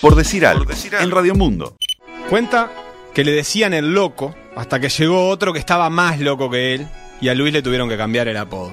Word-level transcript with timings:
Por 0.00 0.14
decir 0.14 0.46
algo, 0.46 0.64
en 1.00 1.10
Radio 1.10 1.34
Mundo. 1.34 1.76
Cuenta 2.30 2.70
que 3.12 3.24
le 3.24 3.32
decían 3.32 3.74
el 3.74 3.94
loco 3.94 4.32
hasta 4.54 4.78
que 4.78 4.90
llegó 4.90 5.28
otro 5.28 5.52
que 5.52 5.58
estaba 5.58 5.90
más 5.90 6.20
loco 6.20 6.48
que 6.48 6.74
él 6.74 6.86
y 7.20 7.28
a 7.28 7.34
Luis 7.34 7.52
le 7.52 7.62
tuvieron 7.62 7.88
que 7.88 7.96
cambiar 7.96 8.28
el 8.28 8.36
apodo. 8.36 8.70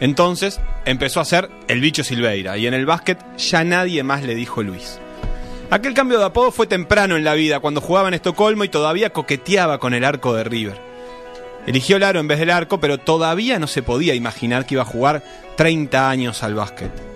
Entonces 0.00 0.60
empezó 0.86 1.20
a 1.20 1.26
ser 1.26 1.50
el 1.68 1.82
bicho 1.82 2.02
Silveira 2.02 2.56
y 2.56 2.66
en 2.66 2.72
el 2.72 2.86
básquet 2.86 3.18
ya 3.36 3.64
nadie 3.64 4.02
más 4.02 4.22
le 4.22 4.34
dijo 4.34 4.62
Luis. 4.62 4.98
Aquel 5.70 5.92
cambio 5.92 6.18
de 6.18 6.24
apodo 6.24 6.50
fue 6.50 6.66
temprano 6.66 7.16
en 7.16 7.24
la 7.24 7.34
vida, 7.34 7.60
cuando 7.60 7.82
jugaba 7.82 8.08
en 8.08 8.14
Estocolmo 8.14 8.64
y 8.64 8.68
todavía 8.70 9.10
coqueteaba 9.10 9.78
con 9.78 9.92
el 9.92 10.04
arco 10.04 10.34
de 10.34 10.44
River. 10.44 10.78
Eligió 11.66 11.96
el 11.96 12.02
aro 12.02 12.18
en 12.18 12.28
vez 12.28 12.38
del 12.38 12.50
arco, 12.50 12.80
pero 12.80 12.96
todavía 12.96 13.58
no 13.58 13.66
se 13.66 13.82
podía 13.82 14.14
imaginar 14.14 14.64
que 14.64 14.74
iba 14.74 14.82
a 14.82 14.86
jugar 14.86 15.22
30 15.56 16.08
años 16.08 16.42
al 16.42 16.54
básquet. 16.54 17.11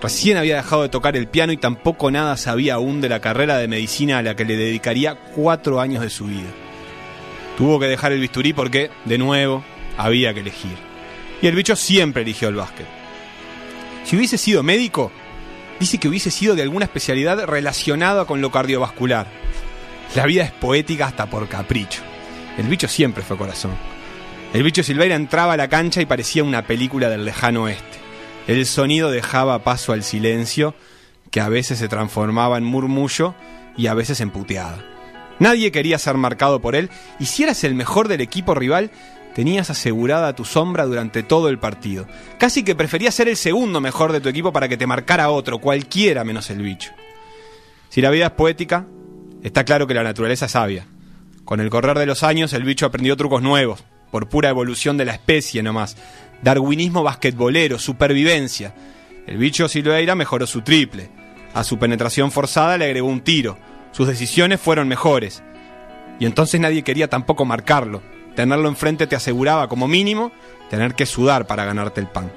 Recién 0.00 0.36
había 0.36 0.56
dejado 0.56 0.82
de 0.82 0.88
tocar 0.88 1.16
el 1.16 1.26
piano 1.26 1.52
y 1.52 1.56
tampoco 1.56 2.10
nada 2.10 2.36
sabía 2.36 2.74
aún 2.74 3.00
de 3.00 3.08
la 3.08 3.20
carrera 3.20 3.58
de 3.58 3.66
medicina 3.66 4.18
a 4.18 4.22
la 4.22 4.36
que 4.36 4.44
le 4.44 4.56
dedicaría 4.56 5.16
cuatro 5.34 5.80
años 5.80 6.02
de 6.02 6.10
su 6.10 6.26
vida. 6.26 6.48
Tuvo 7.56 7.80
que 7.80 7.86
dejar 7.86 8.12
el 8.12 8.20
bisturí 8.20 8.52
porque, 8.52 8.90
de 9.04 9.18
nuevo, 9.18 9.64
había 9.96 10.32
que 10.32 10.40
elegir. 10.40 10.76
Y 11.42 11.48
el 11.48 11.56
bicho 11.56 11.74
siempre 11.74 12.22
eligió 12.22 12.48
el 12.48 12.54
básquet. 12.54 12.86
Si 14.04 14.16
hubiese 14.16 14.38
sido 14.38 14.62
médico, 14.62 15.10
dice 15.80 15.98
que 15.98 16.08
hubiese 16.08 16.30
sido 16.30 16.54
de 16.54 16.62
alguna 16.62 16.84
especialidad 16.84 17.44
relacionada 17.46 18.24
con 18.24 18.40
lo 18.40 18.52
cardiovascular. 18.52 19.26
La 20.14 20.26
vida 20.26 20.44
es 20.44 20.52
poética 20.52 21.06
hasta 21.06 21.26
por 21.26 21.48
capricho. 21.48 22.02
El 22.56 22.68
bicho 22.68 22.86
siempre 22.86 23.24
fue 23.24 23.36
corazón. 23.36 23.72
El 24.54 24.62
bicho 24.62 24.84
Silveira 24.84 25.16
entraba 25.16 25.54
a 25.54 25.56
la 25.56 25.68
cancha 25.68 26.00
y 26.00 26.06
parecía 26.06 26.44
una 26.44 26.62
película 26.62 27.08
del 27.08 27.24
lejano 27.24 27.64
oeste. 27.64 28.07
El 28.48 28.64
sonido 28.64 29.10
dejaba 29.10 29.62
paso 29.62 29.92
al 29.92 30.02
silencio, 30.02 30.74
que 31.30 31.42
a 31.42 31.50
veces 31.50 31.78
se 31.78 31.88
transformaba 31.88 32.56
en 32.56 32.64
murmullo 32.64 33.34
y 33.76 33.88
a 33.88 33.94
veces 33.94 34.22
en 34.22 34.30
puteada. 34.30 34.82
Nadie 35.38 35.70
quería 35.70 35.98
ser 35.98 36.16
marcado 36.16 36.60
por 36.60 36.74
él, 36.74 36.88
y 37.20 37.26
si 37.26 37.42
eras 37.42 37.62
el 37.62 37.74
mejor 37.74 38.08
del 38.08 38.22
equipo 38.22 38.54
rival, 38.54 38.90
tenías 39.34 39.68
asegurada 39.68 40.34
tu 40.34 40.46
sombra 40.46 40.86
durante 40.86 41.22
todo 41.22 41.50
el 41.50 41.58
partido. 41.58 42.08
Casi 42.38 42.64
que 42.64 42.74
preferías 42.74 43.14
ser 43.14 43.28
el 43.28 43.36
segundo 43.36 43.82
mejor 43.82 44.12
de 44.12 44.22
tu 44.22 44.30
equipo 44.30 44.50
para 44.50 44.66
que 44.66 44.78
te 44.78 44.86
marcara 44.86 45.28
otro, 45.28 45.58
cualquiera 45.58 46.24
menos 46.24 46.48
el 46.48 46.62
bicho. 46.62 46.92
Si 47.90 48.00
la 48.00 48.08
vida 48.10 48.26
es 48.26 48.32
poética, 48.32 48.86
está 49.42 49.64
claro 49.64 49.86
que 49.86 49.94
la 49.94 50.02
naturaleza 50.02 50.46
es 50.46 50.52
sabia. 50.52 50.86
Con 51.44 51.60
el 51.60 51.68
correr 51.68 51.98
de 51.98 52.06
los 52.06 52.22
años, 52.22 52.54
el 52.54 52.64
bicho 52.64 52.86
aprendió 52.86 53.14
trucos 53.14 53.42
nuevos, 53.42 53.84
por 54.10 54.30
pura 54.30 54.48
evolución 54.48 54.96
de 54.96 55.04
la 55.04 55.12
especie 55.12 55.62
nomás. 55.62 55.98
Darwinismo 56.42 57.02
basquetbolero, 57.02 57.78
supervivencia. 57.78 58.74
El 59.26 59.38
bicho 59.38 59.68
Silveira 59.68 60.14
mejoró 60.14 60.46
su 60.46 60.62
triple. 60.62 61.10
A 61.54 61.64
su 61.64 61.78
penetración 61.78 62.30
forzada 62.30 62.78
le 62.78 62.84
agregó 62.84 63.08
un 63.08 63.20
tiro. 63.20 63.58
Sus 63.92 64.06
decisiones 64.06 64.60
fueron 64.60 64.88
mejores. 64.88 65.42
Y 66.20 66.26
entonces 66.26 66.60
nadie 66.60 66.82
quería 66.82 67.08
tampoco 67.08 67.44
marcarlo. 67.44 68.02
Tenerlo 68.34 68.68
enfrente 68.68 69.06
te 69.06 69.16
aseguraba, 69.16 69.68
como 69.68 69.88
mínimo, 69.88 70.30
tener 70.70 70.94
que 70.94 71.06
sudar 71.06 71.46
para 71.46 71.64
ganarte 71.64 72.00
el 72.00 72.06
pan. 72.06 72.30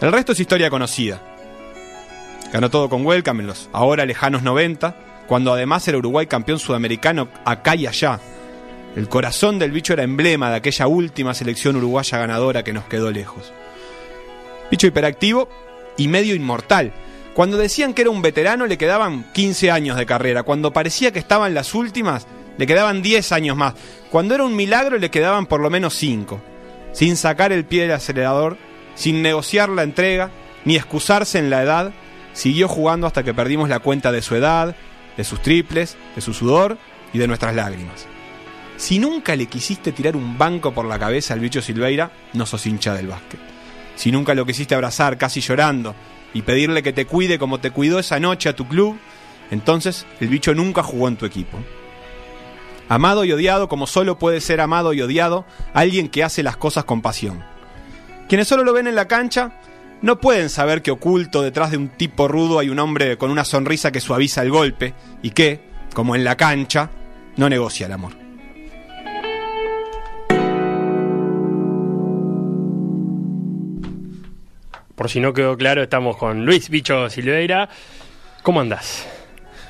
El 0.00 0.12
resto 0.12 0.32
es 0.32 0.40
historia 0.40 0.70
conocida. 0.70 1.20
Ganó 2.52 2.70
todo 2.70 2.88
con 2.88 3.04
Welcome 3.04 3.42
en 3.42 3.48
los 3.48 3.68
ahora 3.72 4.06
lejanos 4.06 4.42
90, 4.42 4.96
cuando 5.26 5.52
además 5.52 5.86
era 5.88 5.98
Uruguay 5.98 6.26
campeón 6.26 6.58
sudamericano 6.58 7.28
acá 7.44 7.74
y 7.74 7.86
allá. 7.86 8.20
El 8.96 9.10
corazón 9.10 9.58
del 9.58 9.72
bicho 9.72 9.92
era 9.92 10.04
emblema 10.04 10.48
de 10.48 10.56
aquella 10.56 10.86
última 10.86 11.34
selección 11.34 11.76
uruguaya 11.76 12.16
ganadora 12.16 12.64
que 12.64 12.72
nos 12.72 12.86
quedó 12.86 13.10
lejos. 13.10 13.52
Bicho 14.70 14.86
hiperactivo 14.86 15.50
y 15.98 16.08
medio 16.08 16.34
inmortal. 16.34 16.94
Cuando 17.34 17.58
decían 17.58 17.92
que 17.92 18.00
era 18.00 18.10
un 18.10 18.22
veterano 18.22 18.64
le 18.64 18.78
quedaban 18.78 19.30
15 19.34 19.70
años 19.70 19.98
de 19.98 20.06
carrera. 20.06 20.44
Cuando 20.44 20.72
parecía 20.72 21.12
que 21.12 21.18
estaban 21.18 21.52
las 21.52 21.74
últimas, 21.74 22.26
le 22.56 22.66
quedaban 22.66 23.02
10 23.02 23.32
años 23.32 23.54
más. 23.54 23.74
Cuando 24.10 24.34
era 24.34 24.44
un 24.44 24.56
milagro 24.56 24.96
le 24.96 25.10
quedaban 25.10 25.44
por 25.44 25.60
lo 25.60 25.68
menos 25.68 25.94
5. 25.94 26.40
Sin 26.94 27.18
sacar 27.18 27.52
el 27.52 27.66
pie 27.66 27.82
del 27.82 27.92
acelerador, 27.92 28.56
sin 28.94 29.20
negociar 29.20 29.68
la 29.68 29.82
entrega, 29.82 30.30
ni 30.64 30.74
excusarse 30.74 31.38
en 31.38 31.50
la 31.50 31.62
edad, 31.62 31.92
siguió 32.32 32.66
jugando 32.66 33.06
hasta 33.06 33.22
que 33.22 33.34
perdimos 33.34 33.68
la 33.68 33.80
cuenta 33.80 34.10
de 34.10 34.22
su 34.22 34.36
edad, 34.36 34.74
de 35.18 35.24
sus 35.24 35.42
triples, 35.42 35.98
de 36.14 36.22
su 36.22 36.32
sudor 36.32 36.78
y 37.12 37.18
de 37.18 37.28
nuestras 37.28 37.54
lágrimas. 37.54 38.06
Si 38.76 38.98
nunca 38.98 39.34
le 39.36 39.46
quisiste 39.46 39.92
tirar 39.92 40.16
un 40.16 40.36
banco 40.36 40.72
por 40.72 40.84
la 40.84 40.98
cabeza 40.98 41.34
al 41.34 41.40
bicho 41.40 41.62
Silveira, 41.62 42.10
no 42.34 42.44
sos 42.44 42.66
hincha 42.66 42.94
del 42.94 43.08
básquet. 43.08 43.40
Si 43.94 44.12
nunca 44.12 44.34
lo 44.34 44.44
quisiste 44.44 44.74
abrazar 44.74 45.16
casi 45.16 45.40
llorando 45.40 45.94
y 46.34 46.42
pedirle 46.42 46.82
que 46.82 46.92
te 46.92 47.06
cuide 47.06 47.38
como 47.38 47.58
te 47.58 47.70
cuidó 47.70 47.98
esa 47.98 48.20
noche 48.20 48.50
a 48.50 48.56
tu 48.56 48.68
club, 48.68 48.98
entonces 49.50 50.04
el 50.20 50.28
bicho 50.28 50.54
nunca 50.54 50.82
jugó 50.82 51.08
en 51.08 51.16
tu 51.16 51.24
equipo. 51.24 51.58
Amado 52.88 53.24
y 53.24 53.32
odiado 53.32 53.68
como 53.68 53.86
solo 53.86 54.18
puede 54.18 54.40
ser 54.40 54.60
amado 54.60 54.92
y 54.92 55.00
odiado 55.00 55.46
alguien 55.72 56.08
que 56.08 56.22
hace 56.22 56.42
las 56.42 56.58
cosas 56.58 56.84
con 56.84 57.00
pasión. 57.00 57.42
Quienes 58.28 58.46
solo 58.46 58.62
lo 58.62 58.74
ven 58.74 58.86
en 58.86 58.94
la 58.94 59.08
cancha 59.08 59.58
no 60.02 60.20
pueden 60.20 60.50
saber 60.50 60.82
que 60.82 60.90
oculto 60.90 61.40
detrás 61.42 61.70
de 61.70 61.78
un 61.78 61.88
tipo 61.88 62.28
rudo 62.28 62.58
hay 62.58 62.68
un 62.68 62.78
hombre 62.78 63.16
con 63.16 63.30
una 63.30 63.44
sonrisa 63.44 63.90
que 63.90 64.00
suaviza 64.00 64.42
el 64.42 64.50
golpe 64.50 64.92
y 65.22 65.30
que, 65.30 65.60
como 65.94 66.14
en 66.14 66.24
la 66.24 66.36
cancha, 66.36 66.90
no 67.36 67.48
negocia 67.48 67.86
el 67.86 67.92
amor. 67.92 68.25
Por 74.96 75.08
si 75.10 75.20
no 75.20 75.32
quedó 75.32 75.56
claro, 75.56 75.82
estamos 75.82 76.16
con 76.16 76.44
Luis 76.44 76.68
Bicho 76.70 77.08
Silveira. 77.10 77.68
¿Cómo 78.42 78.60
andás? 78.60 79.06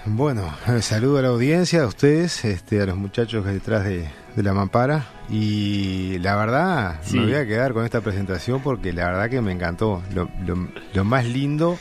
Bueno, 0.05 0.55
eh, 0.69 0.83
saludo 0.83 1.19
a 1.19 1.23
la 1.23 1.29
audiencia, 1.29 1.83
a 1.83 1.87
ustedes, 1.87 2.45
este, 2.45 2.81
a 2.81 2.87
los 2.87 2.97
muchachos 2.97 3.45
que 3.45 3.51
detrás 3.51 3.85
de, 3.85 4.09
de 4.37 4.43
la 4.45 4.53
mampara. 4.55 5.07
Y 5.29 6.19
la 6.21 6.37
verdad, 6.37 7.01
Sí. 7.03 7.19
me 7.19 7.25
voy 7.25 7.35
a 7.35 7.45
quedar 7.47 7.73
con 7.73 7.85
esta 7.85 8.01
presentación 8.01 8.63
porque 8.63 8.93
la 8.93 9.07
verdad 9.07 9.29
que 9.29 9.41
me 9.41 9.51
encantó. 9.51 10.01
Lo, 10.15 10.31
lo- 10.47 10.69
lo 10.95 11.05
más 11.05 11.25
lindo 11.27 11.77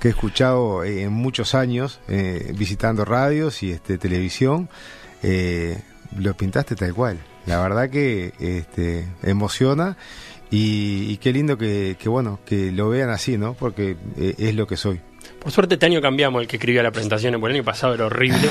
que 0.00 0.08
he 0.08 0.10
escuchado 0.12 0.82
eh, 0.84 1.02
en 1.02 1.12
muchos 1.12 1.54
años, 1.54 2.00
eh, 2.08 2.54
visitando 2.56 3.04
radios 3.04 3.62
y 3.62 3.72
este, 3.72 3.98
televisión, 3.98 4.70
eh, 5.22 5.78
lo 6.16 6.32
pintaste 6.34 6.76
tal 6.76 6.94
cual. 6.94 7.18
La 7.44 7.60
verdad 7.60 7.90
que 7.90 8.32
este, 8.40 9.06
emociona 9.22 9.96
y, 10.50 11.10
y 11.10 11.16
qué 11.18 11.32
lindo 11.32 11.58
que, 11.58 11.96
que, 11.98 12.08
bueno, 12.08 12.38
que 12.46 12.70
lo 12.72 12.88
vean 12.88 13.10
así, 13.10 13.36
¿no? 13.38 13.54
Porque 13.54 13.96
eh, 14.18 14.34
es 14.38 14.54
lo 14.54 14.66
que 14.66 14.76
soy. 14.76 15.00
Por 15.40 15.50
suerte 15.52 15.74
este 15.74 15.86
año 15.86 16.00
cambiamos 16.00 16.40
el 16.42 16.48
que 16.48 16.56
escribía 16.56 16.82
la 16.82 16.90
presentación, 16.92 17.34
porque 17.40 17.52
el 17.52 17.56
año 17.60 17.64
pasado 17.64 17.94
era 17.94 18.06
horrible. 18.06 18.48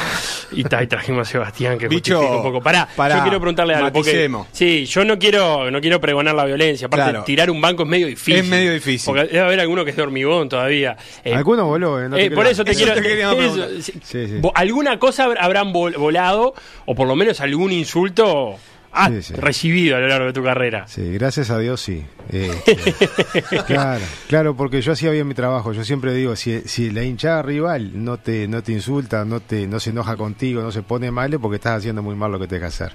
y, 0.51 0.63
ta, 0.63 0.81
y 0.83 0.87
trajimos 0.87 1.27
a 1.27 1.31
Sebastián 1.31 1.77
que 1.77 1.87
Bicho, 1.87 2.19
un 2.19 2.43
poco. 2.43 2.61
Pará, 2.61 2.87
pará, 2.95 3.17
yo 3.17 3.23
quiero 3.23 3.39
preguntarle 3.39 3.75
algo. 3.75 3.91
Porque, 3.93 4.29
sí, 4.51 4.85
yo 4.85 5.03
no 5.05 5.17
quiero, 5.17 5.69
no 5.71 5.81
quiero 5.81 5.99
pregonar 5.99 6.35
la 6.35 6.45
violencia. 6.45 6.87
Aparte, 6.87 7.11
Claro. 7.11 7.23
tirar 7.25 7.49
un 7.49 7.59
banco 7.61 7.83
es 7.83 7.89
medio 7.89 8.07
difícil. 8.07 8.35
Es 8.35 8.45
medio 8.47 8.71
difícil. 8.73 9.05
Porque 9.05 9.23
debe 9.25 9.39
haber 9.41 9.59
alguno 9.61 9.83
que 9.83 9.91
es 9.91 9.95
de 9.97 10.03
hormigón 10.03 10.47
todavía. 10.49 10.95
Eh, 11.23 11.33
Algunos 11.33 11.65
voló, 11.65 12.01
¿eh? 12.01 12.09
No 12.09 12.15
te 12.17 12.25
eh, 12.25 12.31
por 12.31 12.45
eso 12.47 12.63
te 12.63 12.71
Eso 12.71 12.79
quiero. 12.83 12.95
te 12.95 13.01
queríamos 13.01 13.37
eso, 13.39 13.53
preguntar. 13.53 13.81
sí. 13.83 13.91
Sí, 14.03 14.27
sí. 14.27 14.33
Vo- 14.41 14.51
Alguna 14.55 14.99
cosa 14.99 15.27
habr- 15.27 15.37
habrán 15.39 15.73
vol- 15.73 15.97
volado, 15.97 16.53
o 16.85 16.95
por 16.95 17.07
lo 17.07 17.15
menos 17.15 17.39
algún 17.41 17.71
insulto 17.71 18.55
has 18.95 19.11
Sí, 19.11 19.21
sí. 19.21 19.33
recibido 19.35 19.97
a 19.97 19.99
lo 19.99 20.07
largo 20.07 20.27
de 20.27 20.33
tu 20.33 20.43
carrera. 20.43 20.87
Sí, 20.87 21.11
gracias 21.13 21.49
a 21.49 21.59
Dios 21.59 21.81
sí. 21.81 22.03
Este, 22.29 22.75
claro, 23.67 24.03
claro, 24.27 24.55
porque 24.55 24.81
yo 24.81 24.93
hacía 24.93 25.11
bien 25.11 25.27
mi 25.27 25.33
trabajo. 25.33 25.73
Yo 25.73 25.83
siempre 25.83 26.13
digo, 26.13 26.35
si, 26.35 26.61
si 26.61 26.89
la 26.91 27.03
hinchada 27.03 27.41
rival 27.41 28.03
no 28.03 28.17
te, 28.17 28.47
no 28.47 28.63
te 28.63 28.71
insulta, 28.71 29.25
no 29.25 29.39
te, 29.41 29.67
no 29.67 29.79
se 29.79 29.91
enoja 29.91 30.15
contigo, 30.17 30.61
no 30.61 30.71
se 30.71 30.81
pone 30.81 31.11
mal, 31.11 31.33
es 31.33 31.39
porque 31.39 31.57
estás 31.57 31.77
haciendo 31.77 32.01
muy 32.01 32.15
mal 32.15 32.31
lo 32.31 32.39
que 32.39 32.47
te 32.47 32.59
que 32.59 32.65
hacer. 32.65 32.93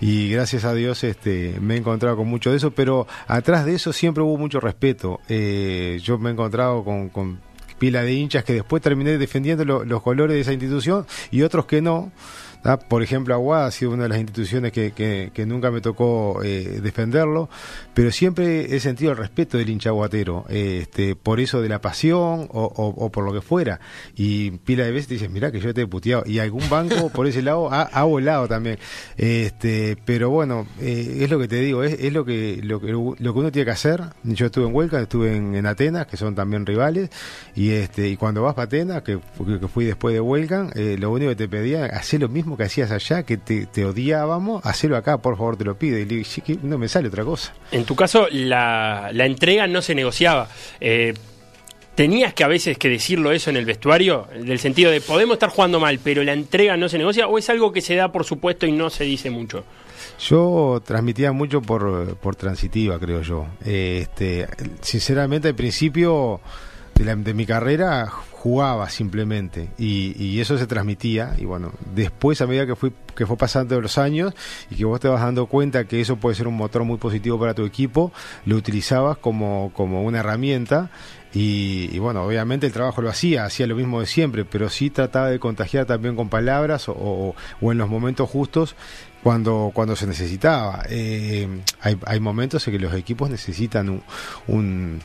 Y 0.00 0.30
gracias 0.30 0.64
a 0.64 0.74
Dios, 0.74 1.04
este, 1.04 1.56
me 1.60 1.74
he 1.74 1.78
encontrado 1.78 2.16
con 2.16 2.28
mucho 2.28 2.50
de 2.50 2.56
eso, 2.56 2.70
pero 2.70 3.06
atrás 3.26 3.64
de 3.66 3.74
eso 3.74 3.92
siempre 3.92 4.22
hubo 4.22 4.38
mucho 4.38 4.60
respeto. 4.60 5.20
Eh, 5.28 5.98
yo 6.02 6.18
me 6.18 6.30
he 6.30 6.32
encontrado 6.32 6.82
con, 6.84 7.08
con 7.08 7.40
pila 7.78 8.02
de 8.02 8.12
hinchas 8.14 8.44
que 8.44 8.52
después 8.54 8.80
terminé 8.80 9.18
defendiendo 9.18 9.64
lo- 9.64 9.84
los 9.84 10.02
colores 10.02 10.34
de 10.34 10.40
esa 10.40 10.52
institución 10.52 11.04
y 11.30 11.42
otros 11.42 11.66
que 11.66 11.82
no. 11.82 12.12
¿Tá? 12.62 12.78
Por 12.78 13.02
ejemplo, 13.02 13.34
Aguada 13.34 13.66
ha 13.66 13.70
sido 13.70 13.92
una 13.92 14.04
de 14.04 14.08
las 14.10 14.18
instituciones 14.18 14.72
que, 14.72 14.92
que- 14.92 15.30
nunca 15.46 15.70
me 15.70 15.80
tocó 15.80 16.40
eh, 16.44 16.80
defenderlo, 16.82 17.48
pero 17.94 18.10
siempre 18.12 18.74
he 18.76 18.80
sentido 18.80 19.10
el 19.10 19.16
respeto 19.18 19.58
del 19.58 19.68
hincha 19.68 19.90
aguatero, 19.90 20.44
este, 20.48 21.16
por 21.16 21.40
eso 21.40 21.60
de 21.60 21.68
la 21.68 21.80
pasión 21.80 22.48
o, 22.52 22.72
o- 22.96 23.10
por 23.10 23.24
lo 23.24 23.32
que 23.32 23.40
fuera. 23.40 23.80
Y 24.14 24.52
pila 24.52 24.84
de 24.84 24.92
veces 24.92 25.08
te 25.08 25.14
dicen, 25.14 25.32
mirá 25.32 25.50
que 25.50 25.60
yo 25.60 25.74
te 25.74 25.82
he 25.82 25.86
puteado. 25.86 26.22
Y 26.26 26.38
algún 26.38 26.68
banco 26.70 27.08
por 27.12 27.26
ese 27.26 27.42
lado 27.42 27.72
ha, 27.72 27.82
ha 27.82 28.04
volado 28.04 28.46
también. 28.48 28.78
Este, 29.16 29.96
pero 30.04 30.30
bueno, 30.30 30.66
eh, 30.80 31.18
es 31.22 31.30
lo 31.30 31.38
que 31.38 31.48
te 31.48 31.56
digo, 31.56 31.82
es, 31.82 31.94
es 32.00 32.12
lo, 32.12 32.24
que, 32.24 32.60
lo, 32.62 32.80
que, 32.80 32.92
lo 32.92 33.14
que 33.16 33.28
uno 33.38 33.50
tiene 33.52 33.64
que 33.66 33.70
hacer. 33.72 34.00
Yo 34.22 34.46
estuve 34.46 34.66
en 34.68 34.74
Huelca, 34.74 35.00
estuve 35.00 35.36
en, 35.36 35.54
en 35.54 35.66
Atenas, 35.66 36.06
que 36.06 36.16
son 36.16 36.34
también 36.34 36.64
rivales, 36.66 37.10
y 37.54 37.70
este 37.70 38.08
y 38.08 38.16
cuando 38.16 38.42
vas 38.42 38.54
para 38.54 38.66
Atenas, 38.66 39.02
que, 39.02 39.18
que 39.60 39.68
fui 39.68 39.84
después 39.84 40.14
de 40.14 40.20
Huelca, 40.20 40.70
eh, 40.74 40.96
lo 40.98 41.10
único 41.10 41.30
que 41.30 41.36
te 41.36 41.48
pedía, 41.48 41.86
hacer 41.86 42.20
lo 42.20 42.28
mismo 42.28 42.51
que 42.56 42.64
hacías 42.64 42.90
allá, 42.90 43.22
que 43.24 43.36
te, 43.36 43.66
te 43.66 43.84
odiábamos, 43.84 44.64
hacerlo 44.64 44.96
acá, 44.96 45.18
por 45.18 45.36
favor, 45.36 45.56
te 45.56 45.64
lo 45.64 45.76
pido. 45.76 45.98
Y 45.98 46.04
le 46.04 46.14
digo, 46.16 46.24
"Sí, 46.28 46.40
que 46.40 46.58
no 46.62 46.78
me 46.78 46.88
sale 46.88 47.08
otra 47.08 47.24
cosa. 47.24 47.52
En 47.70 47.84
tu 47.84 47.94
caso, 47.96 48.26
la, 48.30 49.10
la 49.12 49.26
entrega 49.26 49.66
no 49.66 49.82
se 49.82 49.94
negociaba. 49.94 50.48
Eh, 50.80 51.14
¿Tenías 51.94 52.32
que 52.32 52.42
a 52.42 52.48
veces 52.48 52.78
que 52.78 52.88
decirlo 52.88 53.32
eso 53.32 53.50
en 53.50 53.56
el 53.56 53.66
vestuario? 53.66 54.26
Del 54.34 54.58
sentido 54.58 54.90
de 54.90 55.02
podemos 55.02 55.34
estar 55.34 55.50
jugando 55.50 55.78
mal, 55.78 55.98
pero 56.02 56.24
la 56.24 56.32
entrega 56.32 56.74
no 56.78 56.88
se 56.88 56.96
negocia, 56.96 57.26
o 57.28 57.36
es 57.36 57.50
algo 57.50 57.70
que 57.70 57.82
se 57.82 57.94
da 57.96 58.10
por 58.10 58.24
supuesto 58.24 58.64
y 58.66 58.72
no 58.72 58.88
se 58.88 59.04
dice 59.04 59.30
mucho? 59.30 59.64
Yo 60.18 60.80
transmitía 60.84 61.32
mucho 61.32 61.60
por, 61.60 62.16
por 62.16 62.34
transitiva, 62.34 62.98
creo 62.98 63.20
yo. 63.20 63.46
Este, 63.64 64.46
sinceramente, 64.80 65.48
al 65.48 65.54
principio 65.54 66.40
de, 67.04 67.34
mi 67.34 67.46
carrera 67.46 68.06
jugaba 68.06 68.88
simplemente. 68.88 69.68
Y, 69.78 70.40
eso 70.40 70.58
se 70.58 70.66
transmitía 70.66 71.34
y 71.38 71.44
bueno 71.44 71.72
después 71.94 72.40
a 72.40 72.46
medida 72.46 72.66
que 72.66 72.74
fui 72.74 72.92
que 73.14 73.26
fue 73.26 73.36
pasando 73.36 73.80
los 73.80 73.98
años 73.98 74.34
y 74.70 74.74
que 74.76 74.84
vos 74.84 74.98
te 74.98 75.06
vas 75.08 75.20
dando 75.20 75.46
cuenta 75.46 75.84
que 75.84 76.00
eso 76.00 76.16
puede 76.16 76.34
ser 76.34 76.48
un 76.48 76.56
motor 76.56 76.82
muy 76.84 76.96
positivo 76.96 77.38
para 77.38 77.54
tu 77.54 77.64
equipo 77.64 78.10
lo 78.46 78.56
utilizabas 78.56 79.18
como, 79.18 79.70
como 79.74 80.02
una 80.02 80.20
herramienta. 80.20 80.90
Y, 81.34 81.88
y 81.92 81.98
bueno 81.98 82.24
obviamente 82.24 82.66
el 82.66 82.72
trabajo 82.74 83.00
lo 83.00 83.08
hacía 83.08 83.44
hacía 83.46 83.66
lo 83.66 83.74
mismo 83.74 84.00
de 84.00 84.06
siempre 84.06 84.44
pero 84.44 84.68
sí 84.68 84.90
trataba 84.90 85.30
de 85.30 85.38
contagiar 85.38 85.86
también 85.86 86.14
con 86.14 86.28
palabras 86.28 86.90
o, 86.90 86.92
o- 86.92 87.34
o 87.62 87.72
en 87.72 87.78
los 87.78 87.88
momentos 87.88 88.28
justos 88.28 88.76
cuando, 89.22 89.70
cuando 89.74 89.96
se 89.96 90.06
necesitaba. 90.06 90.84
Eh, 90.88 91.48
hay, 91.80 91.98
hay 92.06 92.20
momentos 92.20 92.66
en 92.66 92.72
que 92.74 92.78
los 92.78 92.94
equipos 92.94 93.30
necesitan 93.30 93.88
un, 94.48 95.00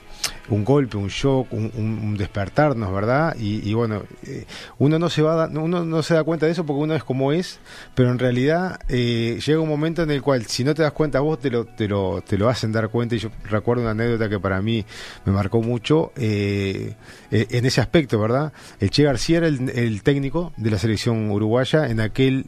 un, 0.50 0.64
golpe, 0.64 0.98
un 0.98 1.08
shock, 1.10 1.52
un, 1.54 1.72
un- 1.76 2.18
despertarnos, 2.18 2.92
¿verdad? 2.94 3.36
Y, 3.40 3.68
y 3.70 3.74
bueno, 3.74 4.04
eh, 4.26 4.46
uno 4.80 4.98
no 4.98 5.10
se 5.10 5.22
va 5.22 5.48
da- 5.48 5.60
uno 5.62 5.86
no 5.86 6.02
se 6.02 6.16
da 6.16 6.24
cuenta 6.24 6.46
de 6.48 6.54
eso 6.54 6.66
porque 6.66 6.82
uno 6.84 6.96
es 6.96 7.04
como 7.04 7.32
es, 7.32 7.60
pero 7.94 8.10
en 8.12 8.18
realidad 8.18 8.80
eh, 8.90 9.40
llega 9.46 9.60
un 9.60 9.70
momento 9.70 10.02
en 10.02 10.10
el 10.12 10.22
cual 10.22 10.46
si 10.48 10.64
no 10.64 10.74
te 10.74 10.82
das 10.82 10.94
cuenta 10.94 11.20
vos 11.20 11.40
te 11.40 11.50
lo, 11.52 11.66
te 11.66 11.88
lo, 11.88 12.22
te 12.26 12.38
lo 12.38 12.50
hacen 12.50 12.72
dar 12.72 12.90
cuenta 12.90 13.16
y 13.16 13.20
yo 13.20 13.30
recuerdo 13.50 13.84
una 13.84 13.92
anécdota 13.92 14.30
que 14.30 14.40
para 14.40 14.62
mí 14.62 14.84
me 15.26 15.32
marcó 15.34 15.62
mucho 15.62 16.12
eh, 16.16 16.96
eh, 17.30 17.48
en 17.52 17.66
ese 17.66 17.82
aspecto, 17.82 18.20
¿verdad? 18.20 18.52
El 18.80 18.90
Che 18.90 19.04
García 19.04 19.38
era 19.38 19.48
el, 19.48 19.70
el 19.70 20.02
técnico 20.02 20.54
de 20.58 20.72
la 20.72 20.80
selección 20.80 21.30
uruguaya 21.30 21.88
en 21.88 22.00
aquel 22.00 22.46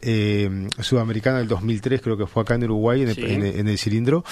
sudamericano 0.80 1.38
del 1.38 1.48
2003, 1.60 2.00
creo 2.00 2.16
que 2.16 2.26
fue 2.26 2.42
acá 2.42 2.54
en 2.54 2.64
Uruguay, 2.64 3.02
en 3.02 3.08
el, 3.10 3.14
Sí. 3.14 3.22
en 3.24 3.42
en 3.44 3.68
el 3.68 3.78
cilindro. 3.78 4.24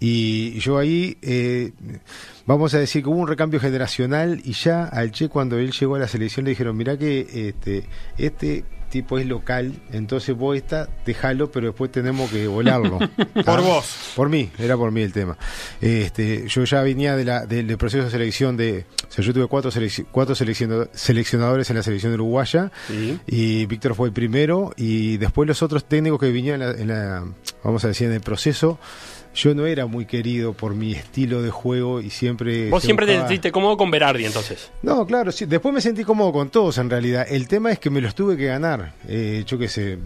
Y 0.00 0.58
yo 0.60 0.78
ahí, 0.78 1.16
eh, 1.22 1.72
vamos 2.46 2.74
a 2.74 2.78
decir 2.78 3.02
que 3.02 3.08
hubo 3.08 3.18
un 3.20 3.28
recambio 3.28 3.60
generacional 3.60 4.40
y 4.44 4.52
ya 4.52 4.84
al 4.84 5.10
Che 5.12 5.28
cuando 5.28 5.58
él 5.58 5.72
llegó 5.72 5.94
a 5.94 5.98
la 5.98 6.08
selección 6.08 6.44
le 6.44 6.50
dijeron, 6.50 6.76
mira 6.76 6.96
que 6.98 7.48
este, 7.48 7.84
este 8.18 8.64
tipo 8.92 9.18
es 9.18 9.26
local, 9.26 9.72
entonces 9.90 10.36
vos 10.36 10.56
esta, 10.56 10.88
dejalo, 11.04 11.50
pero 11.50 11.68
después 11.68 11.90
tenemos 11.90 12.30
que 12.30 12.46
volarlo. 12.46 12.98
Por 13.44 13.62
vos. 13.62 14.12
Por 14.14 14.28
mí, 14.28 14.50
era 14.58 14.76
por 14.76 14.92
mí 14.92 15.00
el 15.02 15.12
tema. 15.12 15.36
Este, 15.80 16.46
yo 16.48 16.64
ya 16.64 16.82
venía 16.82 17.16
de 17.16 17.24
la, 17.24 17.46
del, 17.46 17.66
del 17.66 17.78
proceso 17.78 18.04
de 18.04 18.10
selección 18.10 18.56
de, 18.56 18.84
o 19.08 19.10
sea, 19.12 19.24
yo 19.24 19.32
tuve 19.32 19.46
cuatro, 19.46 19.70
selec- 19.72 20.06
cuatro 20.12 20.34
selecciona- 20.34 20.88
seleccionadores 20.92 21.68
en 21.70 21.76
la 21.76 21.82
selección 21.82 22.12
uruguaya 22.12 22.70
Sí. 22.86 23.18
y 23.26 23.66
Víctor 23.66 23.94
fue 23.94 24.08
el 24.08 24.12
primero 24.14 24.72
y 24.76 25.16
después 25.16 25.48
los 25.48 25.62
otros 25.62 25.86
técnicos 25.86 26.20
que 26.20 26.30
vinieron 26.30 26.62
en 26.62 26.68
la, 26.68 26.80
en 26.82 26.88
la- 26.88 27.24
vamos 27.64 27.84
a 27.84 27.88
decir, 27.88 28.06
en 28.08 28.12
el 28.12 28.20
proceso. 28.20 28.78
Yo 29.34 29.54
no 29.54 29.66
era 29.66 29.86
muy 29.86 30.04
querido 30.06 30.52
por 30.52 30.74
mi 30.74 30.92
estilo 30.92 31.42
de 31.42 31.50
juego 31.50 32.00
y 32.00 32.10
siempre... 32.10 32.68
Vos 32.68 32.82
siempre 32.82 33.06
te 33.06 33.16
sentiste 33.16 33.50
cómodo 33.50 33.76
con 33.76 33.90
Berardi 33.90 34.24
entonces. 34.24 34.70
no, 34.82 35.06
claro, 35.06 35.32
sí. 35.32 35.46
Después 35.46 35.74
me 35.74 35.80
sentí 35.80 36.04
cómodo 36.04 36.32
con 36.32 36.50
todos 36.50 36.78
en 36.78 36.90
realidad. 36.90 37.26
El 37.28 37.48
tema 37.48 37.72
es 37.72 37.78
que 37.78 37.90
me 37.90 38.00
los 38.00 38.14
tuve 38.14 38.36
que 38.36 38.46
ganar. 38.46 38.92
Eh, 39.08 39.44
yo 39.46 39.58
qué 39.58 39.68
sé, 39.68 39.98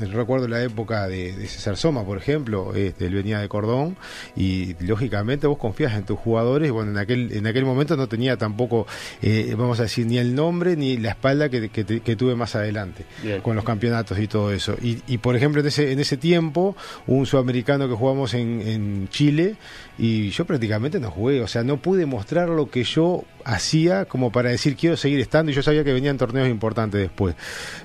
recuerdo 0.00 0.48
la 0.48 0.62
época 0.62 1.06
de, 1.06 1.32
de 1.32 1.46
César 1.46 1.76
Soma, 1.76 2.04
por 2.04 2.18
ejemplo. 2.18 2.74
Este, 2.74 3.06
él 3.06 3.14
venía 3.14 3.38
de 3.38 3.48
Cordón 3.48 3.96
y 4.36 4.74
lógicamente 4.84 5.46
vos 5.46 5.58
confías 5.58 5.94
en 5.94 6.04
tus 6.04 6.18
jugadores. 6.18 6.70
Bueno, 6.72 6.90
en 6.90 6.98
aquel, 6.98 7.32
en 7.32 7.46
aquel 7.46 7.64
momento 7.64 7.96
no 7.96 8.08
tenía 8.08 8.36
tampoco, 8.36 8.86
eh, 9.20 9.54
vamos 9.56 9.78
a 9.80 9.84
decir, 9.84 10.06
ni 10.06 10.18
el 10.18 10.34
nombre 10.34 10.76
ni 10.76 10.96
la 10.96 11.10
espalda 11.10 11.48
que, 11.48 11.68
que, 11.68 11.84
que 11.84 12.16
tuve 12.16 12.34
más 12.34 12.54
adelante 12.56 13.04
Bien. 13.22 13.40
con 13.40 13.56
los 13.56 13.64
campeonatos 13.64 14.18
y 14.18 14.26
todo 14.26 14.52
eso. 14.52 14.76
Y, 14.82 15.02
y, 15.06 15.18
por 15.18 15.36
ejemplo, 15.36 15.60
en 15.60 15.66
ese, 15.68 15.92
en 15.92 16.00
ese 16.00 16.16
tiempo, 16.16 16.76
un 17.06 17.26
sudamericano 17.26 17.88
que 17.88 17.94
jugamos 17.94 18.34
en, 18.34 18.62
en 18.72 19.08
Chile 19.08 19.56
y 19.98 20.30
yo 20.30 20.44
prácticamente 20.44 20.98
no 21.00 21.10
jugué, 21.10 21.40
o 21.42 21.46
sea, 21.46 21.62
no 21.62 21.76
pude 21.76 22.06
mostrar 22.06 22.48
lo 22.48 22.70
que 22.70 22.84
yo 22.84 23.24
hacía 23.44 24.04
como 24.04 24.32
para 24.32 24.50
decir 24.50 24.76
quiero 24.76 24.96
seguir 24.96 25.20
estando 25.20 25.50
y 25.52 25.54
yo 25.54 25.62
sabía 25.62 25.84
que 25.84 25.92
venían 25.92 26.16
torneos 26.18 26.48
importantes 26.48 27.00
después. 27.00 27.34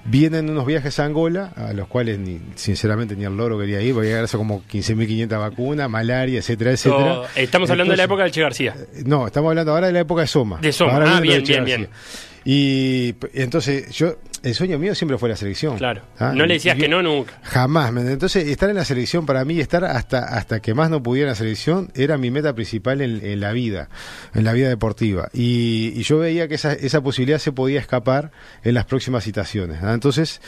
Vienen 0.06 0.50
unos 0.50 0.66
viajes 0.66 1.00
a 1.00 1.06
Angola, 1.06 1.52
a 1.56 1.74
los 1.74 1.88
cuales 1.88 2.20
ni, 2.20 2.40
sinceramente 2.56 3.16
ni 3.16 3.26
el 3.26 3.36
loro 3.36 3.60
quería 3.60 3.82
ir, 3.82 3.94
porque 3.94 4.10
llegar 4.10 4.28
como 4.30 4.64
15.500 4.64 5.40
vacunas, 5.40 5.90
malaria, 5.90 6.40
etcétera, 6.40 6.72
etcétera. 6.72 7.22
Estamos 7.36 7.70
hablando 7.70 7.92
de 7.92 7.98
la 7.98 8.04
época 8.04 8.24
del 8.24 8.32
Che 8.32 8.42
García. 8.42 8.76
no, 9.06 9.28
estamos 9.28 9.50
hablando 9.50 9.72
ahora 9.72 9.88
de 9.88 9.94
la 9.94 10.00
época 10.00 10.22
de 10.22 10.28
Soma. 10.28 10.60
De 10.60 10.72
Soma. 10.72 11.18
Ah, 11.18 11.20
bien, 11.20 11.44
bien, 11.44 11.66
García. 11.66 11.90
Y 12.46 13.16
entonces, 13.34 13.90
yo, 13.92 14.16
el 14.44 14.56
sueño 14.56 14.80
mío 14.80 14.96
siempre 14.96 15.18
fue 15.18 15.30
la 15.30 15.36
selección. 15.36 15.78
Claro. 15.78 16.02
¿Ah? 16.18 16.34
No 16.36 16.46
le 16.46 16.56
decías 16.56 16.78
que 16.78 16.88
no 16.88 17.02
nunca. 17.02 17.40
Jamás. 17.44 17.94
Entonces, 17.96 18.48
estar 18.48 18.70
en 18.70 18.76
la 18.76 18.86
selección 18.86 19.26
para 19.26 19.44
mí, 19.46 19.60
estar 19.60 19.84
hasta 19.84 20.20
hasta 20.20 20.60
que 20.60 20.74
más 20.74 20.90
no 20.90 21.04
pudiera 21.04 21.30
en 21.30 21.32
la 21.32 21.36
selección, 21.36 21.92
era 21.96 22.18
mi 22.18 22.32
meta 22.32 22.54
principal 22.54 23.02
en, 23.02 23.26
en 23.26 23.40
la 23.40 23.52
vida, 23.52 23.90
en 24.34 24.44
la 24.44 24.54
vida 24.54 24.70
deportiva. 24.70 25.30
Y, 25.34 25.94
y 25.96 26.04
yo 26.04 26.20
veía 26.20 26.48
que 26.48 26.56
esa, 26.56 26.74
esa 26.74 27.02
posibilidad 27.02 27.40
se 27.40 27.52
podía 27.52 27.80
escapar 27.80 28.32
en 28.64 28.74
las 28.74 28.86
próximas 28.86 29.24
citaciones. 29.24 29.80
¿ah? 29.82 29.94
Entonces, 29.94 30.42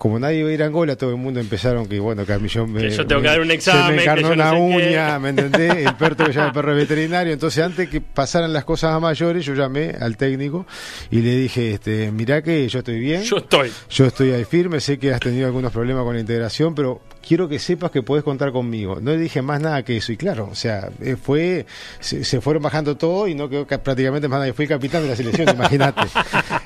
como 0.00 0.18
nadie 0.18 0.38
iba 0.38 0.48
a 0.48 0.52
ir 0.52 0.62
a 0.62 0.66
Angola, 0.66 0.96
todo 0.96 1.10
el 1.10 1.16
mundo 1.18 1.40
empezaron 1.40 1.86
que, 1.86 2.00
bueno, 2.00 2.24
que 2.24 2.32
a 2.32 2.38
mí 2.38 2.48
yo 2.48 2.66
me. 2.66 2.80
Que 2.80 2.88
yo 2.90 3.06
tengo 3.06 3.20
me- 3.20 3.26
que 3.26 3.30
dar 3.30 3.40
un 3.42 3.48
se 3.48 3.52
examen, 3.54 3.90
me 3.90 3.96
que 3.96 4.02
encarnó 4.04 4.22
yo 4.22 4.28
no 4.28 4.34
una 4.34 4.50
sé 4.50 4.56
qué. 4.56 4.88
uña, 4.88 5.18
¿me 5.18 5.28
entendés? 5.28 5.76
El 5.86 5.94
perro 5.96 6.16
que 6.16 6.32
llama 6.32 6.46
el 6.46 6.52
perro 6.54 6.74
veterinario. 6.74 7.32
Entonces, 7.34 7.62
antes 7.62 7.88
que 7.90 8.00
pasaran 8.00 8.50
las 8.54 8.64
cosas 8.64 8.92
a 8.94 8.98
mayores, 8.98 9.44
yo 9.44 9.52
llamé 9.54 9.94
al 10.00 10.16
técnico 10.16 10.64
y 11.10 11.20
le 11.20 11.36
dije, 11.36 11.72
este, 11.74 12.10
mirá 12.12 12.40
que 12.42 12.66
yo 12.66 12.78
estoy 12.78 12.98
bien. 12.98 13.22
Yo 13.24 13.36
estoy. 13.36 13.70
Yo 13.90 14.06
estoy 14.06 14.30
ahí 14.32 14.44
firme, 14.46 14.80
sé 14.80 14.98
que 14.98 15.12
has 15.12 15.20
tenido 15.20 15.46
algunos 15.46 15.70
problemas 15.70 16.02
con 16.04 16.14
la 16.14 16.20
integración, 16.20 16.74
pero 16.74 17.02
quiero 17.26 17.48
que 17.48 17.58
sepas 17.58 17.90
que 17.90 18.02
podés 18.02 18.24
contar 18.24 18.52
conmigo. 18.52 18.98
No 19.00 19.10
le 19.12 19.18
dije 19.18 19.42
más 19.42 19.60
nada 19.60 19.82
que 19.84 19.96
eso. 19.96 20.12
Y 20.12 20.16
claro, 20.16 20.48
o 20.50 20.54
sea, 20.54 20.88
eh, 21.02 21.16
fue, 21.20 21.66
se, 22.00 22.24
se 22.24 22.40
fueron 22.40 22.62
bajando 22.62 22.96
todo 22.96 23.28
y 23.28 23.34
no 23.34 23.48
quedó 23.48 23.66
ca- 23.66 23.82
prácticamente 23.82 24.28
más 24.28 24.40
nadie. 24.40 24.52
Fui 24.52 24.66
capitán 24.66 25.02
de 25.02 25.08
la 25.08 25.16
selección, 25.16 25.48
imagínate. 25.54 26.02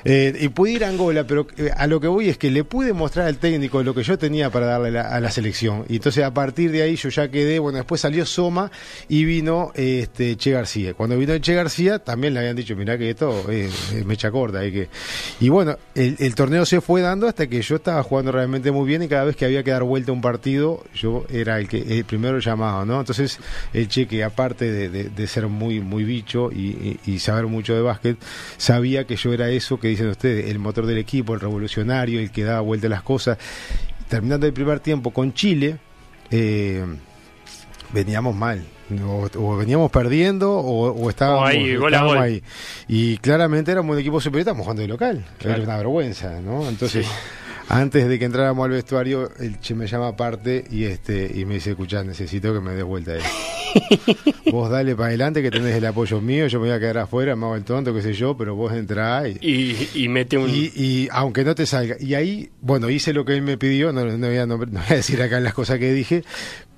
Eh, 0.03 0.35
y 0.39 0.47
pude 0.49 0.71
ir 0.71 0.85
a 0.85 0.89
Angola, 0.89 1.25
pero 1.25 1.47
eh, 1.57 1.71
a 1.75 1.87
lo 1.87 1.99
que 1.99 2.07
voy 2.07 2.29
es 2.29 2.37
que 2.37 2.51
le 2.51 2.63
pude 2.63 2.93
mostrar 2.93 3.27
al 3.27 3.37
técnico 3.37 3.81
lo 3.83 3.93
que 3.93 4.03
yo 4.03 4.17
tenía 4.17 4.49
para 4.49 4.65
darle 4.67 4.91
la- 4.91 5.09
a 5.09 5.19
la 5.19 5.31
selección. 5.31 5.85
Y 5.89 5.97
entonces 5.97 6.23
a 6.23 6.33
partir 6.33 6.71
de 6.71 6.81
ahí 6.81 6.95
yo 6.95 7.09
ya 7.09 7.29
quedé, 7.29 7.59
bueno, 7.59 7.77
después 7.77 8.01
salió 8.01 8.25
Soma 8.25 8.71
y 9.09 9.25
vino 9.25 9.71
este 9.75 10.35
Che 10.37 10.51
García. 10.51 10.93
Cuando 10.93 11.17
vino 11.17 11.37
Che 11.37 11.53
García 11.53 11.99
también 11.99 12.33
le 12.33 12.39
habían 12.41 12.55
dicho, 12.55 12.75
mirá 12.75 12.97
que 12.97 13.09
esto 13.09 13.49
eh, 13.51 13.69
es 13.95 14.05
mecha 14.05 14.31
corta. 14.31 14.59
hay 14.59 14.71
que... 14.71 14.89
Y 15.39 15.49
bueno, 15.49 15.77
el, 15.95 16.15
el 16.19 16.35
torneo 16.35 16.65
se 16.65 16.81
fue 16.81 17.01
dando 17.01 17.27
hasta 17.27 17.47
que 17.47 17.61
yo 17.61 17.75
estaba 17.77 18.01
jugando 18.03 18.31
realmente 18.31 18.71
muy 18.71 18.87
bien 18.87 19.03
y 19.03 19.07
cada 19.07 19.23
vez 19.25 19.35
que 19.35 19.45
había 19.45 19.63
que 19.63 19.71
dar 19.71 19.83
vuelta 19.83 20.11
un 20.11 20.21
partido, 20.21 20.44
yo 20.51 21.25
era 21.29 21.59
el 21.59 21.67
que 21.67 21.77
el 21.97 22.05
primero 22.05 22.39
llamado, 22.39 22.85
¿no? 22.85 22.99
Entonces 22.99 23.39
el 23.73 23.87
Che 23.87 24.07
que 24.07 24.23
aparte 24.23 24.71
de, 24.71 24.89
de- 24.89 25.09
de 25.09 25.27
ser 25.27 25.47
muy 25.47 25.79
muy 25.81 26.03
bicho 26.03 26.51
y, 26.51 26.99
y- 27.05 27.11
y 27.13 27.19
saber 27.19 27.47
mucho 27.47 27.73
de 27.75 27.81
básquet, 27.81 28.17
sabía 28.57 29.05
que 29.05 29.15
yo 29.15 29.33
era 29.33 29.49
eso 29.49 29.79
que 29.79 29.87
dicen 29.87 30.07
ustedes, 30.09 30.49
el 30.49 30.59
motor 30.59 30.85
del 30.85 30.97
equipo, 30.97 31.33
el 31.33 31.39
revolucionario, 31.39 32.19
el 32.19 32.31
que 32.31 32.43
daba 32.43 32.61
vuelta 32.61 32.87
a 32.87 32.89
las 32.89 33.01
cosas. 33.03 33.37
Terminando 34.09 34.45
el 34.45 34.53
primer 34.53 34.79
tiempo 34.79 35.11
con 35.11 35.33
Chile, 35.33 35.77
eh, 36.31 36.83
veníamos 37.93 38.35
mal. 38.35 38.63
O, 39.03 39.27
o 39.39 39.57
veníamos 39.57 39.89
perdiendo 39.89 40.51
o, 40.53 40.91
o 40.91 41.09
estábamos, 41.09 41.49
ahí, 41.49 41.75
gol 41.75 41.85
a 41.91 41.97
estábamos 41.97 42.15
gol. 42.17 42.23
ahí. 42.23 42.43
Y 42.87 43.17
claramente 43.17 43.71
éramos 43.71 43.93
un 43.95 43.99
equipo 43.99 44.21
superior, 44.21 44.41
estábamos 44.41 44.65
jugando 44.65 44.83
de 44.83 44.87
local. 44.87 45.25
Claro. 45.39 45.55
Era 45.55 45.63
una 45.65 45.77
vergüenza, 45.77 46.39
¿no? 46.39 46.69
Entonces, 46.69 47.07
antes 47.69 48.07
de 48.07 48.19
que 48.19 48.25
entráramos 48.25 48.65
al 48.65 48.71
vestuario, 48.71 49.29
el 49.39 49.59
che 49.59 49.73
me 49.75 49.87
llama 49.87 50.09
aparte 50.09 50.65
y 50.69 50.83
este 50.85 51.31
y 51.33 51.45
me 51.45 51.55
dice, 51.55 51.71
escuchá, 51.71 52.03
necesito 52.03 52.53
que 52.53 52.59
me 52.59 52.71
des 52.73 52.83
vuelta 52.83 53.13
a 53.13 53.17
vos 54.51 54.69
dale 54.69 54.95
para 54.95 55.07
adelante 55.09 55.41
que 55.41 55.51
tenés 55.51 55.75
el 55.75 55.85
apoyo 55.85 56.21
mío, 56.21 56.47
yo 56.47 56.59
me 56.59 56.67
voy 56.67 56.75
a 56.75 56.79
quedar 56.79 56.99
afuera, 56.99 57.35
me 57.35 57.45
hago 57.45 57.55
el 57.55 57.63
tonto, 57.63 57.93
qué 57.93 58.01
sé 58.01 58.13
yo, 58.13 58.37
pero 58.37 58.55
vos 58.55 58.71
entrá 58.73 59.27
y, 59.27 59.37
Y, 59.41 60.03
y 60.03 60.07
mete 60.07 60.37
un. 60.37 60.49
y, 60.49 60.71
y 60.75 61.07
aunque 61.11 61.43
no 61.43 61.55
te 61.55 61.65
salga. 61.65 61.95
Y 61.99 62.13
ahí, 62.13 62.49
bueno, 62.61 62.89
hice 62.89 63.11
lo 63.11 63.25
que 63.25 63.33
él 63.33 63.41
me 63.41 63.57
pidió, 63.57 63.91
no, 63.91 64.05
no 64.05 64.27
voy, 64.27 64.37
a, 64.37 64.45
nombr- 64.45 64.69
no 64.69 64.79
voy 64.79 64.89
a 64.91 64.95
decir 64.95 65.21
acá 65.21 65.39
las 65.41 65.53
cosas 65.53 65.77
que 65.79 65.91
dije, 65.91 66.23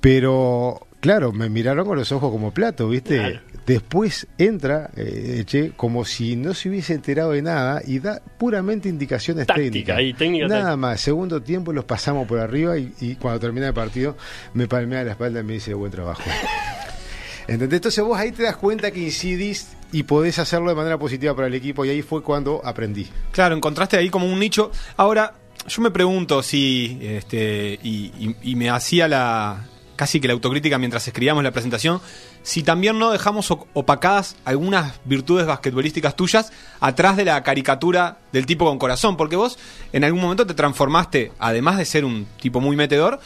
pero 0.01 0.87
claro, 0.99 1.31
me 1.33 1.49
miraron 1.49 1.85
con 1.85 1.97
los 1.97 2.11
ojos 2.11 2.31
como 2.31 2.51
plato, 2.53 2.89
¿viste? 2.89 3.17
Claro. 3.17 3.39
Después 3.67 4.25
entra 4.37 4.89
eh, 4.95 5.43
Che 5.45 5.73
como 5.75 6.05
si 6.05 6.35
no 6.37 6.53
se 6.55 6.69
hubiese 6.69 6.93
enterado 6.93 7.31
de 7.33 7.41
nada 7.43 7.81
y 7.85 7.99
da 7.99 8.21
puramente 8.39 8.87
indicaciones 8.89 9.45
Táctica, 9.45 9.65
técnicas. 9.69 9.97
ahí, 9.97 10.13
técnica, 10.13 10.47
nada 10.47 10.59
táctica. 10.61 10.77
más. 10.77 11.01
Segundo 11.01 11.41
tiempo 11.43 11.73
los 11.73 11.83
pasamos 11.85 12.25
por 12.27 12.39
arriba 12.39 12.77
y, 12.79 12.93
y 13.01 13.15
cuando 13.15 13.39
termina 13.41 13.67
el 13.67 13.73
partido 13.73 14.15
me 14.53 14.67
palmea 14.67 15.03
la 15.03 15.11
espalda 15.11 15.41
y 15.41 15.43
me 15.43 15.53
dice 15.53 15.73
buen 15.73 15.91
trabajo. 15.91 16.23
¿Entendés? 17.47 17.77
Entonces 17.77 18.03
vos 18.03 18.17
ahí 18.17 18.31
te 18.31 18.43
das 18.43 18.57
cuenta 18.57 18.89
que 18.91 18.99
incidís 18.99 19.69
y 19.91 20.03
podés 20.03 20.37
hacerlo 20.39 20.69
de 20.69 20.75
manera 20.75 20.97
positiva 20.97 21.33
para 21.35 21.47
el 21.47 21.53
equipo 21.53 21.85
y 21.85 21.89
ahí 21.89 22.01
fue 22.01 22.21
cuando 22.23 22.61
aprendí. 22.65 23.07
Claro, 23.31 23.55
encontraste 23.55 23.95
ahí 23.97 24.09
como 24.09 24.25
un 24.25 24.37
nicho. 24.39 24.69
Ahora, 24.97 25.33
yo 25.67 25.81
me 25.81 25.91
pregunto 25.91 26.43
si, 26.43 26.99
este, 27.01 27.79
y, 27.83 28.11
y- 28.19 28.35
y 28.51 28.55
me 28.55 28.69
hacía 28.69 29.07
la, 29.07 29.65
casi 29.97 30.21
que 30.21 30.27
la 30.27 30.33
autocrítica 30.33 30.77
mientras 30.77 31.05
escribíamos 31.05 31.43
la 31.43 31.51
presentación, 31.51 31.99
si 32.43 32.63
también 32.63 32.97
no 32.97 33.11
dejamos 33.11 33.51
opacadas 33.73 34.37
algunas 34.45 35.01
virtudes 35.03 35.45
basquetbolísticas 35.45 36.15
tuyas 36.15 36.53
atrás 36.79 37.17
de 37.17 37.25
la 37.25 37.43
caricatura 37.43 38.19
del 38.31 38.45
tipo 38.45 38.65
con 38.65 38.79
corazón, 38.79 39.17
porque 39.17 39.35
vos 39.35 39.59
en 39.91 40.05
algún 40.05 40.21
momento 40.21 40.47
te 40.47 40.53
transformaste, 40.53 41.33
además 41.39 41.77
de 41.77 41.83
ser 41.83 42.05
un 42.05 42.25
tipo 42.39 42.61
muy 42.61 42.77
metedor, 42.77 43.19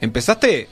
empezaste 0.00 0.68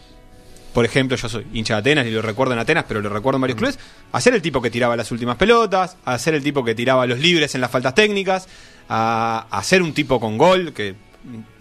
por 0.76 0.84
ejemplo, 0.84 1.16
yo 1.16 1.26
soy 1.30 1.46
hincha 1.54 1.72
de 1.72 1.80
Atenas 1.80 2.06
y 2.06 2.10
lo 2.10 2.20
recuerdo 2.20 2.52
en 2.52 2.58
Atenas, 2.58 2.84
pero 2.86 3.00
lo 3.00 3.08
recuerdo 3.08 3.38
en 3.38 3.40
varios 3.40 3.56
mm. 3.56 3.60
clubes, 3.60 3.78
a 4.12 4.20
ser 4.20 4.34
el 4.34 4.42
tipo 4.42 4.60
que 4.60 4.68
tiraba 4.68 4.94
las 4.94 5.10
últimas 5.10 5.38
pelotas, 5.38 5.96
a 6.04 6.18
ser 6.18 6.34
el 6.34 6.42
tipo 6.42 6.62
que 6.62 6.74
tiraba 6.74 7.06
los 7.06 7.18
libres 7.18 7.54
en 7.54 7.62
las 7.62 7.70
faltas 7.70 7.94
técnicas, 7.94 8.46
a, 8.86 9.46
a 9.50 9.62
ser 9.62 9.80
un 9.80 9.94
tipo 9.94 10.20
con 10.20 10.36
gol, 10.36 10.74
que 10.74 10.94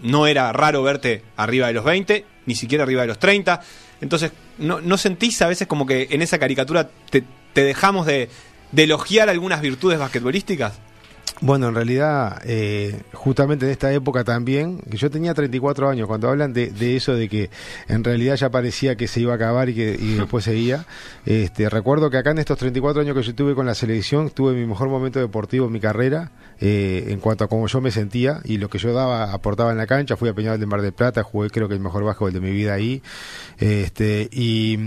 no 0.00 0.26
era 0.26 0.52
raro 0.52 0.82
verte 0.82 1.22
arriba 1.36 1.66
de 1.68 1.72
los 1.72 1.84
20, 1.84 2.24
ni 2.46 2.54
siquiera 2.54 2.84
arriba 2.84 3.02
de 3.02 3.08
los 3.08 3.18
30. 3.18 3.60
Entonces, 4.00 4.32
¿no, 4.58 4.80
no 4.80 4.98
sentís 4.98 5.40
a 5.42 5.48
veces 5.48 5.66
como 5.66 5.86
que 5.86 6.08
en 6.10 6.22
esa 6.22 6.38
caricatura 6.38 6.90
te, 7.10 7.24
dejamos 7.54 8.06
de, 8.06 8.28
de 8.72 8.82
elogiar 8.82 9.28
algunas 9.28 9.60
virtudes 9.60 9.98
basquetbolísticas? 9.98 10.80
Bueno, 11.42 11.68
en 11.68 11.74
realidad, 11.74 12.40
eh, 12.46 13.02
justamente 13.12 13.66
en 13.66 13.72
esta 13.72 13.92
época 13.92 14.24
también, 14.24 14.78
que 14.90 14.96
yo 14.96 15.10
tenía 15.10 15.34
34 15.34 15.90
años, 15.90 16.06
cuando 16.06 16.30
hablan 16.30 16.54
de, 16.54 16.96
eso 16.96 17.14
de 17.14 17.28
que 17.28 17.50
en 17.88 18.04
realidad 18.04 18.36
ya 18.36 18.50
parecía 18.50 18.96
que 18.96 19.06
se 19.06 19.20
iba 19.20 19.34
a 19.34 19.36
acabar 19.36 19.68
y 19.68 19.74
que 19.74 19.96
y 20.00 20.14
después 20.18 20.44
seguía, 20.44 20.86
este, 21.26 21.68
recuerdo 21.68 22.08
que 22.08 22.16
acá 22.16 22.30
en 22.30 22.38
estos 22.38 22.56
34 22.56 23.02
años 23.02 23.14
que 23.14 23.22
yo 23.22 23.34
tuve 23.34 23.54
con 23.54 23.66
la 23.66 23.74
selección, 23.74 24.30
tuve 24.30 24.54
mi 24.54 24.64
mejor 24.64 24.88
momento 24.88 25.20
deportivo 25.20 25.66
en 25.66 25.72
mi 25.72 25.80
carrera, 25.80 26.32
eh, 26.58 27.08
en 27.08 27.20
cuanto 27.20 27.44
a 27.44 27.48
cómo 27.48 27.66
yo 27.66 27.82
me 27.82 27.90
sentía 27.90 28.40
y 28.44 28.56
lo 28.56 28.70
que 28.70 28.78
yo 28.78 28.94
daba, 28.94 29.34
aportaba 29.34 29.72
en 29.72 29.76
la 29.76 29.86
cancha, 29.86 30.16
fui 30.16 30.30
a 30.30 30.32
Peñarol 30.32 30.58
de 30.58 30.66
Mar 30.66 30.80
del 30.80 30.94
Plata, 30.94 31.22
jugué 31.22 31.50
creo 31.50 31.68
que 31.68 31.74
el 31.74 31.80
mejor 31.80 32.02
básquetbol 32.02 32.32
de 32.32 32.40
mi 32.40 32.50
vida 32.50 32.72
ahí, 32.72 33.02
este, 33.58 34.26
y 34.32 34.78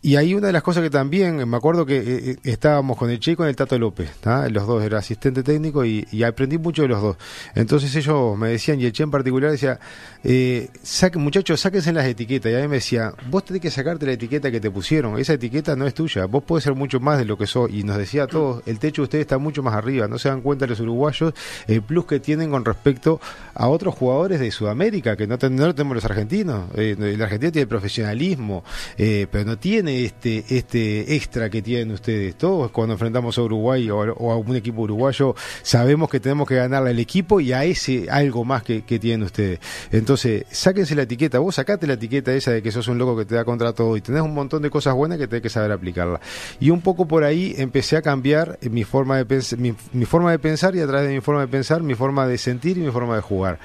y 0.00 0.14
ahí 0.14 0.32
una 0.32 0.46
de 0.46 0.52
las 0.52 0.62
cosas 0.62 0.84
que 0.84 0.90
también, 0.90 1.48
me 1.48 1.56
acuerdo 1.56 1.84
que 1.84 1.96
eh, 1.96 2.02
eh, 2.30 2.36
estábamos 2.44 2.96
con 2.96 3.10
el 3.10 3.18
Che 3.18 3.32
y 3.32 3.36
con 3.36 3.48
el 3.48 3.56
Tato 3.56 3.76
López, 3.80 4.08
los 4.48 4.64
dos, 4.64 4.84
era 4.84 4.98
asistente 4.98 5.42
técnico 5.42 5.84
y, 5.84 6.06
aprendí 6.22 6.56
mucho 6.56 6.82
de 6.82 6.88
los 6.88 7.02
dos. 7.02 7.16
Entonces 7.56 7.94
ellos 7.96 8.38
me 8.38 8.48
decían, 8.50 8.80
y 8.80 8.84
el 8.84 8.92
Che 8.92 9.02
en 9.02 9.10
particular 9.10 9.50
decía, 9.50 9.80
eh, 10.22 10.70
muchachos, 11.14 11.60
sáquense 11.60 11.92
las 11.92 12.06
etiquetas. 12.06 12.52
Y 12.52 12.54
a 12.54 12.60
mí 12.60 12.68
me 12.68 12.76
decía, 12.76 13.12
vos 13.28 13.44
tenés 13.44 13.60
que 13.60 13.72
sacarte 13.72 14.06
la 14.06 14.12
etiqueta 14.12 14.52
que 14.52 14.60
te 14.60 14.70
pusieron, 14.70 15.18
esa 15.18 15.32
etiqueta 15.32 15.74
no 15.74 15.84
es 15.84 15.94
tuya, 15.94 16.26
vos 16.26 16.44
podés 16.44 16.62
ser 16.62 16.74
mucho 16.76 17.00
más 17.00 17.18
de 17.18 17.24
lo 17.24 17.36
que 17.36 17.48
sos. 17.48 17.68
Y 17.68 17.82
nos 17.82 17.98
decía 17.98 18.24
a 18.24 18.26
todos, 18.28 18.62
el 18.66 18.78
techo 18.78 19.02
de 19.02 19.04
ustedes 19.04 19.22
está 19.22 19.38
mucho 19.38 19.64
más 19.64 19.74
arriba, 19.74 20.06
no 20.06 20.16
se 20.18 20.28
dan 20.28 20.42
cuenta 20.42 20.66
los 20.66 20.78
uruguayos 20.78 21.34
el 21.66 21.82
plus 21.82 22.06
que 22.06 22.20
tienen 22.20 22.52
con 22.52 22.64
respecto 22.64 23.20
a 23.52 23.66
otros 23.66 23.96
jugadores 23.96 24.38
de 24.38 24.52
Sudamérica, 24.52 25.16
que 25.16 25.26
no, 25.26 25.36
no 25.50 25.74
tenemos 25.74 25.96
los 25.96 26.04
argentinos. 26.04 26.66
Eh, 26.76 26.94
la 27.18 27.24
Argentina 27.24 27.50
tiene 27.50 27.66
profesionalismo, 27.66 28.62
pero 28.96 29.44
no 29.44 29.58
tiene 29.58 29.87
este, 29.88 30.44
este 30.48 31.14
extra 31.14 31.50
que 31.50 31.62
tienen 31.62 31.90
ustedes. 31.92 32.36
Todos 32.36 32.70
cuando 32.70 32.94
enfrentamos 32.94 33.36
a 33.38 33.42
Uruguay 33.42 33.90
o, 33.90 34.32
a 34.32 34.36
un 34.36 34.56
equipo 34.56 34.82
uruguayo 34.82 35.34
sabemos 35.62 36.08
que 36.08 36.20
tenemos 36.20 36.46
que 36.46 36.56
ganarle 36.56 36.90
al 36.90 36.98
equipo 36.98 37.40
y 37.40 37.52
a 37.52 37.64
ese 37.64 38.06
algo 38.10 38.44
más 38.44 38.62
que, 38.62 38.82
tienen 38.82 39.22
ustedes. 39.22 39.60
Entonces, 39.92 40.44
sáquense 40.50 40.94
la 40.94 41.02
etiqueta, 41.02 41.38
vos 41.38 41.54
sacate 41.54 41.86
la 41.86 41.94
etiqueta 41.94 42.32
esa 42.32 42.50
de 42.50 42.62
que 42.62 42.72
sos 42.72 42.88
un 42.88 42.98
loco 42.98 43.16
que 43.16 43.24
te 43.24 43.34
da 43.34 43.44
contra 43.44 43.72
todo 43.72 43.96
y 43.96 44.00
tenés 44.00 44.22
un 44.22 44.34
montón 44.34 44.62
de 44.62 44.70
cosas 44.70 44.94
buenas 44.94 45.18
que 45.18 45.28
tenés 45.28 45.42
que 45.42 45.50
saber 45.50 45.70
aplicarla. 45.72 46.20
Y 46.58 46.70
un 46.70 46.80
poco 46.80 47.06
por 47.06 47.24
ahí 47.24 47.54
empecé 47.58 47.96
a 47.96 48.02
cambiar 48.02 48.58
mi 48.62 48.84
forma 48.84 49.22
de, 49.22 49.74
mi, 49.92 50.04
forma 50.04 50.30
de 50.30 50.38
pensar 50.38 50.74
y 50.74 50.80
a 50.80 50.86
través 50.86 51.08
de 51.08 51.14
mi 51.14 51.20
forma 51.20 51.42
de 51.42 51.48
pensar, 51.48 51.82
mi 51.82 51.94
forma 51.94 52.26
de 52.26 52.38
sentir 52.38 52.78
y 52.78 52.80
mi 52.80 52.90
forma 52.90 53.14
de 53.16 53.22
jugar. 53.22 53.58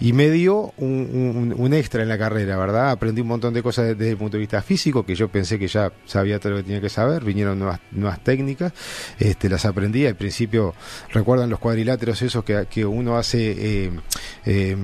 Y 0.00 0.12
me 0.12 0.30
dio 0.30 0.72
un, 0.78 1.70
extra 1.72 2.02
en 2.02 2.08
la 2.08 2.18
carrera, 2.18 2.56
¿verdad? 2.56 2.90
Aprendí 2.90 3.20
un 3.20 3.28
montón 3.28 3.54
de 3.54 3.62
cosas 3.62 3.88
desde 3.88 4.10
el 4.10 4.16
punto 4.16 4.36
de 4.36 4.40
vista 4.40 4.62
físico 4.62 5.04
que 5.04 5.14
yo 5.14 5.28
pensé 5.28 5.58
que 5.58 5.67
ya 5.68 5.92
sabía 6.06 6.38
todo 6.38 6.52
lo 6.52 6.56
que 6.58 6.64
tenía 6.64 6.80
que 6.80 6.88
saber, 6.88 7.24
vinieron 7.24 7.58
nuevas, 7.58 7.80
nuevas 7.90 8.22
técnicas, 8.22 8.72
este, 9.18 9.48
las 9.48 9.64
aprendí, 9.64 10.06
al 10.06 10.16
principio 10.16 10.74
recuerdan 11.12 11.50
los 11.50 11.58
cuadriláteros 11.58 12.20
esos 12.22 12.44
que, 12.44 12.66
que 12.70 12.84
uno 12.84 13.16
hace, 13.16 13.84
eh, 13.86 13.90
eh, 14.46 14.76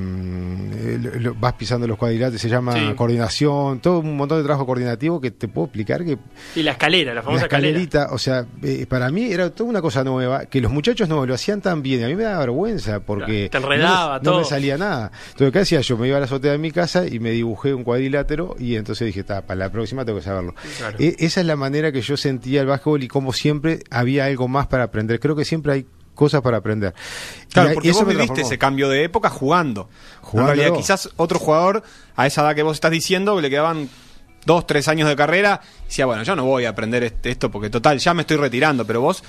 vas 1.36 1.54
pisando 1.54 1.86
los 1.86 1.98
cuadriláteros, 1.98 2.40
se 2.40 2.48
llama 2.48 2.94
coordinación, 2.94 3.80
todo 3.80 4.00
un 4.00 4.16
montón 4.16 4.38
de 4.38 4.44
trabajo 4.44 4.66
coordinativo 4.66 5.20
que 5.20 5.30
te 5.30 5.48
puedo 5.48 5.66
explicar 5.66 6.04
que... 6.04 6.18
Y 6.54 6.62
la 6.62 6.72
escalera, 6.72 7.14
la 7.14 7.22
famosa 7.22 7.44
escalerita, 7.44 8.08
o 8.12 8.18
sea, 8.18 8.46
eh, 8.62 8.86
para 8.86 9.10
mí 9.10 9.32
era 9.32 9.50
toda 9.50 9.70
una 9.70 9.82
cosa 9.82 10.04
nueva, 10.04 10.46
que 10.46 10.60
los 10.60 10.70
muchachos 10.70 11.08
no 11.08 11.24
lo 11.26 11.34
hacían 11.34 11.60
tan 11.60 11.82
bien, 11.82 12.04
a 12.04 12.08
mí 12.08 12.14
me 12.14 12.24
daba 12.24 12.40
vergüenza 12.40 13.00
porque 13.00 13.48
te 13.50 13.58
enredaba, 13.58 14.20
no, 14.22 14.38
me 14.38 14.44
salía 14.44 14.78
nada. 14.78 15.10
Entonces, 15.30 15.52
¿qué 15.52 15.58
hacía 15.60 15.80
yo? 15.80 15.96
Me 15.96 16.08
iba 16.08 16.16
a 16.16 16.20
la 16.20 16.26
azotea 16.26 16.52
de 16.52 16.58
mi 16.58 16.70
casa 16.70 17.06
y 17.06 17.18
me 17.18 17.30
dibujé 17.30 17.74
un 17.74 17.84
cuadrilátero 17.84 18.56
y 18.58 18.76
entonces 18.76 19.06
dije, 19.06 19.24
para 19.24 19.54
la 19.54 19.70
próxima 19.70 20.04
tengo 20.04 20.18
que 20.18 20.24
saberlo. 20.24 20.54
E, 20.98 21.16
esa 21.18 21.40
es 21.40 21.46
la 21.46 21.56
manera 21.56 21.92
que 21.92 22.00
yo 22.00 22.16
sentía 22.16 22.60
el 22.60 22.66
básquetbol 22.66 23.02
y 23.02 23.08
como 23.08 23.32
siempre 23.32 23.80
había 23.90 24.26
algo 24.26 24.48
más 24.48 24.66
para 24.66 24.84
aprender. 24.84 25.20
Creo 25.20 25.36
que 25.36 25.44
siempre 25.44 25.72
hay 25.72 25.86
cosas 26.14 26.42
para 26.42 26.58
aprender. 26.58 26.94
Claro, 27.52 27.74
porque 27.74 27.90
eso 27.90 28.04
vos 28.04 28.14
viviste 28.14 28.42
ese 28.42 28.58
cambio 28.58 28.88
de 28.88 29.04
época 29.04 29.30
jugando. 29.30 29.88
jugando. 30.20 30.52
En 30.52 30.58
realidad, 30.58 30.76
quizás 30.76 31.10
otro 31.16 31.38
jugador, 31.38 31.82
a 32.16 32.26
esa 32.26 32.42
edad 32.42 32.54
que 32.54 32.62
vos 32.62 32.76
estás 32.76 32.90
diciendo, 32.90 33.40
le 33.40 33.50
quedaban 33.50 33.88
dos, 34.46 34.66
tres 34.66 34.88
años 34.88 35.08
de 35.08 35.16
carrera, 35.16 35.60
y 35.82 35.86
decía, 35.86 36.06
bueno, 36.06 36.22
yo 36.22 36.36
no 36.36 36.44
voy 36.44 36.64
a 36.64 36.70
aprender 36.70 37.02
este, 37.02 37.30
esto 37.30 37.50
porque 37.50 37.70
total, 37.70 37.98
ya 37.98 38.14
me 38.14 38.22
estoy 38.22 38.36
retirando, 38.36 38.86
pero 38.86 39.00
vos 39.00 39.22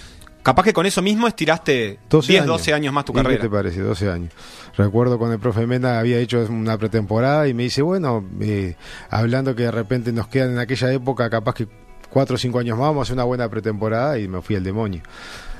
Capaz 0.45 0.61
que 0.61 0.73
con 0.73 0.85
eso 0.85 1.01
mismo 1.01 1.27
estiraste 1.27 1.97
10, 2.07 2.45
12 2.45 2.71
años 2.71 2.93
más 2.93 3.03
tu 3.03 3.13
carrera. 3.13 3.37
¿Qué 3.37 3.41
te 3.41 3.49
parece? 3.49 3.81
12 3.81 4.11
años. 4.11 4.31
Recuerdo 4.77 5.17
cuando 5.17 5.33
el 5.33 5.39
profe 5.39 5.65
Mena 5.65 5.97
había 5.97 6.19
hecho 6.19 6.45
una 6.47 6.77
pretemporada 6.77 7.47
y 7.47 7.55
me 7.55 7.63
dice, 7.63 7.81
bueno, 7.81 8.23
eh, 8.39 8.75
hablando 9.09 9.55
que 9.55 9.63
de 9.63 9.71
repente 9.71 10.13
nos 10.13 10.27
quedan 10.27 10.51
en 10.51 10.59
aquella 10.59 10.93
época 10.93 11.31
capaz 11.31 11.55
que 11.55 11.67
cuatro 12.11 12.35
o 12.35 12.37
cinco 12.37 12.59
años 12.59 12.77
más, 12.77 12.89
vamos 12.89 12.99
a 12.99 13.03
hacer 13.05 13.15
una 13.15 13.23
buena 13.23 13.49
pretemporada 13.49 14.19
y 14.19 14.27
me 14.27 14.39
fui 14.43 14.55
al 14.55 14.63
demonio. 14.63 15.01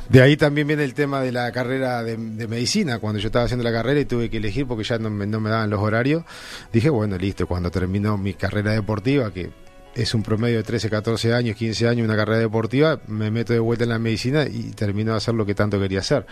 De 0.08 0.22
ahí 0.22 0.38
también 0.38 0.68
viene 0.68 0.84
el 0.84 0.94
tema 0.94 1.20
de 1.20 1.32
la 1.32 1.52
carrera 1.52 2.04
de, 2.04 2.16
medicina. 2.16 3.00
Cuando 3.00 3.20
yo 3.20 3.30
estaba 3.30 3.46
haciendo 3.46 3.64
la 3.64 3.72
carrera 3.72 4.00
y 4.00 4.06
tuve 4.06 4.30
que 4.30 4.38
elegir 4.38 4.68
porque 4.68 4.84
ya 4.84 5.00
no 5.00 5.10
me, 5.10 5.26
no 5.26 5.40
me 5.40 5.50
daban 5.50 5.72
los 5.72 5.80
horarios, 5.80 6.26
dije, 6.72 6.92
bueno, 6.92 7.18
listo, 7.18 7.48
cuando 7.48 7.72
termino 7.72 8.20
mi 8.20 8.36
carrera 8.36 8.74
deportiva, 8.74 9.34
que 9.34 9.50
es 9.96 10.14
un 10.14 10.24
promedio 10.24 10.58
de 10.58 10.64
13, 10.64 10.90
14 10.90 11.34
años, 11.34 11.56
15 11.56 11.88
años, 11.88 12.06
una 12.06 12.18
carrera 12.18 12.40
deportiva, 12.40 13.00
me 13.08 13.32
meto 13.32 13.54
de 13.54 13.60
vuelta 13.60 13.86
en 13.86 13.92
la 13.92 14.00
medicina 14.00 14.44
y 14.44 14.72
termino 14.72 15.12
de 15.12 15.18
hacer 15.18 15.34
lo 15.34 15.46
que 15.46 15.56
tanto 15.56 15.80
quería 15.80 16.00
hacer. 16.00 16.26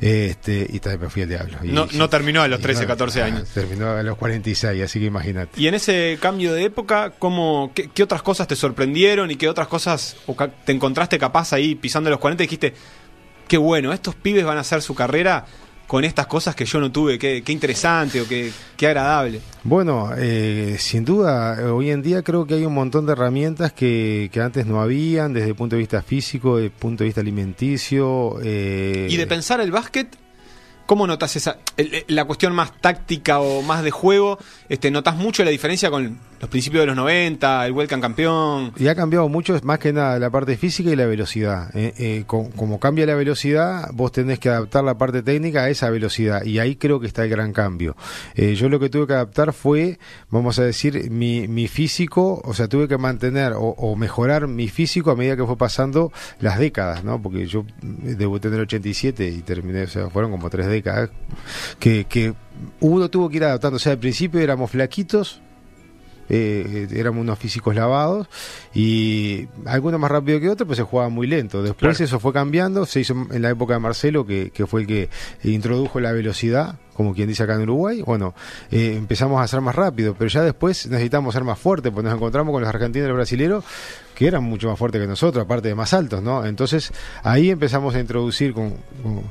Este, 0.00 0.66
y 0.68 0.78
también 0.78 1.02
me 1.02 1.10
fui 1.10 1.22
al 1.22 1.28
diablo. 1.28 1.58
no, 1.64 1.86
no 1.92 2.08
terminó 2.08 2.42
a 2.42 2.48
los 2.48 2.60
13, 2.60 2.86
14 2.86 3.22
años. 3.22 3.48
Terminó 3.48 3.90
a 3.90 4.02
los 4.02 4.16
46, 4.16 4.82
así 4.82 5.00
que 5.00 5.06
imagínate. 5.06 5.60
Y 5.60 5.66
en 5.66 5.74
ese 5.74 6.18
cambio 6.20 6.54
de 6.54 6.64
época, 6.64 7.10
¿cómo, 7.18 7.72
qué, 7.74 8.02
otras 8.02 8.22
cosas 8.22 8.46
te 8.46 8.54
sorprendieron 8.56 9.30
y 9.30 9.36
qué 9.36 9.48
otras 9.48 9.66
cosas 9.66 10.16
te 10.64 10.72
encontraste 10.72 11.18
capaz 11.18 11.52
ahí 11.52 11.74
pisando 11.74 12.10
los 12.10 12.20
40 12.20 12.44
y 12.44 12.46
dijiste, 12.46 12.74
qué 13.48 13.56
bueno, 13.58 13.92
estos 13.92 14.14
pibes 14.14 14.44
van 14.44 14.58
a 14.58 14.60
hacer 14.60 14.82
su 14.82 14.94
carrera 14.94 15.46
con 15.90 16.04
estas 16.04 16.28
cosas 16.28 16.54
que 16.54 16.64
yo 16.66 16.78
no 16.78 16.92
tuve. 16.92 17.18
Qué, 17.18 17.42
interesante 17.48 18.20
o 18.20 18.28
qué, 18.28 18.52
qué 18.76 18.86
agradable. 18.86 19.40
Bueno, 19.64 20.10
eh, 20.16 20.76
sin 20.78 21.04
duda, 21.04 21.58
hoy 21.72 21.90
en 21.90 22.00
día 22.00 22.22
creo 22.22 22.46
que 22.46 22.54
hay 22.54 22.64
un 22.64 22.74
montón 22.74 23.06
de 23.06 23.12
herramientas 23.12 23.72
que, 23.72 24.30
que 24.32 24.40
antes 24.40 24.66
no 24.66 24.80
habían, 24.80 25.32
desde 25.32 25.48
el 25.48 25.56
punto 25.56 25.74
de 25.74 25.80
vista 25.80 26.00
físico, 26.00 26.58
desde 26.58 26.66
el 26.66 26.72
punto 26.72 27.02
de 27.02 27.06
vista 27.06 27.20
alimenticio. 27.20 28.36
Eh, 28.40 29.08
y 29.10 29.16
de 29.16 29.26
pensar 29.26 29.60
el 29.60 29.72
básquet 29.72 30.16
¿Cómo 30.90 31.06
notas 31.06 31.36
esa 31.36 31.58
la 32.08 32.24
cuestión 32.24 32.52
más 32.52 32.76
táctica 32.80 33.38
o 33.38 33.62
más 33.62 33.84
de 33.84 33.92
juego? 33.92 34.40
Este, 34.70 34.88
¿Notas 34.88 35.16
mucho 35.16 35.42
la 35.42 35.50
diferencia 35.50 35.90
con 35.90 36.16
los 36.40 36.48
principios 36.48 36.82
de 36.82 36.86
los 36.86 36.94
90, 36.94 37.66
el 37.66 37.72
Welcome 37.72 38.00
campeón? 38.00 38.72
Y 38.76 38.86
ha 38.86 38.94
cambiado 38.94 39.28
mucho, 39.28 39.58
más 39.64 39.80
que 39.80 39.92
nada, 39.92 40.16
la 40.20 40.30
parte 40.30 40.56
física 40.56 40.90
y 40.90 40.94
la 40.94 41.06
velocidad. 41.06 41.74
Eh, 41.74 41.92
eh, 41.98 42.24
como 42.24 42.78
cambia 42.78 43.04
la 43.04 43.16
velocidad, 43.16 43.90
vos 43.92 44.12
tenés 44.12 44.38
que 44.38 44.48
adaptar 44.48 44.84
la 44.84 44.96
parte 44.96 45.24
técnica 45.24 45.64
a 45.64 45.70
esa 45.70 45.90
velocidad. 45.90 46.44
Y 46.44 46.60
ahí 46.60 46.76
creo 46.76 47.00
que 47.00 47.08
está 47.08 47.24
el 47.24 47.30
gran 47.30 47.52
cambio. 47.52 47.96
Eh, 48.36 48.54
yo 48.54 48.68
lo 48.68 48.78
que 48.78 48.88
tuve 48.88 49.08
que 49.08 49.14
adaptar 49.14 49.52
fue, 49.52 49.98
vamos 50.30 50.60
a 50.60 50.62
decir, 50.62 51.10
mi, 51.10 51.48
mi 51.48 51.66
físico, 51.66 52.40
o 52.44 52.54
sea, 52.54 52.68
tuve 52.68 52.86
que 52.86 52.96
mantener 52.96 53.54
o, 53.56 53.96
mejorar 53.96 54.46
mi 54.46 54.68
físico 54.68 55.10
a 55.10 55.16
medida 55.16 55.36
que 55.36 55.46
fue 55.46 55.56
pasando 55.56 56.12
las 56.38 56.60
décadas, 56.60 57.02
¿no? 57.02 57.20
Porque 57.20 57.48
yo 57.48 57.64
debuté 57.82 58.46
en 58.46 58.54
el 58.54 58.60
87 58.60 59.30
y 59.30 59.42
terminé, 59.42 59.82
o 59.82 59.88
sea, 59.88 60.10
fueron 60.10 60.30
como 60.30 60.48
tres 60.48 60.68
décadas 60.68 61.10
que, 61.80 62.04
que 62.04 62.34
uno 62.80 63.10
tuvo 63.10 63.28
que 63.28 63.36
ir 63.36 63.44
adaptando. 63.44 63.76
O 63.76 63.80
sea, 63.80 63.92
al 63.92 63.98
principio 63.98 64.40
éramos 64.40 64.70
flaquitos, 64.70 65.40
eh, 66.28 66.86
éramos 66.92 67.22
unos 67.22 67.38
físicos 67.38 67.74
lavados 67.74 68.28
y 68.72 69.48
algunos 69.66 69.98
más 69.98 70.10
rápido 70.10 70.38
que 70.38 70.48
otros, 70.48 70.66
pues 70.66 70.76
se 70.76 70.84
jugaba 70.84 71.08
muy 71.08 71.26
lento. 71.26 71.62
Después 71.62 72.00
eso 72.00 72.20
fue 72.20 72.32
cambiando, 72.32 72.86
se 72.86 73.00
hizo 73.00 73.14
en 73.30 73.42
la 73.42 73.50
época 73.50 73.74
de 73.74 73.80
Marcelo, 73.80 74.24
que, 74.24 74.50
que, 74.50 74.66
fue 74.66 74.82
el 74.82 74.86
que 74.86 75.10
introdujo 75.42 75.98
la 75.98 76.12
velocidad 76.12 76.76
como 77.00 77.14
quien 77.14 77.28
dice 77.28 77.44
acá 77.44 77.54
en 77.54 77.62
Uruguay, 77.62 78.02
bueno, 78.02 78.34
eh, 78.70 78.92
empezamos 78.94 79.40
a 79.42 79.48
ser 79.48 79.62
más 79.62 79.74
rápido, 79.74 80.14
pero 80.18 80.28
ya 80.28 80.42
después 80.42 80.86
necesitamos 80.86 81.32
ser 81.32 81.44
más 81.44 81.58
fuertes, 81.58 81.90
pues 81.90 82.04
nos 82.04 82.14
encontramos 82.14 82.52
con 82.52 82.60
los 82.60 82.68
argentinos 82.68 83.06
y 83.06 83.08
los 83.08 83.16
brasileños 83.16 83.64
que 84.14 84.26
eran 84.26 84.44
mucho 84.44 84.68
más 84.68 84.78
fuertes 84.78 85.00
que 85.00 85.06
nosotros, 85.06 85.42
aparte 85.42 85.68
de 85.68 85.74
más 85.74 85.94
altos, 85.94 86.22
¿no? 86.22 86.44
Entonces 86.44 86.92
ahí 87.22 87.48
empezamos 87.48 87.94
a 87.94 88.00
introducir 88.00 88.52
con, 88.52 88.74
con, 89.02 89.22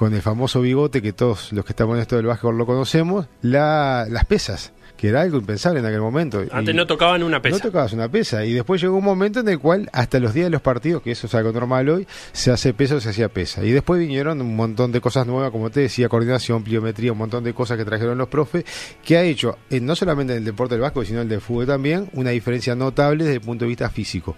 el 0.00 0.22
famoso 0.22 0.60
bigote 0.60 1.02
que 1.02 1.12
todos 1.12 1.52
los 1.52 1.64
que 1.64 1.72
estamos 1.72 1.96
en 1.96 2.02
esto 2.02 2.16
del 2.16 2.26
básquetbol 2.26 2.58
lo 2.58 2.66
conocemos, 2.66 3.26
la, 3.42 4.06
las 4.08 4.24
pesas 4.24 4.72
que 4.96 5.08
era 5.08 5.22
algo 5.22 5.38
impensable 5.38 5.80
en 5.80 5.86
aquel 5.86 6.00
momento. 6.00 6.44
Antes 6.52 6.74
no 6.74 6.86
tocaban 6.86 7.22
una 7.22 7.42
pesa. 7.42 7.56
No 7.56 7.62
tocabas 7.62 7.92
una 7.92 8.08
pesa. 8.08 8.44
Y 8.44 8.52
después 8.52 8.80
llegó 8.80 8.96
un 8.96 9.04
momento 9.04 9.40
en 9.40 9.48
el 9.48 9.58
cual, 9.58 9.90
hasta 9.92 10.20
los 10.20 10.32
días 10.34 10.46
de 10.46 10.50
los 10.50 10.62
partidos, 10.62 11.02
que 11.02 11.10
eso 11.10 11.26
es 11.26 11.34
algo 11.34 11.52
normal 11.52 11.88
hoy, 11.88 12.06
se 12.32 12.52
hace 12.52 12.72
peso, 12.74 13.00
se 13.00 13.10
hacía 13.10 13.28
pesa. 13.28 13.64
Y 13.64 13.72
después 13.72 13.98
vinieron 13.98 14.40
un 14.40 14.54
montón 14.54 14.92
de 14.92 15.00
cosas 15.00 15.26
nuevas, 15.26 15.50
como 15.50 15.70
te 15.70 15.80
decía, 15.80 16.08
coordinación, 16.08 16.62
pliometría, 16.62 17.12
un 17.12 17.18
montón 17.18 17.42
de 17.44 17.52
cosas 17.52 17.76
que 17.76 17.84
trajeron 17.84 18.16
los 18.16 18.28
profes, 18.28 18.64
que 19.04 19.16
ha 19.16 19.24
hecho, 19.24 19.58
eh, 19.68 19.80
no 19.80 19.96
solamente 19.96 20.32
en 20.34 20.38
el 20.38 20.44
deporte 20.44 20.74
del 20.74 20.82
básquet, 20.82 21.06
sino 21.06 21.18
en 21.18 21.24
el 21.24 21.28
del 21.28 21.40
fútbol 21.40 21.66
también, 21.66 22.08
una 22.12 22.30
diferencia 22.30 22.74
notable 22.74 23.24
desde 23.24 23.36
el 23.36 23.42
punto 23.42 23.64
de 23.64 23.70
vista 23.70 23.90
físico. 23.90 24.36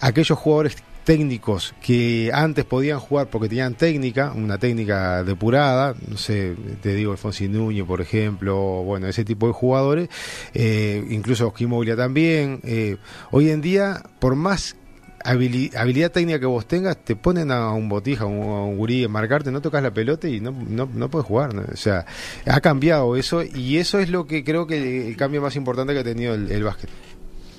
Aquellos 0.00 0.38
jugadores 0.38 0.76
técnicos 1.08 1.74
que 1.80 2.30
antes 2.34 2.66
podían 2.66 3.00
jugar 3.00 3.28
porque 3.30 3.48
tenían 3.48 3.76
técnica, 3.76 4.30
una 4.36 4.58
técnica 4.58 5.24
depurada, 5.24 5.94
no 6.06 6.18
sé, 6.18 6.54
te 6.82 6.94
digo 6.94 7.12
Alfonsín 7.12 7.52
Núñez, 7.52 7.86
por 7.86 8.02
ejemplo, 8.02 8.82
bueno, 8.84 9.06
ese 9.06 9.24
tipo 9.24 9.46
de 9.46 9.54
jugadores, 9.54 10.10
eh, 10.52 11.02
incluso 11.08 11.48
Osquimoglia 11.48 11.96
también. 11.96 12.60
Eh, 12.62 12.98
hoy 13.30 13.48
en 13.48 13.62
día, 13.62 14.02
por 14.18 14.36
más 14.36 14.76
habilidad 15.24 16.12
técnica 16.12 16.40
que 16.40 16.44
vos 16.44 16.68
tengas, 16.68 17.02
te 17.02 17.16
ponen 17.16 17.52
a 17.52 17.72
un 17.72 17.88
botija, 17.88 18.24
a 18.24 18.26
un, 18.26 18.76
gurí 18.76 19.04
a 19.04 19.08
marcarte, 19.08 19.50
no 19.50 19.62
tocas 19.62 19.82
la 19.82 19.94
pelota 19.94 20.28
y 20.28 20.40
no, 20.40 20.50
no, 20.50 20.90
no 20.92 21.10
puedes 21.10 21.26
jugar. 21.26 21.56
O 21.56 21.76
sea, 21.76 22.04
ha 22.44 22.60
cambiado 22.60 23.16
eso 23.16 23.42
y 23.42 23.78
eso 23.78 23.98
es 23.98 24.10
lo 24.10 24.26
que 24.26 24.44
creo 24.44 24.66
que 24.66 25.08
el 25.08 25.16
cambio 25.16 25.40
más 25.40 25.56
importante 25.56 25.94
que 25.94 26.00
ha 26.00 26.04
tenido 26.04 26.34
el 26.34 26.62
básquet. 26.62 26.90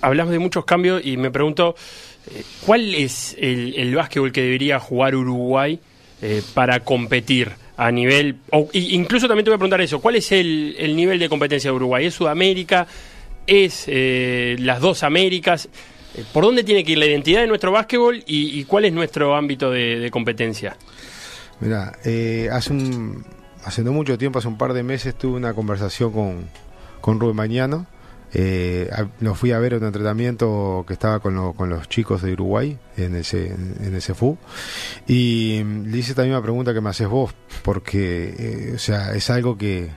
Hablamos 0.01 0.31
de 0.31 0.39
muchos 0.39 0.65
cambios 0.65 1.05
y 1.05 1.17
me 1.17 1.31
pregunto, 1.31 1.75
¿Cuál 2.65 2.93
es 2.95 3.35
el, 3.39 3.95
básquetbol 3.95 4.31
que 4.31 4.41
debería 4.41 4.79
jugar 4.79 5.15
Uruguay 5.15 5.79
eh, 6.21 6.43
para 6.53 6.81
competir 6.81 7.51
a 7.77 7.91
nivel... 7.91 8.37
O, 8.51 8.69
incluso 8.73 9.27
también 9.27 9.45
te 9.45 9.51
voy 9.51 9.55
a 9.55 9.57
preguntar 9.57 9.81
eso, 9.81 9.99
¿cuál 9.99 10.15
es 10.15 10.31
el, 10.31 10.95
nivel 10.95 11.17
de 11.17 11.29
competencia 11.29 11.71
de 11.71 11.75
Uruguay? 11.75 12.05
¿Es 12.05 12.13
Sudamérica? 12.13 12.87
¿Es 13.47 13.85
eh, 13.87 14.57
las 14.59 14.79
dos 14.79 15.03
Américas? 15.03 15.69
Eh, 16.15 16.23
¿Por 16.31 16.43
dónde 16.43 16.63
tiene 16.63 16.83
que 16.83 16.91
ir 16.91 16.97
la 16.97 17.05
identidad 17.05 17.41
de 17.41 17.47
nuestro 17.47 17.71
básquetbol 17.71 18.23
y, 18.27 18.63
cuál 18.65 18.85
es 18.85 18.93
nuestro 18.93 19.35
ámbito 19.35 19.71
de, 19.71 20.09
competencia? 20.11 20.75
Mira, 21.61 21.93
hace, 22.51 22.71
un, 22.71 23.25
hace 23.63 23.83
no 23.83 23.91
mucho 23.91 24.17
tiempo, 24.17 24.39
hace 24.39 24.47
un 24.47 24.57
par 24.57 24.73
de 24.73 24.83
meses, 24.83 25.17
tuve 25.17 25.37
una 25.37 25.53
conversación 25.53 26.11
con, 26.11 26.45
con 27.01 27.19
Rubén 27.19 27.35
Mañano 27.35 27.87
eh, 28.33 28.89
lo 29.21 29.35
fui 29.35 29.51
a 29.51 29.59
ver 29.59 29.73
en 29.73 29.79
un 29.79 29.87
entrenamiento 29.87 30.83
que 30.87 30.93
estaba 30.93 31.19
con, 31.19 31.53
con 31.53 31.69
los 31.69 31.89
chicos 31.89 32.21
de 32.21 32.33
Uruguay 32.33 32.77
en 32.97 33.15
ese, 33.15 33.47
en 33.47 33.95
ese 33.95 34.13
FU 34.13 34.37
y 35.07 35.63
le 35.63 35.97
hice 35.97 36.13
también 36.13 36.35
una 36.35 36.43
pregunta 36.43 36.73
que 36.73 36.81
me 36.81 36.89
haces 36.89 37.07
vos 37.07 37.33
porque 37.63 38.35
eh, 38.37 38.71
o 38.75 38.79
sea 38.79 39.13
es 39.15 39.29
algo 39.29 39.57
que, 39.57 39.89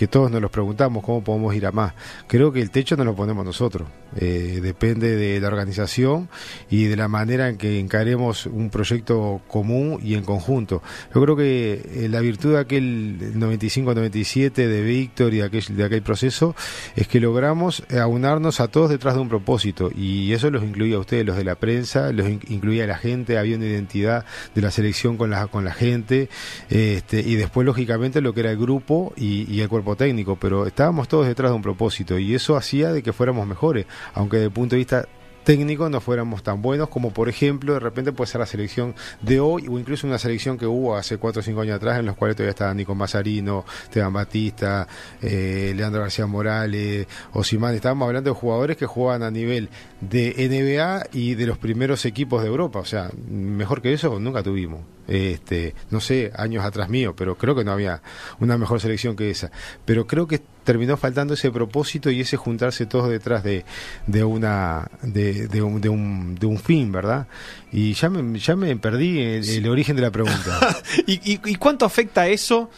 que 0.00 0.08
todos 0.08 0.30
nos 0.30 0.40
los 0.40 0.50
preguntamos 0.50 1.04
cómo 1.04 1.22
podemos 1.22 1.54
ir 1.54 1.66
a 1.66 1.72
más. 1.72 1.92
Creo 2.26 2.52
que 2.52 2.62
el 2.62 2.70
techo 2.70 2.96
no 2.96 3.04
lo 3.04 3.14
ponemos 3.14 3.44
nosotros, 3.44 3.88
eh, 4.16 4.60
depende 4.62 5.16
de 5.16 5.40
la 5.40 5.48
organización 5.48 6.28
y 6.68 6.84
de 6.84 6.96
la 6.96 7.08
manera 7.08 7.48
en 7.48 7.56
que 7.56 7.78
encaremos 7.78 8.46
un 8.46 8.70
proyecto 8.70 9.40
común 9.46 10.00
y 10.02 10.14
en 10.14 10.24
conjunto. 10.24 10.82
Yo 11.14 11.22
creo 11.22 11.36
que 11.36 11.82
eh, 11.94 12.08
la 12.08 12.20
virtud 12.20 12.54
de 12.54 12.58
aquel 12.58 13.34
95-97 13.34 14.52
de 14.52 14.82
Víctor 14.82 15.34
y 15.34 15.38
de 15.38 15.44
aquel, 15.44 15.76
de 15.76 15.84
aquel 15.84 16.02
proceso 16.02 16.54
es 16.96 17.06
que 17.08 17.20
logramos 17.20 17.84
aunarnos 17.90 18.60
a 18.60 18.68
todos 18.68 18.90
detrás 18.90 19.14
de 19.14 19.20
un 19.20 19.28
propósito. 19.28 19.90
Y 19.94 20.32
eso 20.32 20.50
los 20.50 20.62
incluía 20.62 20.96
a 20.96 21.00
ustedes, 21.00 21.24
los 21.24 21.36
de 21.36 21.44
la 21.44 21.54
prensa, 21.54 22.12
los 22.12 22.28
incluía 22.28 22.86
la 22.86 22.98
gente, 22.98 23.38
había 23.38 23.56
una 23.56 23.66
identidad 23.66 24.24
de 24.54 24.60
la 24.62 24.70
selección 24.70 25.16
con 25.16 25.30
la, 25.30 25.46
con 25.46 25.64
la 25.64 25.72
gente 25.72 26.28
este, 26.68 27.20
y 27.20 27.36
después 27.36 27.66
lógicamente 27.66 28.20
lo 28.20 28.34
que 28.34 28.40
era 28.40 28.50
el 28.50 28.58
grupo 28.58 29.12
y 29.16 29.60
el 29.60 29.68
cuerpo 29.68 29.96
técnico, 29.96 30.36
pero 30.36 30.66
estábamos 30.66 31.08
todos 31.08 31.26
detrás 31.26 31.50
de 31.50 31.56
un 31.56 31.62
propósito 31.62 32.18
y 32.18 32.34
eso 32.34 32.56
hacía 32.56 32.92
de 32.92 33.02
que 33.02 33.12
fuéramos 33.12 33.46
mejores, 33.46 33.86
aunque 34.14 34.36
desde 34.36 34.46
el 34.46 34.52
punto 34.52 34.74
de 34.74 34.78
vista 34.78 35.06
técnico 35.44 35.88
no 35.88 36.00
fuéramos 36.00 36.42
tan 36.42 36.62
buenos 36.62 36.88
como 36.88 37.12
por 37.12 37.28
ejemplo 37.28 37.74
de 37.74 37.80
repente 37.80 38.12
puede 38.12 38.30
ser 38.30 38.40
la 38.40 38.46
selección 38.46 38.94
de 39.22 39.40
hoy 39.40 39.66
o 39.68 39.78
incluso 39.78 40.06
una 40.06 40.18
selección 40.18 40.58
que 40.58 40.66
hubo 40.66 40.96
hace 40.96 41.16
4 41.16 41.40
o 41.40 41.42
5 41.42 41.60
años 41.62 41.76
atrás 41.76 41.98
en 41.98 42.06
los 42.06 42.16
cuales 42.16 42.36
todavía 42.36 42.50
estaban 42.50 42.76
Nico 42.76 42.94
Mazarino, 42.94 43.64
Esteban 43.84 44.12
Batista, 44.12 44.86
eh, 45.22 45.72
Leandro 45.74 46.02
García 46.02 46.26
Morales, 46.26 47.06
Osimán, 47.32 47.74
estábamos 47.74 48.06
hablando 48.06 48.30
de 48.30 48.36
jugadores 48.36 48.76
que 48.76 48.86
jugaban 48.86 49.22
a 49.22 49.30
nivel 49.30 49.70
de 50.00 50.34
NBA 50.36 51.08
y 51.12 51.34
de 51.34 51.46
los 51.46 51.58
primeros 51.58 52.04
equipos 52.04 52.42
de 52.42 52.48
Europa, 52.48 52.78
o 52.78 52.84
sea, 52.84 53.10
mejor 53.28 53.82
que 53.82 53.92
eso 53.92 54.20
nunca 54.20 54.42
tuvimos. 54.42 54.80
Este, 55.10 55.74
no 55.90 56.00
sé, 56.00 56.30
años 56.36 56.64
atrás 56.64 56.88
mío, 56.88 57.16
pero 57.16 57.36
creo 57.36 57.56
que 57.56 57.64
no 57.64 57.72
había 57.72 58.00
una 58.38 58.56
mejor 58.56 58.80
selección 58.80 59.16
que 59.16 59.28
esa. 59.28 59.50
Pero 59.84 60.06
creo 60.06 60.28
que 60.28 60.40
terminó 60.62 60.96
faltando 60.96 61.34
ese 61.34 61.50
propósito 61.50 62.12
y 62.12 62.20
ese 62.20 62.36
juntarse 62.36 62.86
todos 62.86 63.10
detrás 63.10 63.42
de, 63.42 63.64
de 64.06 64.22
una 64.22 64.88
de, 65.02 65.62
un, 65.62 65.80
de, 65.80 65.88
un, 65.88 66.36
de 66.36 66.46
un 66.46 66.58
fin, 66.60 66.92
¿verdad? 66.92 67.26
Y 67.72 67.94
ya 67.94 68.08
me, 68.08 68.38
ya 68.38 68.54
me 68.54 68.76
perdí 68.76 69.18
el, 69.20 69.68
origen 69.68 69.96
de 69.96 70.02
la 70.02 70.12
pregunta. 70.12 70.78
¿Y, 71.08 71.14
y, 71.32 71.40
y 71.44 71.54
cuánto 71.56 71.84
afecta 71.84 72.28
eso? 72.28 72.70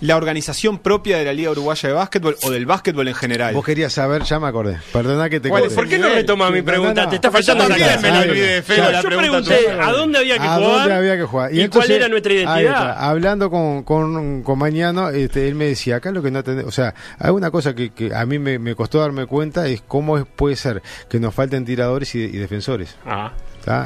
La 0.00 0.16
organización 0.16 0.78
propia 0.78 1.18
de 1.18 1.24
la 1.24 1.32
Liga 1.32 1.50
Uruguaya 1.50 1.88
de 1.88 1.94
Básquetbol 1.94 2.36
o 2.42 2.50
del 2.50 2.66
básquetbol 2.66 3.08
en 3.08 3.14
general. 3.14 3.54
Vos 3.54 3.64
querías 3.64 3.92
saber, 3.92 4.22
ya 4.22 4.40
me 4.40 4.48
acordé. 4.48 4.78
Perdona 4.92 5.28
que 5.28 5.40
te 5.40 5.48
¿Por 5.48 5.88
qué 5.88 5.98
no 5.98 6.10
me 6.10 6.24
toma 6.24 6.50
mi 6.50 6.62
pregunta? 6.62 7.08
Te 7.08 7.16
está 7.16 7.30
faltando 7.30 7.68
la 7.68 7.76
Me 7.76 8.10
la 8.10 8.20
olvidé, 8.20 8.62
Yo 9.02 9.08
pregunté 9.08 9.70
a 9.70 9.92
dónde 9.92 10.18
había 10.18 10.34
que 10.38 10.48
jugar. 10.48 10.60
Dónde 10.60 10.94
había 10.94 11.16
que 11.16 11.24
jugar. 11.24 11.54
¿Y, 11.54 11.68
cuál 11.68 11.90
era 11.90 12.08
nuestra 12.08 12.32
identidad? 12.32 12.96
Hablando 12.98 13.50
con, 13.50 13.82
con, 13.82 14.42
con 14.42 14.58
Mañano, 14.58 15.08
este, 15.10 15.48
él 15.48 15.54
me 15.54 15.66
decía, 15.66 15.96
acá 15.96 16.10
lo 16.10 16.22
que 16.22 16.30
no 16.30 16.42
tenemos, 16.44 16.68
o 16.68 16.72
sea, 16.72 16.94
hay 17.18 17.30
una 17.30 17.50
cosa 17.50 17.74
que, 17.74 17.90
que 17.90 18.14
a 18.14 18.26
mí 18.26 18.38
me, 18.38 18.58
me, 18.58 18.74
costó 18.74 19.00
darme 19.00 19.26
cuenta 19.26 19.66
es 19.66 19.82
cómo 19.82 20.24
puede 20.24 20.56
ser 20.56 20.82
que 21.08 21.18
nos 21.18 21.34
falten 21.34 21.64
tiradores 21.64 22.14
y, 22.14 22.28
defensores. 22.28 22.96
Ah. 23.06 23.32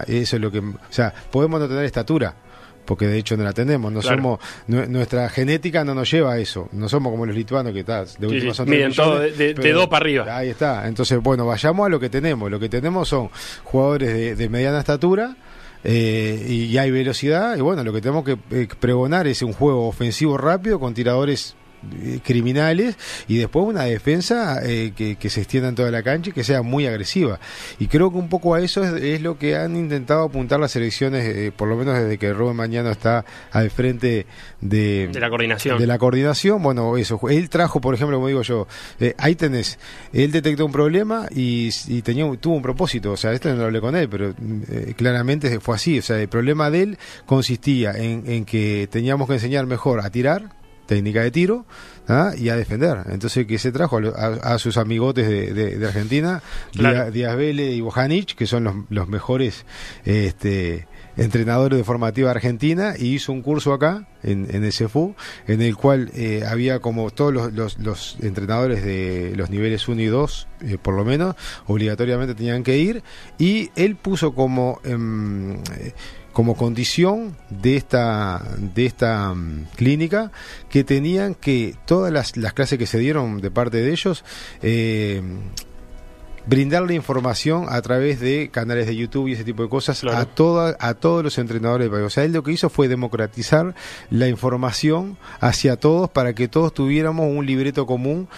Eso 0.07 0.37
es 0.37 0.43
lo 0.43 0.51
que, 0.51 0.61
o 0.61 0.75
sea, 0.91 1.13
podemos 1.31 1.61
no 1.61 1.69
tener 1.69 1.85
estatura, 1.85 2.35
porque 2.85 3.07
de 3.07 3.19
hecho 3.19 3.37
no 3.37 3.45
la 3.45 3.53
tenemos, 3.53 3.93
no 3.93 4.03
somos 4.03 4.41
nuestra 4.67 5.29
genética 5.29 5.85
no 5.85 5.95
nos 5.95 6.11
lleva 6.11 6.35
a 6.35 6.39
eso, 6.39 6.69
no 6.73 6.89
somos 6.89 7.11
como 7.11 7.27
los 7.27 7.35
lituanos 7.35 7.73
que 7.73 7.81
están 7.81 8.07
de 8.19 8.27
última 8.27 8.55
son 8.55 8.69
Miren, 8.69 8.93
todo 8.93 9.19
de, 9.21 9.55
dos 9.73 9.89
para 9.89 10.05
arriba. 10.05 10.37
Ahí 10.37 10.51
está, 10.51 10.87
entonces 10.87 11.21
bueno, 11.23 11.47
vayamos 11.47 11.87
a 11.87 11.89
lo 11.89 12.01
que 12.01 12.09
tenemos, 12.09 12.51
lo 12.51 12.61
que 12.61 12.69
tenemos 12.69 13.09
son 13.09 13.31
jugadores 13.65 14.39
de, 14.39 14.49
mediana 14.49 14.81
estatura, 14.81 15.37
eh, 15.83 16.47
y, 16.49 16.79
hay 16.79 16.91
velocidad 16.91 17.57
y 17.59 17.61
bueno 17.61 17.85
lo 17.85 17.93
que 17.93 18.01
tenemos 18.01 18.25
que 18.25 18.39
eh, 18.51 18.69
pregonar 18.81 19.27
es 19.27 19.43
un 19.43 19.53
juego 19.53 19.87
ofensivo 19.87 20.39
rápido 20.39 20.81
con 20.81 20.95
tiradores 20.95 21.57
criminales 22.25 22.97
y 23.29 23.39
después 23.39 23.67
una 23.67 23.85
defensa 23.85 24.61
eh, 24.63 24.93
que, 24.97 25.31
se 25.31 25.41
extienda 25.41 25.69
en 25.69 25.75
toda 25.75 25.91
la 25.91 26.03
cancha 26.03 26.31
y 26.31 26.33
que 26.33 26.45
sea 26.45 26.63
muy 26.63 26.87
agresiva. 26.87 27.39
Y 27.79 27.87
creo 27.87 28.11
que 28.11 28.19
un 28.19 28.29
poco 28.29 28.55
a 28.55 28.61
eso 28.61 28.85
es, 28.85 29.21
lo 29.23 29.39
que 29.39 29.57
han 29.57 29.77
intentado 29.77 30.25
apuntar 30.25 30.61
las 30.61 30.77
elecciones, 30.77 31.25
eh, 31.25 31.53
por 31.55 31.69
lo 31.69 31.77
menos 31.77 31.99
desde 31.99 32.19
que 32.19 32.33
Rubén 32.33 32.57
Mañana 32.57 32.91
está 32.93 33.25
al 33.51 33.71
frente 33.71 34.27
de, 34.61 35.11
la 35.15 35.29
coordinación. 35.29 35.79
De 35.79 35.87
la 35.87 35.99
coordinación, 35.99 36.63
bueno, 36.63 36.97
eso. 36.97 37.21
Él 37.29 37.49
trajo, 37.49 37.81
por 37.81 37.95
ejemplo, 37.95 38.17
como 38.17 38.29
digo 38.29 38.43
yo, 38.43 38.67
ahí 39.19 39.35
tenés, 39.35 39.79
él 40.13 40.31
detectó 40.31 40.67
un 40.67 40.73
problema 40.73 41.27
y, 41.31 41.71
tenía, 42.03 42.31
tuvo 42.39 42.57
un 42.57 42.63
propósito. 42.63 43.13
O 43.13 43.17
sea, 43.17 43.33
esto 43.33 43.49
no 43.49 43.57
lo 43.57 43.65
hablé 43.65 43.81
con 43.81 43.97
él, 43.97 44.09
pero 44.09 44.35
claramente 44.97 45.61
fue 45.61 45.77
así. 45.77 45.99
O 45.99 46.03
sea, 46.03 46.21
el 46.21 46.29
problema 46.29 46.71
de 46.71 46.83
él 46.83 46.99
consistía 47.27 47.93
en, 47.93 48.25
en 48.27 48.45
que 48.45 48.89
teníamos 48.91 49.27
que 49.29 49.35
enseñar 49.35 49.67
mejor 49.67 50.01
a 50.01 50.11
tirar 50.11 50.64
técnica 50.87 51.23
de 51.23 51.31
tiro 51.31 51.67
¿ah? 52.09 52.33
y 52.37 52.49
a 52.49 52.57
defender. 52.57 52.99
Entonces, 53.11 53.47
que 53.47 53.59
se 53.59 53.73
trajo 53.73 53.99
a, 53.99 54.59
sus 54.59 54.77
amigotes 54.77 55.29
de, 55.29 55.87
Argentina, 55.87 56.43
Díaz, 56.73 57.37
Vélez 57.37 57.75
y 57.75 57.81
Bojanic, 57.81 58.35
que 58.35 58.47
son 58.47 58.65
los, 58.65 58.75
los 58.91 59.09
mejores 59.09 59.65
este, 60.05 60.87
entrenadores 61.17 61.79
de 61.79 61.85
formativa 61.85 62.31
argentina, 62.31 62.95
y 62.99 63.15
hizo 63.15 63.33
un 63.33 63.43
curso 63.43 63.73
acá, 63.73 64.09
en, 64.23 64.47
en 64.51 64.71
SFU, 64.71 65.15
en 65.47 65.63
el 65.63 65.77
cual 65.77 66.11
eh, 66.15 66.45
había 66.49 66.81
como 66.81 67.11
todos 67.11 67.53
los, 67.53 67.79
los, 67.79 68.17
entrenadores 68.23 68.85
de 68.85 69.35
los 69.37 69.51
niveles 69.51 69.87
1 69.89 70.01
y 70.01 70.07
2, 70.07 70.49
eh, 70.61 70.79
por 70.81 70.95
lo 70.95 71.05
menos, 71.05 71.37
obligatoriamente 71.67 72.35
tenían 72.35 72.63
que 72.63 72.79
ir, 72.79 73.03
y 73.39 73.71
él 73.77 73.97
puso 73.97 74.35
como... 74.35 74.81
Em, 74.85 75.59
como 76.35 76.57
condición 76.57 77.35
de 77.49 77.77
esta, 77.77 78.43
de 78.59 78.85
esta 78.85 79.33
mm, 79.33 79.69
clínica 79.77 80.33
que 80.69 80.85
tenían 80.85 81.35
que 81.35 81.75
todas 81.87 82.13
las, 82.13 82.37
las, 82.37 82.53
clases 82.53 82.79
que 82.79 82.87
se 82.87 82.99
dieron 82.99 83.41
de 83.41 83.51
parte 83.51 83.79
de 83.79 83.91
ellos 83.91 84.25
eh, 84.61 85.23
brindarle 86.47 86.95
información 86.95 87.67
a 87.69 87.81
través 87.81 88.21
de 88.21 88.51
canales 88.51 88.87
de 88.87 88.97
YouTube 88.97 89.29
y 89.29 89.33
ese 89.33 89.45
tipo 89.45 89.63
de 89.63 89.69
cosas 89.69 90.03
a, 90.05 90.25
toda, 90.27 90.77
a 90.79 90.95
todos 90.95 91.23
los 91.23 91.39
entrenadores 91.39 91.87
del 91.87 91.93
país. 91.93 92.07
O 92.07 92.11
sea, 92.11 92.25
él 92.25 92.33
lo 92.33 92.43
que 92.43 92.53
hizo 92.53 92.69
fue 92.69 92.89
democratizar 92.89 93.75
la 94.11 94.29
información 94.29 95.17
hacia 95.41 95.77
todos 95.77 96.11
para 96.11 96.35
que 96.35 96.49
todos 96.49 96.75
tuviéramos 96.75 97.27
un 97.31 97.47
libreto 97.47 97.87
común 97.87 98.29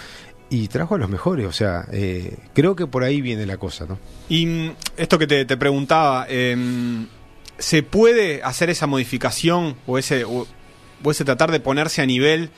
y 0.49 0.69
trajo 0.69 0.95
a 0.95 0.99
los 0.99 1.09
mejores. 1.09 1.47
O 1.47 1.53
sea, 1.53 1.87
eh, 1.93 2.37
creo 2.55 2.77
que 2.77 2.87
por 2.87 3.03
ahí 3.03 3.21
viene 3.21 3.47
la 3.47 3.57
cosa, 3.57 3.87
¿no? 3.87 3.99
Y 4.29 4.47
mm, 4.47 4.73
esto 4.97 5.19
que 5.19 5.27
te, 5.27 5.57
preguntaba, 5.57 6.27
em, 6.29 7.07
¿se 7.59 7.83
puede 7.83 8.43
hacer 8.43 8.71
esa 8.71 8.87
modificación 8.87 9.77
o 9.87 9.99
ese, 9.99 10.25
o 10.25 10.47
ese 11.09 11.25
tratar 11.25 11.51
de 11.51 11.61
ponerse 11.61 12.03
a 12.03 12.07
nivel 12.07 12.51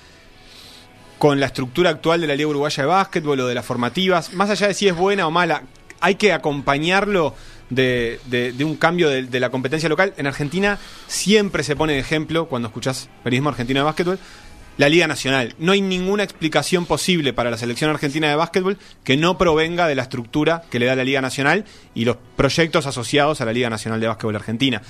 con 1.19 1.41
la 1.41 1.47
estructura 1.47 1.91
actual 1.91 2.21
de 2.21 2.27
la 2.29 2.37
Liga 2.37 2.49
Uruguaya 2.49 2.83
de 2.83 2.89
Básquetbol 2.89 3.41
o 3.41 3.47
de 3.47 3.55
las 3.55 3.67
formativas, 3.67 4.33
más 4.33 4.51
allá 4.51 4.69
de 4.69 4.75
si 4.75 4.89
es 4.89 4.95
buena 4.95 5.27
o 5.27 5.31
mala, 5.31 5.65
hay 6.01 6.15
que 6.15 6.33
acompañarlo 6.33 7.35
de, 7.71 8.55
un 8.61 8.77
cambio 8.77 9.09
de, 9.09 9.41
la 9.41 9.51
competencia 9.51 9.89
local. 9.89 10.15
En 10.17 10.27
Argentina 10.27 10.79
siempre 11.07 11.65
se 11.65 11.77
pone 11.77 11.95
de 11.95 11.99
ejemplo, 11.99 12.47
cuando 12.47 12.69
escuchás 12.69 13.09
periodismo 13.25 13.51
argentino 13.51 13.81
de 13.81 13.85
básquetbol, 13.85 14.19
la 14.79 14.89
Liga 14.89 15.07
Nacional. 15.07 15.55
No 15.59 15.73
hay 15.73 15.83
ninguna 15.83 16.23
explicación 16.23 16.87
posible 16.87 17.35
para 17.35 17.51
la 17.51 17.59
selección 17.59 17.91
argentina 17.91 18.29
de 18.29 18.37
básquetbol 18.37 18.79
que 19.05 19.19
no 19.19 19.37
provenga 19.37 19.87
de 19.87 19.95
la 19.95 20.03
estructura 20.03 20.63
que 20.71 20.79
le 20.79 20.87
da 20.87 20.97
la 20.97 21.05
Liga 21.05 21.21
Nacional 21.21 21.67
y 21.95 22.07
los 22.07 22.17
proyectos 22.37 22.87
asociados 22.87 23.41
a 23.41 23.45
la 23.45 23.53
Liga 23.53 23.69
Nacional 23.69 24.01
de 24.01 24.09
Básquetbol 24.09 24.37
Argentina. 24.37 24.81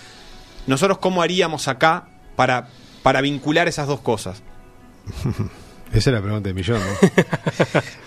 Nosotros, 0.66 0.98
¿cómo 0.98 1.22
haríamos 1.22 1.66
acá 1.66 2.08
para, 2.36 2.68
para 3.02 3.20
vincular 3.22 3.66
esas 3.66 3.88
dos 3.88 4.00
cosas? 4.00 4.42
Esa 5.92 6.10
es 6.10 6.14
la 6.14 6.20
pregunta 6.20 6.48
de 6.48 6.54
millón, 6.54 6.82
¿no? 6.82 7.08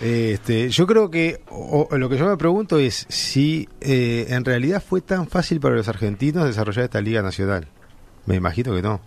este, 0.00 0.70
yo 0.70 0.86
creo 0.86 1.10
que 1.10 1.40
lo 1.50 2.08
que 2.08 2.16
yo 2.16 2.28
me 2.28 2.36
pregunto 2.36 2.78
es 2.78 3.06
si 3.08 3.68
eh, 3.80 4.26
en 4.28 4.44
realidad 4.44 4.80
fue 4.86 5.00
tan 5.00 5.26
fácil 5.26 5.58
para 5.58 5.74
los 5.74 5.88
argentinos 5.88 6.44
desarrollar 6.44 6.84
esta 6.84 7.00
liga 7.00 7.22
nacional. 7.22 7.66
Me 8.26 8.36
imagino 8.36 8.74
que 8.74 8.82
no. 8.82 9.00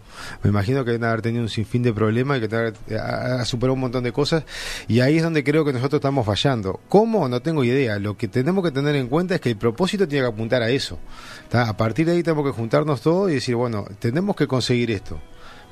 Me 0.43 0.49
imagino 0.49 0.83
que 0.83 0.91
deben 0.91 1.07
haber 1.07 1.21
tenido 1.21 1.43
un 1.43 1.49
sinfín 1.49 1.83
de 1.83 1.93
problemas 1.93 2.37
y 2.41 2.47
que 2.47 2.73
ha 2.97 3.45
superado 3.45 3.73
un 3.73 3.79
montón 3.79 4.03
de 4.03 4.11
cosas. 4.11 4.43
Y 4.87 4.99
ahí 4.99 5.17
es 5.17 5.23
donde 5.23 5.43
creo 5.43 5.63
que 5.63 5.71
nosotros 5.71 5.99
estamos 5.99 6.25
fallando. 6.25 6.81
¿Cómo? 6.89 7.29
No 7.29 7.41
tengo 7.41 7.63
idea. 7.63 7.97
Lo 7.99 8.17
que 8.17 8.27
tenemos 8.27 8.63
que 8.63 8.71
tener 8.71 8.95
en 8.95 9.07
cuenta 9.07 9.35
es 9.35 9.41
que 9.41 9.49
el 9.49 9.57
propósito 9.57 10.07
tiene 10.07 10.25
que 10.25 10.33
apuntar 10.33 10.61
a 10.61 10.69
eso. 10.69 10.99
A 11.53 11.77
partir 11.77 12.05
de 12.05 12.13
ahí 12.13 12.23
tenemos 12.23 12.45
que 12.45 12.51
juntarnos 12.51 13.01
todos 13.01 13.31
y 13.31 13.35
decir, 13.35 13.55
bueno, 13.55 13.85
tenemos 13.99 14.35
que 14.35 14.47
conseguir 14.47 14.91
esto 14.91 15.19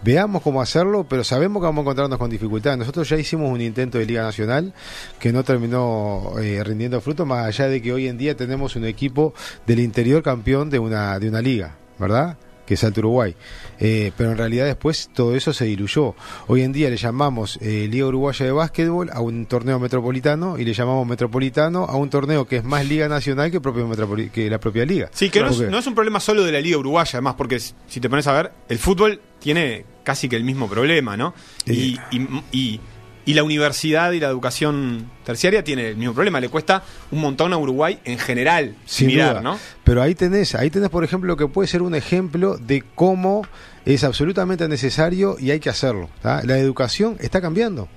veamos 0.04 0.42
cómo 0.42 0.62
hacerlo, 0.62 1.06
pero 1.08 1.24
sabemos 1.24 1.62
que 1.62 1.66
vamos 1.66 1.80
a 1.80 1.84
encontrarnos 1.84 2.20
con 2.20 2.30
dificultades. 2.30 2.78
Nosotros 2.78 3.08
ya 3.10 3.18
hicimos 3.18 3.50
un 3.50 3.62
intento 3.62 3.98
de 3.98 4.06
Liga 4.06 4.24
Nacional 4.24 4.74
que 5.20 5.32
no 5.32 5.44
terminó 5.44 6.34
eh, 6.42 6.62
rindiendo 6.64 7.00
fruto, 7.02 7.26
más 7.26 7.46
allá 7.46 7.70
de 7.70 7.82
que 7.82 7.94
hoy 7.94 8.08
en 8.08 8.18
día 8.18 8.36
tenemos 8.36 8.76
un 8.76 8.86
equipo 8.86 9.34
del 9.66 9.80
interior 9.80 10.22
campeón 10.22 10.70
de 10.70 10.80
una, 10.80 11.18
de 11.20 11.30
una 11.30 11.42
liga, 11.42 11.78
¿verdad? 11.98 12.38
Que 12.66 12.76
es 12.76 12.84
Alto 12.84 13.02
Uruguay. 13.02 13.36
Eh, 13.80 14.12
pero 14.18 14.32
en 14.32 14.38
realidad 14.38 14.66
después 14.66 15.10
todo 15.14 15.36
eso 15.36 15.54
se 15.54 15.66
diluyó. 15.66 16.16
Hoy 16.48 16.62
en 16.62 16.72
día 16.72 16.90
le 16.90 16.98
llamamos 16.98 17.58
eh, 17.62 17.88
Liga 17.90 18.06
Uruguaya 18.08 18.46
de 18.46 18.52
Básquetbol 18.52 19.10
a 19.12 19.22
un 19.22 19.46
torneo 19.46 19.80
metropolitano 19.80 20.58
y 20.58 20.66
le 20.66 20.74
llamamos 20.74 21.08
metropolitano 21.08 21.86
a 21.86 21.96
un 21.96 22.10
torneo 22.10 22.46
que 22.46 22.58
es 22.58 22.64
más 22.64 22.88
Liga 22.88 23.08
Nacional 23.08 23.52
que, 23.52 23.60
propio 23.62 23.90
que 24.32 24.50
la 24.50 24.60
propia 24.60 24.86
liga. 24.86 25.10
Sí, 25.14 25.30
que 25.30 25.42
no, 25.42 25.50
es, 25.50 25.88
un 25.88 25.96
problema 25.96 26.20
solo 26.20 26.44
de 26.44 26.52
la 26.52 26.62
Liga 26.62 26.78
Uruguaya, 26.78 27.12
además, 27.14 27.36
porque 27.38 27.60
si 27.60 28.00
te 28.00 28.10
pones 28.10 28.28
a 28.28 28.34
ver, 28.34 28.52
el 28.70 28.80
fútbol 28.80 29.20
tiene 29.40 29.86
casi 30.04 30.30
que 30.30 30.36
el 30.36 30.44
mismo 30.44 30.70
problema, 30.70 31.18
¿no? 31.18 31.34
y, 31.66 31.98
y 32.12 32.20
y 32.52 32.80
la 33.26 33.44
universidad 33.44 34.12
y 34.12 34.20
la 34.20 34.28
educación 34.28 35.10
terciaria 35.24 35.64
tiene 35.64 35.90
el 35.90 35.96
mismo 35.96 36.14
problema, 36.14 36.40
le 36.42 36.50
cuesta 36.50 36.84
un 37.12 37.22
montón 37.22 37.54
a 37.54 37.58
Uruguay 37.58 38.00
en 38.04 38.20
general 38.20 38.76
Sin 38.86 39.08
mirar, 39.08 39.42
¿no? 39.42 39.58
Pero 39.84 40.02
ahí 40.02 40.16
tenés, 40.16 40.56
ahí 40.56 40.70
tenés 40.70 40.90
por 40.90 41.04
ejemplo 41.04 41.38
que 41.38 41.48
puede 41.48 41.68
ser 41.68 41.82
un 41.82 41.96
ejemplo 41.96 42.58
de 42.58 42.84
cómo 42.96 43.48
es 43.86 44.04
absolutamente 44.04 44.68
necesario 44.68 45.38
y 45.40 45.52
hay 45.52 45.60
que 45.60 45.70
hacerlo. 45.70 46.10
La 46.22 46.58
educación 46.58 47.18
está 47.20 47.42
cambiando. 47.42 47.88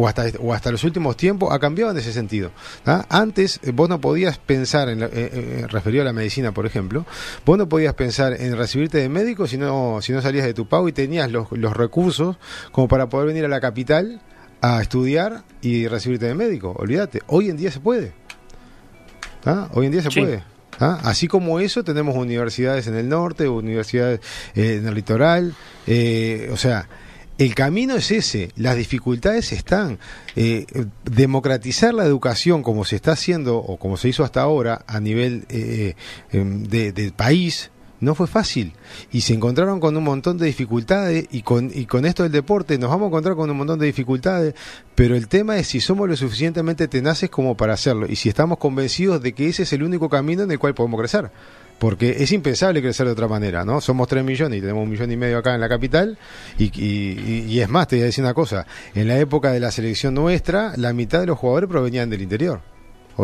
O 0.00 0.06
hasta, 0.06 0.26
o 0.38 0.54
hasta 0.54 0.70
los 0.70 0.84
últimos 0.84 1.16
tiempos 1.16 1.52
ha 1.52 1.58
cambiado 1.58 1.90
en 1.90 1.98
ese 1.98 2.12
sentido. 2.12 2.52
Antes 3.08 3.58
eh, 3.64 3.72
vos 3.72 3.88
no 3.88 4.00
podías 4.00 4.38
pensar, 4.38 4.88
en 4.88 5.02
eh, 5.02 5.08
eh, 5.12 5.66
referido 5.68 6.02
a 6.02 6.04
la 6.04 6.12
medicina 6.12 6.52
por 6.52 6.66
ejemplo, 6.66 7.04
vos 7.44 7.58
no 7.58 7.68
podías 7.68 7.94
pensar 7.94 8.40
en 8.40 8.56
recibirte 8.56 8.98
de 8.98 9.08
médico 9.08 9.48
si 9.48 9.58
no, 9.58 9.98
si 10.00 10.12
no 10.12 10.22
salías 10.22 10.46
de 10.46 10.54
tu 10.54 10.68
pago 10.68 10.88
y 10.88 10.92
tenías 10.92 11.32
los, 11.32 11.50
los 11.50 11.76
recursos 11.76 12.36
como 12.70 12.86
para 12.86 13.08
poder 13.08 13.26
venir 13.26 13.44
a 13.44 13.48
la 13.48 13.60
capital 13.60 14.20
a 14.60 14.80
estudiar 14.82 15.44
y 15.62 15.86
recibirte 15.86 16.26
de 16.26 16.34
médico. 16.34 16.74
Olvídate, 16.78 17.22
hoy 17.26 17.48
en 17.48 17.56
día 17.56 17.70
se 17.70 17.80
puede. 17.80 18.12
¿Ah? 19.44 19.68
Hoy 19.72 19.86
en 19.86 19.92
día 19.92 20.02
se 20.02 20.10
puede. 20.10 20.42
¿Ah? 20.80 21.00
Así 21.02 21.26
como 21.26 21.60
eso, 21.60 21.82
tenemos 21.82 22.16
universidades 22.16 22.86
en 22.86 22.96
el 22.96 23.08
norte, 23.08 23.48
universidades 23.48 24.20
eh, 24.54 24.78
en 24.80 24.86
el 24.86 24.94
litoral. 24.94 25.54
Eh, 25.86 26.50
o 26.52 26.56
sea, 26.56 26.88
el 27.36 27.54
camino 27.54 27.96
es 27.96 28.10
ese, 28.10 28.52
las 28.56 28.76
dificultades 28.76 29.52
están. 29.52 29.98
Eh, 30.36 30.66
democratizar 31.04 31.94
la 31.94 32.04
educación 32.04 32.62
como 32.62 32.84
se 32.84 32.96
está 32.96 33.12
haciendo 33.12 33.58
o 33.58 33.76
como 33.76 33.96
se 33.96 34.08
hizo 34.08 34.24
hasta 34.24 34.40
ahora 34.40 34.84
a 34.86 35.00
nivel 35.00 35.46
em, 35.48 36.64
de, 36.64 36.92
del 36.92 37.12
país, 37.12 37.70
no 38.00 38.14
fue 38.14 38.26
fácil 38.26 38.72
y 39.12 39.22
se 39.22 39.34
encontraron 39.34 39.80
con 39.80 39.96
un 39.96 40.04
montón 40.04 40.38
de 40.38 40.46
dificultades 40.46 41.26
y 41.30 41.42
con, 41.42 41.70
y 41.74 41.86
con 41.86 42.06
esto 42.06 42.22
del 42.22 42.32
deporte 42.32 42.78
nos 42.78 42.90
vamos 42.90 43.06
a 43.06 43.08
encontrar 43.08 43.36
con 43.36 43.50
un 43.50 43.56
montón 43.56 43.78
de 43.78 43.86
dificultades, 43.86 44.54
pero 44.94 45.16
el 45.16 45.28
tema 45.28 45.58
es 45.58 45.68
si 45.68 45.80
somos 45.80 46.08
lo 46.08 46.16
suficientemente 46.16 46.88
tenaces 46.88 47.30
como 47.30 47.56
para 47.56 47.74
hacerlo 47.74 48.06
y 48.08 48.16
si 48.16 48.28
estamos 48.28 48.58
convencidos 48.58 49.22
de 49.22 49.32
que 49.32 49.48
ese 49.48 49.62
es 49.64 49.72
el 49.72 49.82
único 49.82 50.08
camino 50.08 50.42
en 50.42 50.50
el 50.50 50.58
cual 50.58 50.74
podemos 50.74 51.00
crecer. 51.00 51.30
Porque 51.78 52.24
es 52.24 52.32
impensable 52.32 52.82
crecer 52.82 53.06
de 53.06 53.12
otra 53.12 53.28
manera, 53.28 53.64
¿no? 53.64 53.80
Somos 53.80 54.08
tres 54.08 54.24
millones 54.24 54.58
y 54.58 54.60
tenemos 54.60 54.82
un 54.82 54.90
millón 54.90 55.12
y 55.12 55.16
medio 55.16 55.38
acá 55.38 55.54
en 55.54 55.60
la 55.60 55.68
capital. 55.68 56.18
Y, 56.58 56.72
y, 56.76 57.44
y 57.48 57.60
es 57.60 57.68
más, 57.68 57.86
te 57.86 57.94
voy 57.94 58.02
a 58.02 58.06
decir 58.06 58.24
una 58.24 58.34
cosa. 58.34 58.66
En 58.96 59.06
la 59.06 59.16
época 59.16 59.52
de 59.52 59.60
la 59.60 59.70
selección 59.70 60.12
nuestra, 60.12 60.72
la 60.76 60.92
mitad 60.92 61.20
de 61.20 61.26
los 61.26 61.38
jugadores 61.38 61.68
provenían 61.68 62.10
del 62.10 62.22
interior 62.22 62.62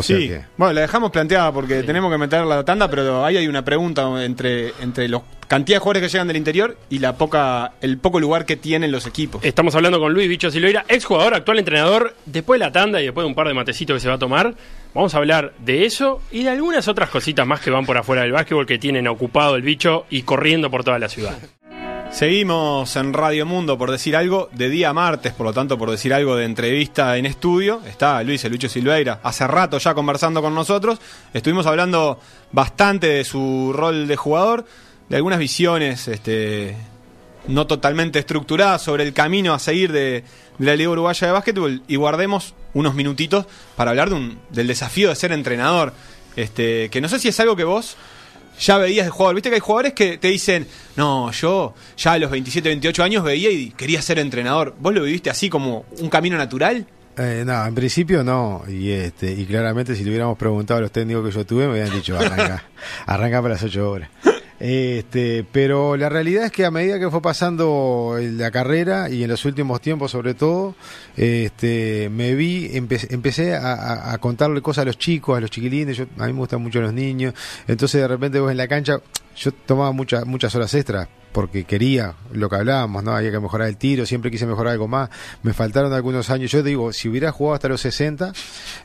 sí. 0.03 0.31
Bueno, 0.57 0.73
la 0.73 0.81
dejamos 0.83 1.11
planteada 1.11 1.53
porque 1.53 1.83
tenemos 1.83 2.11
que 2.11 2.19
meter 2.19 2.45
la 2.45 2.65
tanda, 2.65 2.89
pero 2.89 3.25
ahí 3.25 3.37
hay 3.37 3.47
una 3.47 3.65
pregunta 3.65 4.25
entre, 4.25 4.73
entre 4.81 5.09
los 5.09 5.23
cantidad 5.47 5.77
de 5.77 5.81
jugadores 5.81 6.03
que 6.03 6.09
llegan 6.09 6.27
del 6.27 6.37
interior 6.37 6.77
y 6.91 6.99
la 6.99 7.17
poca 7.17 7.73
el 7.81 7.99
poco 7.99 8.21
lugar 8.21 8.47
que 8.47 8.57
tienen 8.57 8.91
los 8.91 9.07
equipos. 9.07 9.45
Estamos 9.45 9.75
hablando 9.75 10.01
con 10.01 10.13
Luis 10.13 10.29
Bicho 10.29 10.51
Silveira, 10.51 10.85
exjugador, 10.89 11.35
actual 11.35 11.59
entrenador. 11.59 12.15
Después 12.27 12.59
de 12.59 12.67
la 12.67 12.73
tanda 12.73 13.01
y 13.01 13.05
después 13.05 13.25
de 13.25 13.29
un 13.29 13.35
par 13.35 13.49
de 13.49 13.55
matecitos 13.55 13.95
que 13.95 14.01
se 14.01 14.09
va 14.09 14.15
a 14.15 14.19
tomar, 14.19 14.55
vamos 14.95 15.15
a 15.15 15.19
hablar 15.19 15.53
de 15.59 15.85
eso 15.85 16.21
y 16.31 16.43
de 16.45 16.51
algunas 16.51 16.89
otras 16.89 17.11
cositas 17.11 17.47
más 17.47 17.61
que 17.61 17.71
van 17.71 17.87
por 17.87 17.97
afuera 17.97 18.23
del 18.23 18.33
básquetbol 18.33 18.67
que 18.67 18.79
tienen 18.79 19.07
ocupado 19.09 19.57
el 19.57 19.63
bicho 19.63 20.07
y 20.11 20.23
corriendo 20.23 20.71
por 20.71 20.85
toda 20.85 20.99
la 20.99 21.09
ciudad. 21.09 21.37
Seguimos 22.15 22.95
en 22.95 23.13
Radio 23.13 23.45
Mundo 23.45 23.77
por 23.77 23.91
decir 23.91 24.15
algo 24.15 24.49
de 24.53 24.69
día 24.69 24.93
martes, 24.93 25.33
por 25.33 25.47
lo 25.47 25.53
tanto 25.53 25.77
por 25.77 25.91
decir 25.91 26.15
algo 26.15 26.37
de 26.37 26.45
entrevista 26.45 27.17
en 27.17 27.27
estudio. 27.27 27.81
Está 27.89 28.23
Luis 28.23 28.45
Lucho 28.45 28.69
Silveira, 28.69 29.19
hace 29.25 29.45
rato 29.49 29.79
ya 29.79 29.95
conversando 29.95 30.41
con 30.41 30.55
nosotros. 30.55 31.01
Estuvimos 31.33 31.67
hablando 31.67 32.21
bastante 32.53 33.09
de 33.09 33.25
su 33.25 33.73
rol 33.75 34.07
de 34.07 34.15
jugador, 34.15 34.65
de 35.09 35.17
algunas 35.17 35.41
visiones 35.41 36.07
este, 36.07 36.77
no 37.49 37.67
totalmente 37.67 38.21
estructuradas 38.21 38.81
sobre 38.81 39.03
el 39.03 39.13
camino 39.13 39.53
a 39.53 39.59
seguir 39.59 39.91
de, 39.91 40.23
la 40.61 40.77
Liga 40.77 40.91
Uruguaya 40.91 41.27
de 41.27 41.33
Básquetbol 41.33 41.83
y 41.89 41.97
guardemos 41.97 42.55
unos 42.75 42.95
minutitos 42.95 43.47
para 43.75 43.91
hablar 43.91 44.11
de 44.11 44.15
un, 44.15 44.39
del 44.51 44.69
desafío 44.69 45.09
de 45.09 45.17
ser 45.17 45.33
entrenador. 45.33 45.93
Este, 46.37 46.91
que 46.91 47.01
no 47.01 47.09
sé 47.09 47.19
si 47.19 47.27
es 47.27 47.41
algo 47.41 47.57
que 47.57 47.65
vos 47.65 47.97
ya 48.59 48.79
veías 48.79 49.07
de 49.07 49.11
jugador. 49.11 49.35
Viste 49.35 49.49
que 49.51 49.57
hay 49.57 49.61
jugadores 49.61 49.93
que 49.93 50.19
te 50.19 50.29
dicen, 50.29 50.67
no, 50.97 51.31
yo 51.33 51.75
ya 51.97 52.13
a 52.13 52.19
los 52.19 52.31
27, 52.31 52.69
28 52.69 53.03
años 53.03 53.25
veía 53.25 53.51
y 53.51 53.71
quería 53.71 54.01
ser 54.03 54.19
entrenador. 54.19 54.75
¿Vos 54.79 54.95
lo 54.95 55.03
viviste 55.03 55.31
así 55.31 55.49
como 55.49 55.85
un 55.99 56.09
camino 56.09 56.37
natural? 56.37 56.87
Eh, 57.17 57.45
no, 57.47 57.65
en 57.67 57.75
principio 57.75 58.25
no. 58.25 58.65
Y 58.69 58.91
este 58.91 59.33
y 59.33 59.45
claramente 59.47 59.95
si 59.95 60.03
le 60.03 60.11
hubiéramos 60.11 60.37
preguntado 60.37 60.79
a 60.79 60.83
los 60.83 60.93
técnicos 60.93 61.25
que 61.25 61.31
yo 61.31 61.47
tuve, 61.47 61.67
me 61.67 61.81
habían 61.81 61.95
dicho, 61.95 62.19
arranca, 62.19 62.65
arranca 63.07 63.43
para 63.43 63.55
las 63.55 63.63
8 63.63 63.91
horas. 63.91 64.11
Este, 64.67 65.45
pero 65.53 65.95
la 65.95 66.09
realidad 66.09 66.47
es 66.47 66.51
que 66.51 66.65
a 66.65 66.71
medida 66.71 66.99
que 66.99 67.11
fue 67.11 67.21
pasando 67.21 68.17
la 68.19 68.51
carrera 68.51 69.11
y 69.11 69.23
en 69.23 69.29
los 69.29 69.45
últimos 69.45 69.83
tiempos 69.83 70.11
sobre 70.11 70.33
todo, 70.33 70.75
este, 71.19 72.09
me 72.11 72.35
vi, 72.35 72.71
empecé, 72.73 73.57
a, 73.57 74.17
contarle 74.23 74.63
cosas 74.63 74.81
a 74.81 74.85
los 74.87 74.97
chicos, 74.97 75.37
a 75.37 75.43
los 75.43 75.51
chiquilines, 75.51 76.01
a 76.01 76.27
mí 76.27 76.33
me 76.33 76.39
gustan 76.39 76.63
mucho 76.63 76.81
los 76.81 76.95
niños, 76.95 77.35
entonces 77.69 78.01
de 78.01 78.09
repente 78.09 78.41
vos 78.41 78.51
en 78.51 78.57
la 78.57 78.67
cancha, 78.67 79.01
yo 79.37 79.53
tomaba 79.53 79.93
muchas 79.93 80.25
muchas 80.25 80.55
horas 80.55 80.73
extras 80.73 81.09
porque 81.35 81.65
quería 81.65 82.15
lo 82.33 82.49
que 82.49 82.55
hablábamos, 82.55 83.03
¿no? 83.03 83.11
Había 83.11 83.33
que 83.33 83.41
mejorar 83.41 83.67
el 83.67 83.77
tiro, 83.77 84.07
siempre 84.07 84.31
quise 84.31 84.47
mejorar 84.47 84.75
algo 84.75 84.87
más. 84.87 85.11
Me 85.43 85.53
faltaron 85.53 85.93
algunos 85.93 86.31
años. 86.31 86.53
Yo 86.53 86.63
digo, 86.63 86.93
si 86.93 87.09
hubiera 87.09 87.33
jugado 87.33 87.55
hasta 87.57 87.69
los 87.69 87.81
60, 87.81 88.33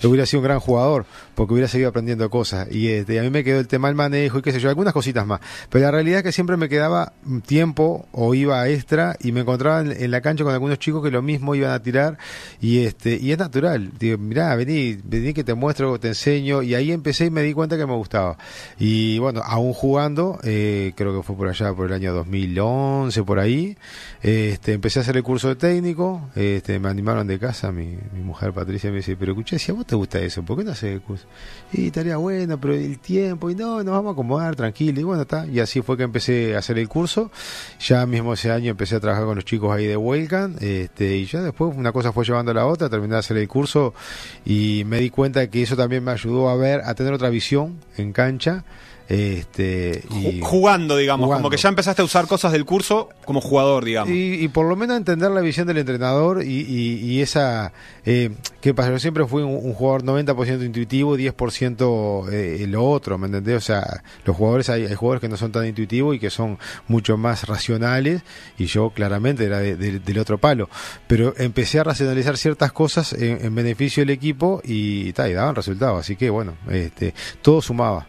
hubiera 0.03 0.25
sido 0.25 0.39
un 0.39 0.45
gran 0.45 0.59
jugador, 0.59 1.05
porque 1.35 1.53
hubiera 1.53 1.67
seguido 1.67 1.89
aprendiendo 1.89 2.27
cosas. 2.31 2.67
Y 2.71 2.87
este, 2.87 3.19
a 3.19 3.21
mí 3.21 3.29
me 3.29 3.43
quedó 3.43 3.59
el 3.59 3.67
tema 3.67 3.87
del 3.87 3.95
manejo 3.95 4.39
y 4.39 4.41
qué 4.41 4.51
sé 4.51 4.59
yo, 4.59 4.67
algunas 4.67 4.95
cositas 4.95 5.27
más. 5.27 5.41
Pero 5.69 5.85
la 5.85 5.91
realidad 5.91 6.17
es 6.17 6.23
que 6.23 6.31
siempre 6.31 6.57
me 6.57 6.69
quedaba 6.69 7.13
tiempo 7.45 8.07
o 8.11 8.33
iba 8.33 8.67
extra 8.67 9.15
y 9.19 9.31
me 9.31 9.41
encontraba 9.41 9.81
en, 9.81 10.09
la 10.09 10.21
cancha 10.21 10.43
con 10.43 10.51
algunos 10.51 10.79
chicos 10.79 11.03
que 11.03 11.11
lo 11.11 11.21
mismo 11.21 11.53
iban 11.53 11.69
a 11.69 11.83
tirar 11.83 12.17
y 12.59 12.79
este 12.79 13.15
y 13.15 13.31
es 13.31 13.37
natural. 13.37 13.91
Digo, 13.99 14.17
mirá, 14.17 14.55
vení, 14.55 14.97
vení 15.03 15.35
que 15.35 15.43
te 15.43 15.53
muestro, 15.53 15.99
te 15.99 16.07
enseño 16.07 16.63
y 16.63 16.73
ahí 16.73 16.91
empecé 16.91 17.25
y 17.25 17.29
me 17.29 17.43
di 17.43 17.53
cuenta 17.53 17.77
que 17.77 17.85
me 17.85 17.93
gustaba. 17.93 18.39
Y 18.79 19.19
bueno, 19.19 19.43
aún 19.45 19.73
jugando, 19.73 20.39
eh, 20.41 20.93
creo 20.95 21.15
que 21.15 21.21
fue 21.21 21.35
por 21.35 21.47
allá 21.47 21.71
por 21.75 21.85
el 21.85 21.93
año 21.93 22.11
2011 22.47 23.23
por 23.23 23.39
ahí, 23.39 23.77
este, 24.21 24.73
empecé 24.73 24.99
a 24.99 25.01
hacer 25.01 25.17
el 25.17 25.23
curso 25.23 25.47
de 25.49 25.55
técnico, 25.55 26.29
este, 26.35 26.79
me 26.79 26.89
animaron 26.89 27.27
de 27.27 27.39
casa, 27.39 27.71
mi, 27.71 27.97
mi 28.13 28.21
mujer 28.21 28.53
Patricia 28.53 28.89
me 28.89 28.97
dice, 28.97 29.15
pero 29.15 29.31
escuché, 29.31 29.59
si 29.59 29.71
a 29.71 29.75
vos 29.75 29.85
te 29.85 29.95
gusta 29.95 30.19
eso, 30.19 30.43
¿por 30.43 30.57
qué 30.57 30.63
no 30.63 30.71
haces 30.71 30.93
el 30.93 31.01
curso? 31.01 31.25
Y 31.71 31.87
estaría 31.87 32.17
bueno, 32.17 32.59
pero 32.59 32.73
el 32.73 32.99
tiempo, 32.99 33.49
y 33.49 33.55
no, 33.55 33.83
nos 33.83 33.93
vamos 33.93 34.11
a 34.11 34.13
acomodar, 34.13 34.55
tranquilo, 34.55 34.99
y 34.99 35.03
bueno, 35.03 35.23
está, 35.23 35.45
y 35.45 35.59
así 35.59 35.81
fue 35.81 35.97
que 35.97 36.03
empecé 36.03 36.55
a 36.55 36.59
hacer 36.59 36.77
el 36.77 36.87
curso, 36.87 37.31
ya 37.79 38.05
mismo 38.05 38.33
ese 38.33 38.51
año 38.51 38.71
empecé 38.71 38.95
a 38.95 38.99
trabajar 38.99 39.25
con 39.25 39.35
los 39.35 39.45
chicos 39.45 39.71
ahí 39.71 39.85
de 39.85 39.97
Welcome, 39.97 40.55
este, 40.59 41.17
y 41.17 41.25
ya 41.25 41.41
después 41.41 41.75
una 41.75 41.91
cosa 41.91 42.11
fue 42.11 42.25
llevando 42.25 42.51
a 42.51 42.53
la 42.55 42.65
otra, 42.65 42.89
terminé 42.89 43.13
de 43.13 43.19
hacer 43.19 43.37
el 43.37 43.47
curso 43.47 43.93
y 44.45 44.83
me 44.85 44.99
di 44.99 45.09
cuenta 45.09 45.49
que 45.49 45.61
eso 45.61 45.75
también 45.75 46.03
me 46.03 46.11
ayudó 46.11 46.49
a 46.49 46.55
ver, 46.55 46.81
a 46.85 46.93
tener 46.93 47.13
otra 47.13 47.29
visión 47.29 47.79
en 47.97 48.13
cancha, 48.13 48.63
este, 49.09 50.03
y 50.11 50.39
jugando, 50.39 50.95
digamos, 50.95 51.33
como 51.33 51.49
que 51.49 51.57
ya 51.57 51.67
empezaste 51.67 52.03
a 52.03 52.05
usar 52.05 52.27
cosas 52.27 52.51
del 52.51 52.63
curso 52.63 53.09
como 53.25 53.41
jugador, 53.41 53.83
digamos. 53.83 54.13
Y, 54.13 54.47
por 54.49 54.67
lo 54.67 54.75
menos 54.75 54.97
entender 54.97 55.31
la 55.31 55.41
visión 55.41 55.65
del 55.65 55.79
entrenador 55.79 56.43
y, 56.43 57.19
esa... 57.19 57.73
Eh, 58.05 58.29
¿Qué 58.61 58.73
pasa? 58.75 58.91
Yo 58.91 58.99
siempre 58.99 59.25
fui 59.25 59.41
un, 59.41 59.73
jugador 59.73 60.03
90% 60.03 60.63
intuitivo, 60.63 61.17
10% 61.17 62.29
eh, 62.31 62.67
lo 62.67 62.85
otro, 62.87 63.17
¿me 63.17 63.25
entendés? 63.25 63.57
O 63.57 63.61
sea, 63.61 64.03
los 64.25 64.35
jugadores, 64.37 64.69
hay, 64.69 64.93
jugadores 64.93 65.21
que 65.21 65.29
no 65.29 65.37
son 65.37 65.51
tan 65.51 65.65
intuitivos 65.65 66.15
y 66.15 66.19
que 66.19 66.29
son 66.29 66.59
mucho 66.87 67.17
más 67.17 67.47
racionales 67.47 68.21
y 68.59 68.65
yo 68.65 68.91
claramente 68.91 69.45
era 69.45 69.59
del 69.59 70.19
otro 70.19 70.37
palo. 70.37 70.69
Pero 71.07 71.33
empecé 71.37 71.79
a 71.79 71.83
racionalizar 71.83 72.37
ciertas 72.37 72.71
cosas 72.71 73.13
en, 73.13 73.55
beneficio 73.55 74.01
del 74.01 74.11
equipo 74.11 74.61
y, 74.63 75.09
y 75.09 75.13
daban 75.13 75.55
resultados. 75.55 76.01
Así 76.01 76.15
que 76.15 76.29
bueno, 76.29 76.53
este, 76.69 77.15
todo 77.41 77.59
sumaba. 77.63 78.08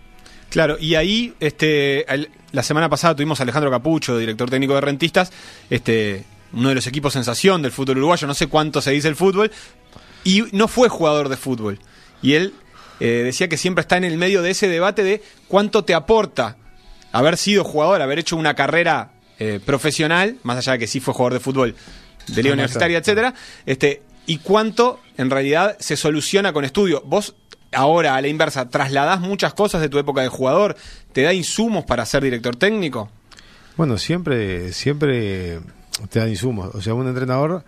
Claro, 0.50 0.76
y 0.78 0.96
ahí, 0.96 1.32
este, 1.38 2.04
la 2.52 2.62
semana 2.62 2.88
pasada 2.88 3.14
tuvimos 3.14 3.40
a 3.40 3.44
Alejandro 3.44 3.70
Capucho, 3.70 4.18
director 4.18 4.50
técnico 4.50 4.74
de 4.74 4.80
Rentistas, 4.80 5.32
este, 5.70 6.24
uno 6.52 6.70
de 6.70 6.74
los 6.74 6.86
equipos 6.88 7.12
sensación 7.12 7.62
del 7.62 7.70
fútbol 7.70 7.98
uruguayo, 7.98 8.26
no 8.26 8.34
sé 8.34 8.48
cuánto 8.48 8.82
se 8.82 8.90
dice 8.90 9.06
el 9.06 9.16
fútbol, 9.16 9.52
y 10.24 10.44
no 10.52 10.66
fue 10.66 10.88
jugador 10.88 11.28
de 11.28 11.36
fútbol. 11.36 11.78
Y 12.20 12.34
él 12.34 12.52
eh, 12.98 13.22
decía 13.24 13.48
que 13.48 13.56
siempre 13.56 13.82
está 13.82 13.96
en 13.96 14.04
el 14.04 14.18
medio 14.18 14.42
de 14.42 14.50
ese 14.50 14.68
debate 14.68 15.04
de 15.04 15.22
cuánto 15.46 15.84
te 15.84 15.94
aporta 15.94 16.56
haber 17.12 17.36
sido 17.36 17.62
jugador, 17.62 18.02
haber 18.02 18.18
hecho 18.18 18.36
una 18.36 18.54
carrera 18.54 19.12
eh, 19.38 19.60
profesional, 19.64 20.36
más 20.42 20.58
allá 20.58 20.72
de 20.72 20.80
que 20.80 20.86
sí 20.88 20.98
fue 20.98 21.14
jugador 21.14 21.34
de 21.34 21.40
fútbol 21.40 21.76
de 22.26 22.42
Liga 22.42 22.54
Universitaria, 22.54 22.98
etcétera, 22.98 23.34
este, 23.66 24.02
y 24.26 24.38
cuánto 24.38 25.00
en 25.16 25.30
realidad 25.30 25.76
se 25.78 25.96
soluciona 25.96 26.52
con 26.52 26.64
estudio. 26.64 27.02
Vos 27.06 27.36
ahora 27.72 28.16
a 28.16 28.20
la 28.20 28.28
inversa, 28.28 28.68
trasladás 28.68 29.20
muchas 29.20 29.54
cosas 29.54 29.80
de 29.80 29.88
tu 29.88 29.98
época 29.98 30.22
de 30.22 30.28
jugador, 30.28 30.76
te 31.12 31.22
da 31.22 31.32
insumos 31.32 31.84
para 31.84 32.04
ser 32.06 32.22
director 32.22 32.56
técnico? 32.56 33.10
Bueno, 33.76 33.98
siempre, 33.98 34.72
siempre 34.72 35.60
te 36.08 36.18
da 36.18 36.28
insumos. 36.28 36.74
O 36.74 36.82
sea, 36.82 36.94
un 36.94 37.08
entrenador 37.08 37.64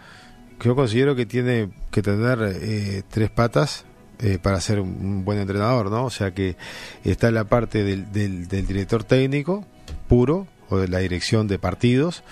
que 0.58 0.68
yo 0.68 0.76
considero 0.76 1.14
que 1.14 1.26
tiene 1.26 1.70
que 1.90 2.02
tener 2.02 2.38
eh, 2.42 3.02
tres 3.08 3.30
patas 3.30 3.84
eh, 4.18 4.38
para 4.40 4.60
ser 4.60 4.80
un 4.80 5.24
buen 5.24 5.38
entrenador, 5.38 5.90
¿no? 5.90 6.04
O 6.04 6.10
sea 6.10 6.32
que 6.32 6.56
está 7.02 7.30
la 7.30 7.44
parte 7.44 7.82
del, 7.82 8.12
del 8.12 8.66
director 8.66 9.02
técnico 9.04 9.64
puro, 10.08 10.46
o 10.72 10.78
de 10.78 10.88
la 10.88 10.98
dirección 10.98 11.48
de 11.48 11.58
partidos, 11.58 12.24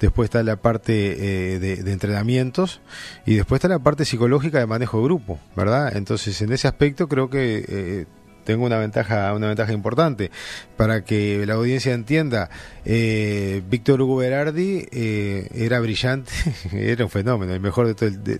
después 0.00 0.26
está 0.26 0.42
la 0.42 0.56
parte 0.56 1.54
eh, 1.54 1.58
de, 1.58 1.92
entrenamientos 1.92 2.80
y 3.26 3.34
después 3.34 3.58
está 3.58 3.68
la 3.68 3.80
parte 3.80 4.04
psicológica 4.04 4.60
de 4.60 4.66
manejo 4.66 4.98
de 4.98 5.04
grupo, 5.04 5.40
¿verdad? 5.56 5.96
Entonces, 5.96 6.40
en 6.42 6.52
ese 6.52 6.68
aspecto 6.68 7.08
creo 7.08 7.28
que 7.28 7.64
eh, 7.68 8.06
tengo 8.44 8.64
una 8.64 8.78
ventaja, 8.78 9.34
una 9.34 9.48
ventaja 9.48 9.72
importante 9.72 10.30
para 10.76 11.04
que 11.04 11.44
la 11.44 11.54
audiencia 11.54 11.92
entienda. 11.92 12.48
Eh, 12.84 13.62
Víctor 13.68 14.00
Hugo 14.00 14.16
Berardi 14.16 14.86
era 14.92 15.80
brillante, 15.80 16.32
era 16.72 17.04
un 17.04 17.10
fenómeno, 17.10 17.52
el 17.52 17.60
mejor 17.60 17.94
de, 17.94 18.38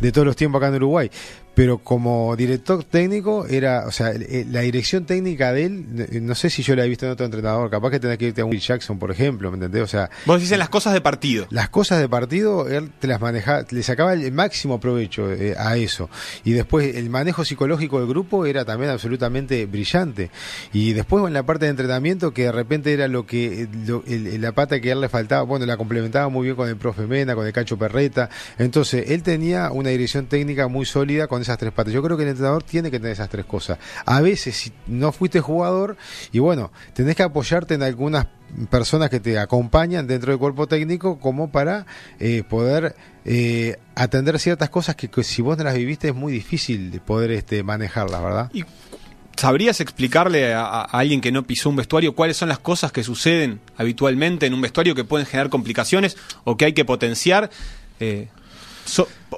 de, 0.00 0.12
todos 0.12 0.26
los 0.26 0.36
tiempos 0.36 0.60
acá 0.60 0.68
en 0.68 0.76
Uruguay 0.76 1.10
pero 1.54 1.78
como 1.78 2.34
director 2.36 2.82
técnico 2.84 3.46
era, 3.46 3.86
o 3.86 3.90
sea, 3.90 4.12
eh, 4.12 4.46
la 4.50 4.60
dirección 4.60 5.04
técnica 5.04 5.52
de 5.52 5.64
él, 5.64 6.08
no 6.22 6.34
sé 6.34 6.50
si 6.50 6.62
yo 6.62 6.74
la 6.74 6.84
he 6.84 6.88
visto 6.88 7.06
en 7.06 7.12
otro 7.12 7.26
entrenador, 7.26 7.70
capaz 7.70 7.90
que 7.90 8.00
tenés 8.00 8.18
que 8.18 8.26
irte 8.26 8.40
a 8.40 8.44
un 8.44 8.56
Jackson, 8.56 8.98
por 8.98 9.10
ejemplo, 9.10 9.50
¿me 9.50 9.56
entendés? 9.56 9.82
O 9.82 9.86
sea, 9.86 10.10
vos 10.24 10.40
dices 10.40 10.58
las 10.58 10.68
cosas 10.68 10.94
de 10.94 11.00
partido. 11.00 11.46
Las 11.50 11.68
cosas 11.68 12.00
de 12.00 12.08
partido, 12.08 12.68
él 12.68 12.90
te 12.98 13.06
las 13.06 13.20
manejaba, 13.20 13.64
le 13.70 13.82
sacaba 13.82 14.14
el 14.14 14.32
máximo 14.32 14.80
provecho 14.80 15.30
eh, 15.30 15.54
a 15.58 15.76
eso. 15.76 16.08
Y 16.44 16.52
después 16.52 16.96
el 16.96 17.10
manejo 17.10 17.44
psicológico 17.44 17.98
del 17.98 18.08
grupo 18.08 18.46
era 18.46 18.64
también 18.64 18.90
absolutamente 18.90 19.66
brillante. 19.66 20.30
Y 20.72 20.92
después 20.92 21.24
en 21.26 21.34
la 21.34 21.44
parte 21.44 21.66
de 21.66 21.70
entrenamiento, 21.70 22.32
que 22.32 22.44
de 22.44 22.52
repente 22.52 22.92
era 22.92 23.08
lo 23.08 23.26
que, 23.26 23.68
la 24.38 24.52
pata 24.52 24.80
que 24.80 24.90
a 24.90 24.92
él 24.92 25.00
le 25.00 25.08
faltaba, 25.08 25.42
bueno, 25.42 25.66
la 25.66 25.76
complementaba 25.76 26.28
muy 26.28 26.44
bien 26.44 26.56
con 26.56 26.68
el 26.68 26.76
profe 26.76 27.06
Mena, 27.06 27.34
con 27.34 27.46
el 27.46 27.52
Cacho 27.52 27.76
Perreta. 27.76 28.30
Entonces, 28.58 29.10
él 29.10 29.22
tenía 29.22 29.70
una 29.70 29.90
dirección 29.90 30.26
técnica 30.26 30.68
muy 30.68 30.86
sólida 30.86 31.26
con 31.26 31.41
esas 31.42 31.58
tres 31.58 31.72
patas. 31.72 31.92
Yo 31.92 32.02
creo 32.02 32.16
que 32.16 32.22
el 32.24 32.30
entrenador 32.30 32.62
tiene 32.62 32.90
que 32.90 32.98
tener 32.98 33.12
esas 33.12 33.28
tres 33.28 33.44
cosas. 33.44 33.78
A 34.04 34.20
veces, 34.20 34.56
si 34.56 34.72
no 34.86 35.12
fuiste 35.12 35.40
jugador, 35.40 35.96
y 36.32 36.38
bueno, 36.38 36.72
tenés 36.94 37.16
que 37.16 37.22
apoyarte 37.22 37.74
en 37.74 37.82
algunas 37.82 38.26
personas 38.70 39.10
que 39.10 39.20
te 39.20 39.38
acompañan 39.38 40.06
dentro 40.06 40.30
del 40.30 40.38
cuerpo 40.38 40.66
técnico 40.66 41.18
como 41.18 41.50
para 41.50 41.86
eh, 42.20 42.42
poder 42.48 42.94
eh, 43.24 43.76
atender 43.94 44.38
ciertas 44.38 44.68
cosas 44.68 44.94
que, 44.94 45.08
si 45.22 45.42
vos 45.42 45.56
no 45.56 45.64
las 45.64 45.74
viviste 45.74 46.08
es 46.08 46.14
muy 46.14 46.32
difícil 46.32 46.90
de 46.90 47.00
poder 47.00 47.30
este, 47.30 47.62
manejarlas, 47.62 48.22
¿verdad? 48.22 48.50
¿Y 48.52 48.64
¿Sabrías 49.36 49.80
explicarle 49.80 50.52
a, 50.54 50.82
alguien 50.82 51.20
que 51.20 51.32
no 51.32 51.42
pisó 51.42 51.70
un 51.70 51.76
vestuario 51.76 52.14
cuáles 52.14 52.36
son 52.36 52.48
las 52.48 52.58
cosas 52.58 52.92
que 52.92 53.02
suceden 53.02 53.60
habitualmente 53.76 54.46
en 54.46 54.54
un 54.54 54.60
vestuario 54.60 54.94
que 54.94 55.04
pueden 55.04 55.26
generar 55.26 55.50
complicaciones 55.50 56.16
o 56.44 56.56
que 56.56 56.66
hay 56.66 56.72
que 56.74 56.84
potenciar? 56.84 57.50
Eh, 57.98 58.28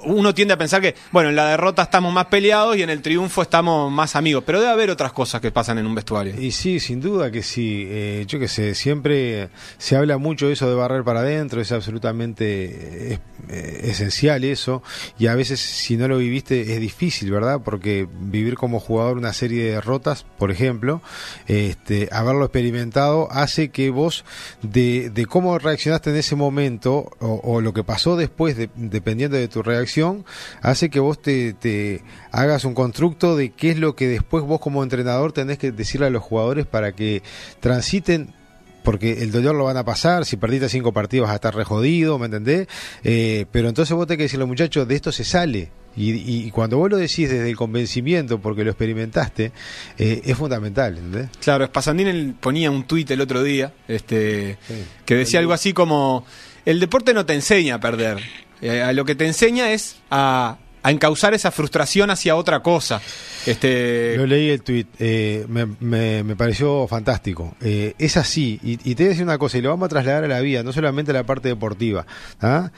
uno 0.05 0.35
tiende 0.35 0.55
a 0.55 0.59
pensar 0.59 0.81
que, 0.81 0.95
bueno, 1.13 1.31
en 1.31 1.37
la 1.37 1.49
derrota 1.49 1.83
estamos 1.83 2.13
más 2.13 2.27
peleados 2.27 2.77
y 2.77 2.83
en 2.83 2.91
el 2.91 3.03
triunfo 3.03 3.43
estamos 3.43 3.91
más 3.91 4.17
amigos, 4.17 4.45
pero 4.47 4.61
debe 4.61 4.73
haber 4.73 4.91
otras 4.91 5.13
cosas 5.13 5.41
que 5.41 5.51
pasan 5.51 5.79
en 5.79 5.87
un 5.87 5.95
vestuario. 5.95 6.41
Y 6.41 6.51
sí, 6.53 6.81
sin 6.81 7.01
duda 7.01 7.31
que 7.31 7.43
sí. 7.43 7.87
Eh, 7.89 8.25
yo 8.27 8.39
que 8.39 8.49
sé, 8.49 8.75
siempre 8.75 9.51
se 9.79 9.97
habla 9.97 10.19
mucho 10.19 10.49
de 10.49 10.55
eso 10.55 10.69
de 10.69 10.75
barrer 10.75 11.05
para 11.05 11.21
adentro, 11.21 11.61
es 11.61 11.73
absolutamente 11.73 13.15
eh, 13.49 13.81
esencial 13.85 14.45
eso, 14.45 14.83
y 15.19 15.27
a 15.27 15.35
veces 15.35 15.61
si 15.61 15.97
no 15.97 16.09
lo 16.09 16.19
viviste 16.19 16.75
es 16.75 16.81
difícil, 16.81 17.31
¿verdad? 17.31 17.61
Porque 17.65 18.09
vivir 18.21 18.57
como 18.57 18.81
jugador 18.81 19.17
una 19.17 19.33
serie 19.33 19.65
de 19.65 19.71
derrotas, 19.73 20.25
por 20.39 20.51
ejemplo, 20.51 21.03
este, 21.47 22.09
haberlo 22.13 22.45
experimentado 22.45 23.29
hace 23.31 23.71
que 23.71 23.91
vos, 23.91 24.25
de, 24.63 25.27
cómo 25.29 25.59
reaccionaste 25.59 26.11
en 26.11 26.17
ese 26.17 26.37
momento, 26.37 27.11
o, 27.21 27.61
lo 27.61 27.73
que 27.73 27.85
pasó 27.85 28.17
después, 28.17 28.57
dependiendo 28.75 29.37
de 29.37 29.49
tu 29.49 29.63
reacción, 29.63 29.84
hace 30.63 30.91
que 30.91 31.01
vos 31.01 31.21
te, 31.21 32.03
hagas 32.33 32.65
un 32.65 32.75
constructo 32.75 33.37
de 33.37 33.51
qué 33.51 33.71
es 33.71 33.79
lo 33.79 33.95
que 33.95 34.09
después 34.09 34.45
vos 34.45 34.61
como 34.61 34.83
entrenador 34.83 35.33
tenés 35.33 35.59
que 35.59 35.73
decirle 35.73 36.07
a 36.07 36.11
los 36.11 36.23
jugadores 36.23 36.67
para 36.67 36.93
que 36.93 37.23
transiten 37.61 38.33
porque 38.83 39.23
el 39.23 39.33
dolor 39.33 39.55
lo 39.55 39.65
van 39.65 39.79
a 39.79 39.85
pasar, 39.85 40.27
si 40.27 40.37
perdiste 40.37 40.69
cinco 40.69 40.93
partidos 40.93 41.27
vas 41.27 41.33
a 41.33 41.37
estar 41.37 41.55
re 41.55 41.65
jodido, 41.65 42.19
¿me 42.19 42.27
entendés? 42.27 42.69
Eh, 43.03 43.47
pero 43.51 43.71
entonces 43.71 43.97
vos 43.97 44.07
tenés 44.07 44.19
que 44.19 44.23
decirle, 44.25 44.45
muchachos, 44.45 44.87
de 44.87 44.95
esto 44.95 45.11
se 45.11 45.25
sale. 45.25 45.71
Y, 45.97 46.51
cuando 46.51 46.77
vos 46.79 46.91
lo 46.91 46.97
decís 46.97 47.31
desde 47.31 47.49
el 47.49 47.57
convencimiento, 47.57 48.41
porque 48.41 48.65
lo 48.65 48.71
experimentaste, 48.71 49.53
eh, 49.97 50.23
es 50.25 50.37
fundamental, 50.37 50.99
¿entendés? 50.99 51.29
Claro, 51.41 51.65
Spasandín 51.67 52.37
ponía 52.41 52.71
un 52.71 52.85
tuit 52.85 53.11
el 53.13 53.21
otro 53.21 53.43
día, 53.43 53.73
este, 53.87 54.59
que 55.07 55.15
decía 55.15 55.39
algo 55.39 55.53
así 55.53 55.73
como, 55.73 56.27
el 56.65 56.81
deporte 56.81 57.15
no 57.15 57.25
te 57.27 57.35
enseña 57.35 57.77
a 57.77 57.81
perder, 57.81 58.19
eh, 58.65 58.93
lo 58.95 59.05
que 59.05 59.15
te 59.15 59.27
enseña 59.27 59.73
es 59.73 59.97
a, 60.11 60.57
a 60.83 60.91
encauzar 60.91 61.35
esa 61.35 61.51
frustración 61.51 62.11
hacia 62.11 62.35
otra 62.35 62.61
cosa. 62.61 63.01
Este... 63.45 64.17
Lo 64.17 64.27
leí 64.27 64.49
el 64.49 64.63
tweet, 64.63 64.87
eh, 64.99 65.45
me, 65.49 65.67
me, 66.25 66.35
pareció 66.35 66.87
fantástico. 66.87 67.55
Eh, 67.61 67.95
es 67.99 68.17
así, 68.17 68.59
y, 68.63 68.77
te 68.77 69.03
voy 69.03 69.07
a 69.07 69.09
decir 69.11 69.25
una 69.25 69.37
cosa, 69.37 69.59
y 69.59 69.61
lo 69.61 69.69
vamos 69.69 69.87
a 69.87 69.89
trasladar 69.91 70.25
a 70.25 70.29
la 70.29 70.41
vida, 70.41 70.63
no 70.63 70.73
solamente 70.73 71.11
a 71.11 71.15
la 71.15 71.25
parte 71.25 71.49
deportiva. 71.49 72.07
¿ah? 72.41 72.71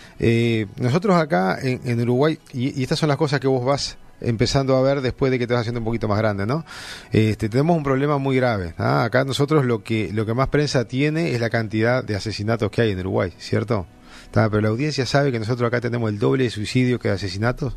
nosotros 0.76 1.16
acá 1.16 1.58
en, 1.62 2.00
Uruguay, 2.00 2.38
y, 2.52 2.82
estas 2.82 2.98
son 2.98 3.08
las 3.08 3.16
cosas 3.16 3.38
que 3.38 3.46
vos 3.46 3.64
vas 3.64 3.96
empezando 4.20 4.76
a 4.76 4.82
ver 4.82 5.02
después 5.02 5.30
de 5.30 5.38
que 5.38 5.46
te 5.46 5.54
vas 5.54 5.60
haciendo 5.60 5.80
un 5.80 5.84
poquito 5.84 6.08
más 6.08 6.18
grande, 6.18 6.46
¿no? 6.46 6.64
Este, 7.12 7.48
tenemos 7.48 7.76
un 7.76 7.82
problema 7.82 8.18
muy 8.18 8.36
grave. 8.36 8.74
¿ah? 8.78 9.04
Acá 9.04 9.24
nosotros 9.24 9.64
lo 9.64 9.82
que, 9.82 10.10
lo 10.12 10.26
que 10.26 10.34
más 10.34 10.48
prensa 10.48 10.88
tiene 10.88 11.32
es 11.32 11.40
la 11.40 11.50
cantidad 11.50 12.02
de 12.02 12.16
asesinatos 12.16 12.70
que 12.70 12.82
hay 12.82 12.90
en 12.90 13.00
Uruguay, 13.00 13.32
¿cierto? 13.38 13.86
Pero 14.44 14.60
la 14.60 14.68
audiencia 14.68 15.06
sabe 15.06 15.32
que 15.32 15.38
nosotros 15.38 15.66
acá 15.66 15.80
tenemos 15.80 16.10
el 16.10 16.18
doble 16.18 16.44
de 16.44 16.50
suicidios 16.50 17.00
que 17.00 17.08
de 17.08 17.14
asesinatos. 17.14 17.76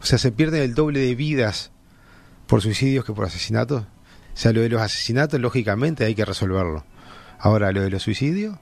O 0.00 0.06
sea, 0.06 0.18
se 0.18 0.32
pierden 0.32 0.62
el 0.62 0.74
doble 0.74 1.00
de 1.00 1.14
vidas 1.14 1.70
por 2.46 2.62
suicidios 2.62 3.04
que 3.04 3.12
por 3.12 3.26
asesinatos. 3.26 3.82
O 3.82 4.36
sea, 4.36 4.52
lo 4.52 4.62
de 4.62 4.70
los 4.70 4.80
asesinatos, 4.80 5.38
lógicamente, 5.38 6.04
hay 6.04 6.14
que 6.14 6.24
resolverlo. 6.24 6.84
Ahora, 7.38 7.72
lo 7.72 7.82
de 7.82 7.90
los 7.90 8.02
suicidios, 8.02 8.56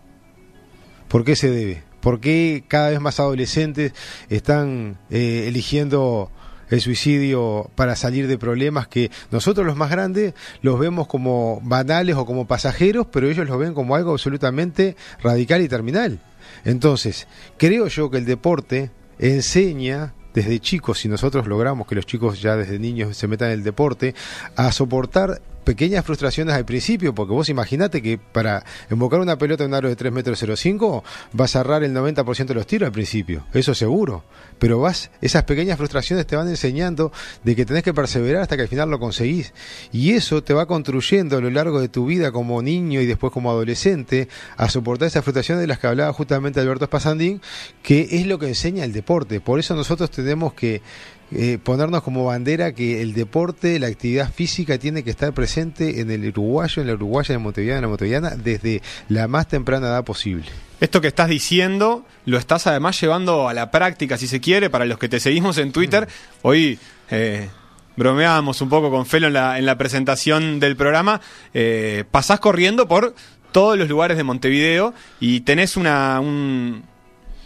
¿por 1.06 1.24
qué 1.24 1.36
se 1.36 1.50
debe? 1.50 1.84
¿Por 2.00 2.20
qué 2.20 2.64
cada 2.66 2.90
vez 2.90 3.00
más 3.00 3.20
adolescentes 3.20 3.92
están 4.28 4.98
eh, 5.10 5.44
eligiendo 5.46 6.32
el 6.70 6.80
suicidio 6.80 7.70
para 7.74 7.96
salir 7.96 8.26
de 8.26 8.38
problemas 8.38 8.88
que 8.88 9.10
nosotros 9.30 9.66
los 9.66 9.76
más 9.76 9.90
grandes 9.90 10.34
los 10.62 10.78
vemos 10.78 11.06
como 11.06 11.60
banales 11.62 12.16
o 12.16 12.26
como 12.26 12.46
pasajeros, 12.46 13.06
pero 13.10 13.28
ellos 13.28 13.48
los 13.48 13.58
ven 13.58 13.74
como 13.74 13.94
algo 13.94 14.12
absolutamente 14.12 14.96
radical 15.22 15.62
y 15.62 15.68
terminal. 15.68 16.18
Entonces, 16.64 17.26
creo 17.56 17.88
yo 17.88 18.10
que 18.10 18.18
el 18.18 18.24
deporte 18.24 18.90
enseña 19.18 20.14
desde 20.34 20.60
chicos, 20.60 21.00
si 21.00 21.08
nosotros 21.08 21.46
logramos 21.46 21.86
que 21.86 21.94
los 21.94 22.06
chicos 22.06 22.40
ya 22.40 22.56
desde 22.56 22.78
niños 22.78 23.16
se 23.16 23.26
metan 23.26 23.48
en 23.48 23.54
el 23.54 23.64
deporte, 23.64 24.14
a 24.54 24.70
soportar 24.70 25.40
pequeñas 25.64 26.04
frustraciones 26.04 26.54
al 26.54 26.64
principio, 26.64 27.14
porque 27.14 27.34
vos 27.34 27.48
imaginate 27.48 28.02
que 28.02 28.18
para 28.18 28.64
invocar 28.90 29.20
una 29.20 29.36
pelota 29.36 29.64
en 29.64 29.70
un 29.70 29.74
aro 29.74 29.88
de 29.88 29.96
3 29.96 30.12
metros 30.12 30.38
05 30.40 31.04
vas 31.32 31.56
a 31.56 31.60
cerrar 31.60 31.84
el 31.84 31.94
90% 31.94 32.46
de 32.46 32.54
los 32.54 32.66
tiros 32.66 32.86
al 32.86 32.92
principio, 32.92 33.44
eso 33.52 33.74
seguro. 33.74 34.24
Pero 34.58 34.80
vas, 34.80 35.10
esas 35.20 35.44
pequeñas 35.44 35.78
frustraciones 35.78 36.26
te 36.26 36.36
van 36.36 36.48
enseñando 36.48 37.12
de 37.44 37.54
que 37.54 37.64
tenés 37.64 37.82
que 37.82 37.94
perseverar 37.94 38.42
hasta 38.42 38.56
que 38.56 38.62
al 38.62 38.68
final 38.68 38.90
lo 38.90 38.98
conseguís. 38.98 39.52
Y 39.92 40.12
eso 40.12 40.42
te 40.42 40.54
va 40.54 40.66
construyendo 40.66 41.36
a 41.36 41.40
lo 41.40 41.50
largo 41.50 41.80
de 41.80 41.88
tu 41.88 42.06
vida 42.06 42.32
como 42.32 42.60
niño 42.62 43.00
y 43.00 43.06
después 43.06 43.32
como 43.32 43.50
adolescente 43.50 44.28
a 44.56 44.68
soportar 44.68 45.08
esas 45.08 45.24
frustraciones 45.24 45.60
de 45.60 45.66
las 45.66 45.78
que 45.78 45.86
hablaba 45.86 46.12
justamente 46.12 46.60
Alberto 46.60 46.84
Espasandín, 46.84 47.40
que 47.82 48.08
es 48.10 48.26
lo 48.26 48.38
que 48.38 48.48
enseña 48.48 48.84
el 48.84 48.92
deporte. 48.92 49.40
Por 49.40 49.58
eso 49.58 49.74
nosotros 49.74 50.10
tenemos 50.10 50.54
que 50.54 50.82
eh, 51.30 51.58
ponernos 51.62 52.02
como 52.02 52.24
bandera 52.24 52.72
que 52.72 53.02
el 53.02 53.12
deporte, 53.12 53.78
la 53.78 53.88
actividad 53.88 54.32
física 54.32 54.78
tiene 54.78 55.02
que 55.04 55.10
estar 55.10 55.32
presente 55.34 56.00
en 56.00 56.10
el 56.10 56.28
uruguayo, 56.28 56.80
en 56.80 56.88
la 56.88 56.94
uruguaya, 56.94 57.34
en 57.34 57.40
la 57.40 57.44
montevideana, 57.44 57.78
en 57.78 57.82
la 57.82 57.88
montevideana, 57.88 58.30
desde 58.30 58.82
la 59.08 59.28
más 59.28 59.48
temprana 59.48 59.88
edad 59.88 60.04
posible. 60.04 60.46
Esto 60.80 61.00
que 61.00 61.08
estás 61.08 61.28
diciendo 61.28 62.06
lo 62.24 62.38
estás 62.38 62.66
además 62.66 63.00
llevando 63.00 63.48
a 63.48 63.54
la 63.54 63.70
práctica, 63.70 64.16
si 64.16 64.26
se 64.26 64.40
quiere, 64.40 64.70
para 64.70 64.84
los 64.84 64.98
que 64.98 65.08
te 65.08 65.20
seguimos 65.20 65.58
en 65.58 65.72
Twitter. 65.72 66.06
Mm. 66.06 66.32
Hoy 66.42 66.78
eh, 67.10 67.48
bromeábamos 67.96 68.60
un 68.62 68.68
poco 68.68 68.90
con 68.90 69.04
Felo 69.04 69.26
en 69.26 69.32
la, 69.34 69.58
en 69.58 69.66
la 69.66 69.76
presentación 69.76 70.60
del 70.60 70.76
programa. 70.76 71.20
Eh, 71.52 72.04
pasás 72.10 72.40
corriendo 72.40 72.86
por 72.86 73.14
todos 73.52 73.76
los 73.76 73.88
lugares 73.88 74.16
de 74.16 74.24
Montevideo 74.24 74.94
y 75.20 75.40
tenés 75.40 75.76
una, 75.76 76.20
un, 76.20 76.84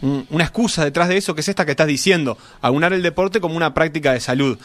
una 0.03 0.43
excusa 0.43 0.83
detrás 0.83 1.07
de 1.07 1.17
eso, 1.17 1.33
que 1.33 1.41
es 1.41 1.47
esta 1.47 1.65
que 1.65 1.71
estás 1.71 1.87
diciendo, 1.87 2.37
aunar 2.61 2.93
el 2.93 3.01
deporte 3.01 3.39
como 3.39 3.55
una 3.55 3.73
práctica 3.73 4.11
de 4.11 4.19
salud. 4.19 4.57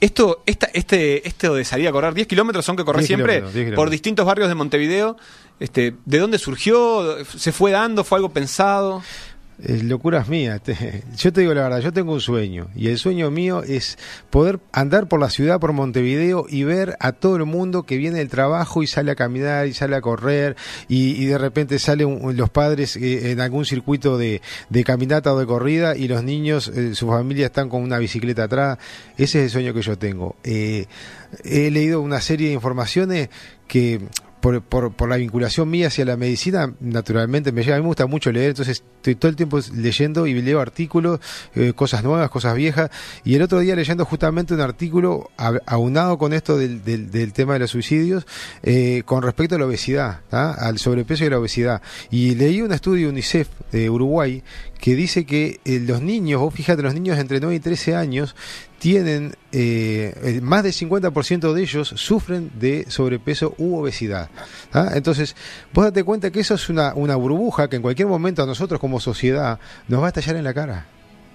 Esto, 0.00 0.42
esta, 0.46 0.68
este, 0.72 1.26
esto 1.28 1.54
de 1.54 1.64
salir 1.64 1.86
a 1.86 1.92
correr 1.92 2.14
10 2.14 2.26
kilómetros 2.26 2.64
son 2.64 2.76
que 2.76 2.84
corres 2.84 3.06
siempre 3.06 3.42
por 3.74 3.88
distintos 3.88 4.26
barrios 4.26 4.48
de 4.48 4.54
Montevideo. 4.54 5.16
Este, 5.60 5.94
¿De 6.04 6.18
dónde 6.18 6.38
surgió? 6.38 7.24
¿Se 7.24 7.52
fue 7.52 7.70
dando? 7.70 8.02
¿Fue 8.02 8.18
algo 8.18 8.30
pensado? 8.30 9.02
Eh, 9.64 9.80
locuras 9.84 10.28
mías. 10.28 10.60
yo 11.16 11.32
te 11.32 11.42
digo 11.42 11.54
la 11.54 11.62
verdad, 11.62 11.80
yo 11.80 11.92
tengo 11.92 12.12
un 12.12 12.20
sueño 12.20 12.68
y 12.74 12.88
el 12.88 12.98
sueño 12.98 13.30
mío 13.30 13.62
es 13.62 13.96
poder 14.28 14.58
andar 14.72 15.06
por 15.06 15.20
la 15.20 15.30
ciudad, 15.30 15.60
por 15.60 15.72
Montevideo 15.72 16.46
y 16.48 16.64
ver 16.64 16.96
a 16.98 17.12
todo 17.12 17.36
el 17.36 17.44
mundo 17.44 17.84
que 17.84 17.96
viene 17.96 18.18
del 18.18 18.28
trabajo 18.28 18.82
y 18.82 18.88
sale 18.88 19.12
a 19.12 19.14
caminar 19.14 19.68
y 19.68 19.72
sale 19.72 19.94
a 19.94 20.00
correr 20.00 20.56
y, 20.88 21.26
de 21.26 21.38
repente 21.38 21.78
salen 21.78 22.36
los 22.36 22.50
padres 22.50 22.96
eh, 22.96 23.30
en 23.30 23.40
algún 23.40 23.64
circuito 23.64 24.18
de, 24.18 24.40
caminata 24.84 25.32
o 25.32 25.38
de 25.38 25.46
corrida 25.46 25.96
y 25.96 26.08
los 26.08 26.24
niños, 26.24 26.66
eh, 26.68 26.96
su 26.96 27.06
familia 27.06 27.46
están 27.46 27.68
con 27.68 27.82
una 27.82 27.98
bicicleta 27.98 28.44
atrás. 28.44 28.78
Ese 29.16 29.38
es 29.38 29.44
el 29.44 29.50
sueño 29.50 29.74
que 29.74 29.82
yo 29.82 29.96
tengo. 29.96 30.34
he 30.42 30.86
leído 31.44 32.00
una 32.00 32.20
serie 32.20 32.48
de 32.48 32.54
informaciones 32.54 33.28
que 33.68 34.00
por, 34.42 34.60
por, 34.60 34.92
por, 34.92 35.08
la 35.08 35.16
vinculación 35.16 35.70
mía 35.70 35.86
hacia 35.86 36.04
la 36.04 36.16
medicina, 36.16 36.74
naturalmente 36.80 37.52
me 37.52 37.62
llega. 37.62 37.76
A 37.76 37.78
mí 37.78 37.82
me 37.82 37.86
gusta 37.86 38.06
mucho 38.06 38.32
leer, 38.32 38.50
entonces 38.50 38.82
estoy 38.96 39.14
todo 39.14 39.28
el 39.28 39.36
tiempo 39.36 39.60
leyendo 39.72 40.26
y 40.26 40.34
leo 40.42 40.60
artículos, 40.60 41.20
eh, 41.54 41.72
cosas 41.74 42.02
nuevas, 42.02 42.28
cosas 42.28 42.56
viejas. 42.56 42.90
Y 43.24 43.36
el 43.36 43.42
otro 43.42 43.60
día 43.60 43.76
leyendo 43.76 44.04
justamente 44.04 44.52
un 44.52 44.60
artículo 44.60 45.30
aunado 45.64 46.18
con 46.18 46.32
esto 46.32 46.58
del, 46.58 46.82
del, 46.82 47.32
tema 47.32 47.52
de 47.52 47.60
los 47.60 47.70
suicidios, 47.70 48.26
eh, 48.64 49.04
con 49.06 49.22
respecto 49.22 49.54
a 49.54 49.58
la 49.58 49.66
obesidad, 49.66 50.22
al 50.32 50.78
sobrepeso 50.78 51.24
y 51.24 51.30
la 51.30 51.38
obesidad. 51.38 51.80
Y 52.10 52.34
leí 52.34 52.62
un 52.62 52.72
estudio 52.72 53.06
de 53.06 53.12
UNICEF 53.12 53.48
de 53.70 53.90
Uruguay 53.90 54.42
que 54.82 54.96
dice 54.96 55.24
que 55.24 55.60
eh, 55.64 55.78
los 55.78 56.02
niños, 56.02 56.40
vos 56.40 56.52
fíjate, 56.52 56.82
los 56.82 56.92
niños 56.92 57.16
entre 57.16 57.38
9 57.38 57.54
y 57.54 57.60
13 57.60 57.94
años 57.94 58.34
tienen, 58.80 59.36
eh, 59.52 60.40
más 60.42 60.64
del 60.64 60.72
50% 60.72 61.52
de 61.52 61.62
ellos 61.62 61.94
sufren 61.94 62.50
de 62.58 62.86
sobrepeso 62.88 63.54
u 63.58 63.76
obesidad. 63.76 64.28
¿ah? 64.72 64.90
Entonces, 64.94 65.36
vos 65.72 65.84
date 65.84 66.02
cuenta 66.02 66.32
que 66.32 66.40
eso 66.40 66.54
es 66.54 66.68
una, 66.68 66.94
una 66.94 67.14
burbuja 67.14 67.68
que 67.68 67.76
en 67.76 67.82
cualquier 67.82 68.08
momento 68.08 68.42
a 68.42 68.46
nosotros 68.46 68.80
como 68.80 68.98
sociedad 68.98 69.60
nos 69.86 70.00
va 70.00 70.06
a 70.06 70.08
estallar 70.08 70.34
en 70.34 70.44
la 70.44 70.52
cara. 70.52 70.86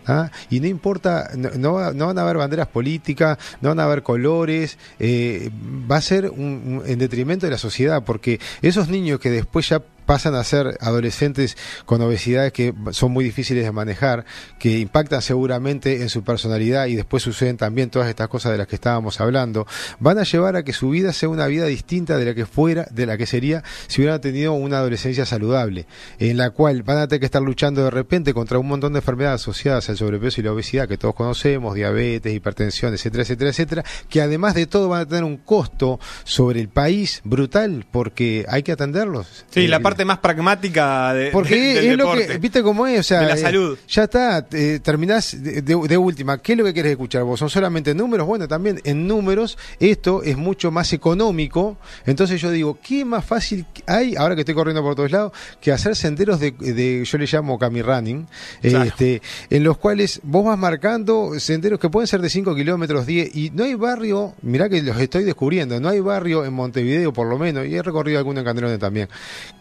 ¿Ah? 0.10 0.32
y 0.50 0.62
no 0.62 0.68
importa, 0.68 1.32
no, 1.36 1.94
no, 1.94 2.06
van 2.08 2.18
a 2.18 2.22
haber 2.22 2.38
banderas 2.38 2.68
políticas, 2.68 3.38
no 3.60 3.70
van 3.70 3.82
a 3.82 3.84
haber 3.84 4.04
colores, 4.04 4.78
eh, 5.00 5.52
va 5.92 5.98
a 5.98 6.02
ser 6.02 6.30
un, 6.30 6.82
en 6.86 6.98
detrimento 6.98 7.46
de 7.46 7.52
la 7.52 7.58
sociedad, 7.58 8.06
porque 8.06 8.40
esos 8.62 8.88
niños 8.88 9.20
que 9.20 9.30
después 9.30 9.68
ya 9.68 9.82
pasan 10.08 10.34
a 10.34 10.44
ser 10.44 10.78
adolescentes 10.82 11.58
con 11.86 12.02
obesidades 12.02 12.54
que 12.54 12.74
son 12.92 13.12
muy 13.12 13.26
difíciles 13.26 13.64
de 13.64 13.72
manejar, 13.72 14.26
que 14.58 14.80
impactan 14.80 15.22
seguramente 15.22 16.02
en 16.02 16.10
su 16.10 16.24
personalidad 16.24 16.88
y 16.88 16.96
después 16.96 17.22
suceden 17.22 17.58
también 17.58 17.92
todas 17.92 18.10
estas 18.10 18.30
cosas 18.30 18.54
de 18.54 18.58
las 18.58 18.68
que 18.68 18.76
estábamos 18.76 19.20
hablando, 19.22 19.68
van 20.00 20.18
a 20.18 20.24
llevar 20.24 20.56
a 20.56 20.64
que 20.64 20.74
su 20.74 20.90
vida 20.90 21.14
sea 21.14 21.30
una 21.30 21.46
vida 21.46 21.66
distinta 21.66 22.18
de 22.18 22.26
la 22.26 22.34
que 22.34 22.46
fuera, 22.46 22.88
de 22.90 23.06
la 23.06 23.18
que 23.18 23.26
sería 23.28 23.64
si 23.88 24.02
hubieran 24.02 24.22
tenido 24.22 24.54
una 24.54 24.78
adolescencia 24.78 25.26
saludable, 25.26 25.86
en 26.20 26.38
la 26.38 26.52
cual 26.52 26.84
van 26.84 27.00
a 27.00 27.08
tener 27.08 27.20
que 27.20 27.26
estar 27.26 27.42
luchando 27.42 27.84
de 27.84 27.92
repente 27.92 28.34
contra 28.34 28.58
un 28.60 28.68
montón 28.68 28.94
de 28.94 29.00
enfermedades 29.00 29.42
asociadas 29.42 29.90
al 29.90 29.98
sobrepeso 29.98 30.40
y 30.40 30.46
la 30.46 30.54
obesidad 30.54 30.88
que 30.88 30.98
todos 30.98 31.16
conocemos, 31.16 31.76
diabetes, 31.76 32.34
hipertensión, 32.34 32.94
etcétera, 32.94 33.24
etcétera, 33.24 33.50
etcétera, 33.50 33.84
que 34.10 34.22
además 34.22 34.56
de 34.56 34.68
todo 34.68 34.88
van 34.88 35.02
a 35.02 35.06
tener 35.06 35.26
un 35.26 35.38
costo 35.38 36.00
sobre 36.24 36.62
el 36.62 36.70
país 36.70 37.22
brutal 37.26 37.86
porque 37.92 38.46
hay 38.48 38.64
que 38.64 38.72
atenderlos. 38.72 39.46
Sí, 39.50 39.68
la 39.68 39.82
parte 39.82 39.97
más 40.06 40.20
pragmática 40.20 41.14
de, 41.14 41.32
Porque 41.32 41.92
es 41.92 41.98
lo 41.98 42.14
que, 42.14 42.38
viste 42.38 42.64
cómo 42.64 42.88
es, 42.88 43.00
o 43.00 43.04
sea, 43.04 43.22
de 43.22 43.28
la 43.28 43.36
eh, 43.36 43.38
salud. 43.38 43.78
ya 43.88 44.04
está, 44.04 44.48
eh, 44.52 44.80
terminás 44.82 45.36
de, 45.42 45.98
última. 45.98 46.38
¿Qué 46.40 46.54
es 46.54 46.58
lo 46.58 46.66
que 46.66 46.74
quieres 46.74 46.92
escuchar 46.92 47.24
vos? 47.24 47.40
¿Son 47.40 47.50
solamente 47.50 47.94
números? 47.94 48.28
Bueno, 48.28 48.48
también 48.48 48.80
en 48.84 49.08
números 49.08 49.58
esto 49.80 50.24
es 50.24 50.38
mucho 50.38 50.72
más 50.72 50.94
económico. 50.94 51.78
Entonces 52.06 52.42
yo 52.42 52.52
digo, 52.52 52.80
¿qué 52.82 53.06
más 53.06 53.26
fácil 53.26 53.66
hay, 53.86 54.16
ahora 54.16 54.36
que 54.36 54.42
estoy 54.42 54.56
corriendo 54.56 54.82
por 54.82 54.96
todos 54.96 55.12
lados, 55.12 55.32
que 55.62 55.72
hacer 55.72 55.96
senderos 55.96 56.40
de, 56.40 57.04
yo 57.06 57.18
le 57.18 57.26
llamo 57.26 57.58
cami 57.58 57.82
running, 57.82 58.28
este, 58.62 59.22
en 59.50 59.64
los 59.64 59.78
cuales 59.78 60.20
vos 60.24 60.46
vas 60.46 60.58
marcando 60.58 61.40
senderos 61.40 61.80
que 61.80 61.90
pueden 61.90 62.08
ser 62.08 62.22
de 62.22 62.30
5 62.30 62.56
kilómetros, 62.56 63.06
10, 63.06 63.36
y 63.36 63.50
no 63.52 63.64
hay 63.64 63.76
barrio, 63.76 64.34
mirá 64.42 64.70
que 64.70 64.82
los 64.82 65.00
estoy 65.00 65.24
descubriendo, 65.24 65.80
no 65.80 65.90
hay 65.90 66.00
barrio 66.00 66.46
en 66.46 66.54
Montevideo 66.54 67.14
por 67.14 67.28
lo 67.28 67.38
menos, 67.38 67.66
y 67.66 67.76
he 67.76 67.82
recorrido 67.82 68.18
alguno 68.20 68.40
en 68.40 68.46
Candelones 68.46 68.80
también, 68.80 69.10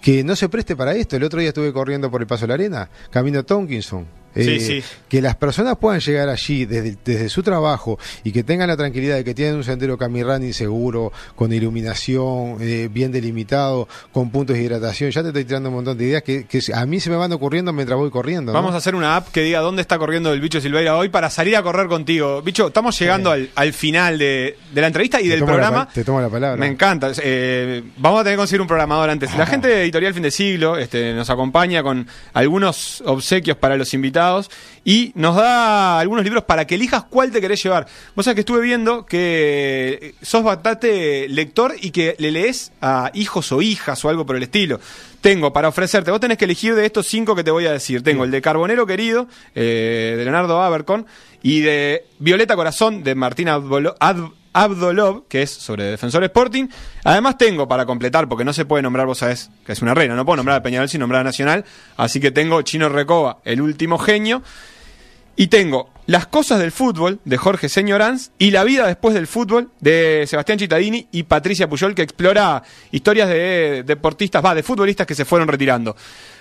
que 0.01 0.25
no 0.26 0.36
se 0.36 0.48
preste 0.48 0.76
para 0.76 0.94
esto. 0.94 1.16
El 1.16 1.24
otro 1.24 1.40
día 1.40 1.48
estuve 1.48 1.72
corriendo 1.72 2.10
por 2.10 2.20
el 2.20 2.26
Paso 2.26 2.42
de 2.42 2.48
la 2.48 2.54
Arena, 2.54 2.90
camino 3.10 3.40
a 3.40 3.42
Tonkinson. 3.42 4.06
Eh, 4.37 4.83
que 5.09 5.22
las 5.22 5.37
personas 5.37 5.77
puedan 5.79 6.01
llegar 6.01 6.29
allí 6.29 6.66
desde, 6.66 6.96
desde, 7.05 7.29
su 7.29 7.42
trabajo 7.42 7.99
y 8.22 8.33
que 8.33 8.44
tengan 8.44 8.68
la 8.68 8.77
tranquilidad 8.77 9.16
de 9.16 9.25
que 9.25 9.35
tienen 9.35 9.57
un 9.57 9.64
sendero 9.64 9.96
camirrani 9.96 10.53
seguro, 10.53 11.12
con 11.35 11.53
iluminación, 11.53 12.59
eh, 12.61 12.88
bien 12.92 13.12
delimitado, 13.12 13.88
con 14.12 14.31
puntos 14.31 14.57
de 14.57 14.62
hidratación. 14.62 15.11
Ya 15.11 15.22
te 15.22 15.29
estoy 15.29 15.44
tirando 15.44 15.70
un 15.70 15.77
montón 15.77 15.96
de 15.96 16.05
ideas 16.05 16.22
que, 16.22 16.46
a 16.75 16.87
mí 16.87 17.01
se 17.01 17.09
me 17.09 17.16
van 17.16 17.33
ocurriendo 17.33 17.72
mientras 17.72 17.99
voy 17.99 18.11
corriendo. 18.11 18.53
Vamos 18.53 18.75
a 18.75 18.79
hacer 18.79 18.94
una 18.94 19.16
app 19.16 19.29
que 19.29 19.42
diga 19.42 19.61
dónde 19.61 19.83
está 19.83 19.99
corriendo 19.99 20.33
el 20.33 20.40
bicho 20.40 20.61
Silveira 20.61 20.96
hoy 20.96 21.09
para 21.09 21.31
salir 21.31 21.57
a 21.57 21.62
correr 21.62 21.87
contigo. 21.87 22.42
Bicho, 22.42 22.66
estamos 22.68 22.99
llegando 22.99 23.31
al, 23.31 23.72
final 23.72 24.18
de, 24.18 24.59
la 24.75 24.87
entrevista 24.87 25.20
y 25.20 25.29
del 25.29 25.44
programa. 25.44 25.88
te 25.92 26.05
tomo 26.05 26.20
la 26.20 26.29
palabra. 26.29 26.57
Me 26.57 26.66
encanta. 26.66 27.12
Eh, 27.22 27.83
vamos 27.96 28.20
a 28.20 28.25
tener 28.25 28.37
que 28.37 28.40
conseguir 28.40 28.61
un 28.61 28.66
programador 28.66 29.09
antes. 29.09 29.35
La 29.37 29.46
gente 29.46 29.68
de 29.68 29.83
Editorial 29.83 30.12
Fin 30.12 30.22
de 30.22 30.31
Siglo 30.31 30.77
este, 30.77 31.14
nos 31.14 31.31
acompaña 31.31 31.83
con 31.83 32.07
algunos 32.35 33.03
obsequios 33.07 33.57
para 33.57 33.77
los 33.77 33.94
invitados 33.94 34.25
y 34.84 35.12
nos 35.14 35.36
da 35.36 35.98
algunos 35.98 36.24
libros 36.24 36.44
para 36.44 36.66
que 36.66 36.76
elijas 36.76 37.04
cuál 37.04 37.30
te 37.30 37.40
querés 37.40 37.62
llevar. 37.62 37.86
Vos 38.14 38.24
sabés 38.24 38.36
que 38.36 38.40
estuve 38.40 38.60
viendo 38.60 39.04
que 39.06 40.14
sos 40.22 40.42
bastante 40.42 41.28
lector 41.28 41.74
y 41.80 41.90
que 41.90 42.14
le 42.18 42.30
lees 42.30 42.72
a 42.80 43.10
hijos 43.14 43.50
o 43.52 43.62
hijas 43.62 44.04
o 44.04 44.08
algo 44.08 44.26
por 44.26 44.36
el 44.36 44.42
estilo. 44.44 44.80
Tengo 45.20 45.52
para 45.52 45.68
ofrecerte, 45.68 46.10
vos 46.10 46.20
tenés 46.20 46.38
que 46.38 46.44
elegir 46.44 46.74
de 46.74 46.86
estos 46.86 47.06
cinco 47.06 47.34
que 47.34 47.42
te 47.42 47.50
voy 47.50 47.66
a 47.66 47.72
decir. 47.72 48.02
Tengo 48.02 48.24
el 48.24 48.30
de 48.30 48.40
Carbonero 48.40 48.86
Querido, 48.86 49.26
eh, 49.54 50.14
de 50.16 50.22
Leonardo 50.22 50.62
Abercon, 50.62 51.06
y 51.42 51.60
de 51.60 52.06
Violeta 52.18 52.54
Corazón, 52.54 53.02
de 53.02 53.14
Martina 53.14 53.58
Abdolov, 54.56 55.28
que 55.28 55.42
es 55.42 55.50
sobre 55.50 55.84
Defensor 55.84 56.24
Sporting. 56.24 56.68
Además 57.04 57.36
tengo 57.36 57.68
para 57.68 57.84
completar, 57.84 58.26
porque 58.26 58.44
no 58.44 58.54
se 58.54 58.64
puede 58.64 58.82
nombrar, 58.82 59.06
vos 59.06 59.18
sabés, 59.18 59.50
que 59.66 59.72
es 59.72 59.82
una 59.82 59.94
reina, 59.94 60.14
no 60.14 60.24
puedo 60.24 60.36
nombrar 60.36 60.58
a 60.58 60.62
Peñarol 60.62 60.88
sin 60.88 61.00
nombrar 61.00 61.20
a 61.20 61.24
Nacional, 61.24 61.64
así 61.96 62.20
que 62.20 62.30
tengo 62.30 62.62
Chino 62.62 62.88
Recoba, 62.88 63.38
el 63.44 63.60
último 63.60 63.98
genio, 63.98 64.42
y 65.36 65.48
tengo 65.48 65.90
Las 66.06 66.26
cosas 66.28 66.60
del 66.60 66.72
fútbol, 66.72 67.20
de 67.24 67.36
Jorge 67.36 67.68
Señoranz, 67.68 68.30
y 68.38 68.50
La 68.50 68.64
vida 68.64 68.86
después 68.86 69.14
del 69.14 69.26
fútbol, 69.26 69.70
de 69.80 70.24
Sebastián 70.26 70.58
Cittadini 70.58 71.08
y 71.12 71.24
Patricia 71.24 71.68
Puyol, 71.68 71.94
que 71.94 72.02
explora 72.02 72.62
historias 72.92 73.28
de 73.28 73.82
deportistas, 73.84 74.42
va, 74.42 74.54
de 74.54 74.62
futbolistas 74.62 75.07
que 75.07 75.14
se 75.14 75.24
fueron 75.24 75.48
retirando. 75.48 75.94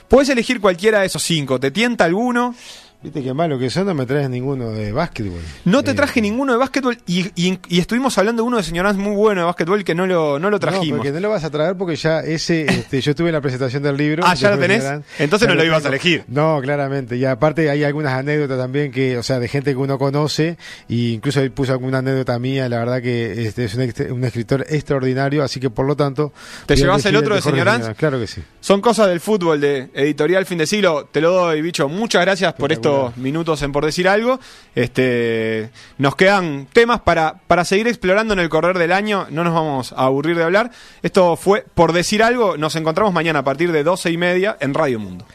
Puedes 0.08 0.30
elegir 0.30 0.62
cualquiera 0.62 1.02
de 1.02 1.08
esos 1.08 1.24
cinco, 1.24 1.60
¿te 1.60 1.72
tienta 1.72 2.06
alguno? 2.06 2.56
Viste 3.04 3.22
qué 3.22 3.34
malo 3.34 3.60
que 3.60 3.70
son, 3.70 3.86
no 3.86 3.94
me 3.94 4.06
traes 4.06 4.30
ninguno 4.30 4.72
de 4.72 4.92
básquetbol. 4.92 5.42
No 5.66 5.84
te 5.84 5.92
eh, 5.92 5.94
traje 5.94 6.22
ninguno 6.22 6.54
de 6.54 6.58
básquetbol 6.58 6.98
y, 7.06 7.60
estuvimos 7.70 8.18
hablando 8.18 8.42
de 8.42 8.48
uno 8.48 8.58
de 8.58 8.64
señoras 8.64 8.96
muy 8.96 9.16
bueno 9.16 9.42
de 9.42 9.46
básquetbol 9.46 9.84
que 9.84 9.94
no 9.94 10.08
lo, 10.08 10.40
no 10.40 10.50
lo 10.50 10.60
trajimos. 10.60 10.88
No, 10.88 10.96
porque 10.98 11.12
no 11.12 11.20
lo 11.20 11.30
vas 11.30 11.44
a 11.44 11.52
traer 11.52 11.76
porque 11.76 11.96
ya 11.96 12.22
ese, 12.22 12.62
este, 12.68 13.02
yo 13.02 13.12
estuve 13.12 13.30
en 13.30 13.34
la 13.34 13.42
presentación 13.42 13.84
del 13.84 13.98
libro. 13.98 14.24
ah, 14.26 14.34
ya 14.34 14.50
lo 14.50 14.58
tenés. 14.58 14.84
Entonces 15.20 15.48
no 15.48 15.56
lo 15.56 15.64
ibas 15.64 15.86
a 15.86 15.90
elegir. 15.90 16.24
No, 16.28 16.60
claramente. 16.62 17.16
Y 17.18 17.26
aparte 17.26 17.70
hay 17.70 17.84
algunas 17.84 18.14
anécdotas 18.14 18.58
también 18.58 18.92
que, 18.92 19.18
o 19.18 19.24
sea, 19.24 19.40
de 19.40 19.48
gente 19.48 19.72
que 19.72 19.78
uno 19.78 20.00
conoce 20.00 20.58
e 20.90 20.96
incluso 20.96 21.42
él 21.42 21.52
puso 21.52 21.74
alguna 21.74 22.00
anécdota 22.00 22.40
mía. 22.40 22.68
La 22.70 22.80
verdad 22.80 23.02
que 23.02 23.46
este 23.46 23.66
es 23.66 23.76
un, 23.76 24.24
escritor 24.24 24.66
extraordinario, 24.70 25.44
así 25.44 25.60
que 25.60 25.70
por 25.70 25.86
lo 25.86 25.96
tanto. 25.96 26.34
¿Te 26.66 26.76
llevas 26.76 27.06
el 27.06 27.16
otro 27.16 27.36
de 27.36 27.42
señoras? 27.42 27.92
Claro 27.98 28.20
que 28.20 28.28
sí. 28.28 28.42
Son 28.60 28.82
cosas 28.82 29.08
del 29.10 29.20
fútbol 29.20 29.62
de 29.62 29.90
editorial 29.94 30.46
fin 30.46 30.58
de 30.58 30.66
siglo. 30.66 31.08
Te 31.12 31.22
lo 31.22 31.32
doy, 31.32 31.62
bicho. 31.62 31.88
Muchas 31.88 32.22
gracias 32.22 32.54
por 32.54 32.72
minutos 33.16 33.62
en 33.62 33.72
por 33.72 33.86
decir 33.86 34.08
algo. 34.08 34.40
Este, 34.76 35.70
nos 35.98 36.16
quedan 36.16 36.68
temas 36.72 37.02
para, 37.02 37.42
para 37.48 37.66
seguir 37.66 37.88
explorando 37.88 38.34
en 38.34 38.40
el 38.40 38.50
correr 38.50 38.78
del 38.78 38.92
año. 38.92 39.28
No 39.30 39.44
nos 39.44 39.54
vamos 39.54 39.94
a 39.94 40.06
aburrir 40.06 40.38
de 40.38 40.44
hablar. 40.44 40.72
Esto 41.02 41.36
fue 41.36 41.66
por 41.74 41.94
decir 41.94 42.24
algo. 42.24 42.58
Nos 42.58 42.76
encontramos 42.76 43.14
mañana 43.14 43.40
a 43.40 43.44
partir 43.44 43.72
de 43.72 43.84
12 43.84 44.12
y 44.12 44.18
media 44.18 44.58
en 44.60 44.74
Radio 44.74 45.00
Mundo. 45.00 45.26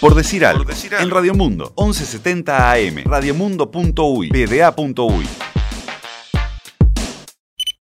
Por 0.00 0.14
decir 0.14 0.46
algo, 0.46 0.64
en 0.98 1.10
Radio 1.10 1.34
Mundo, 1.34 1.74
1170 1.76 2.72
AM, 2.72 3.04
radiomundo.uy, 3.04 4.30
pda.uy. 4.30 5.49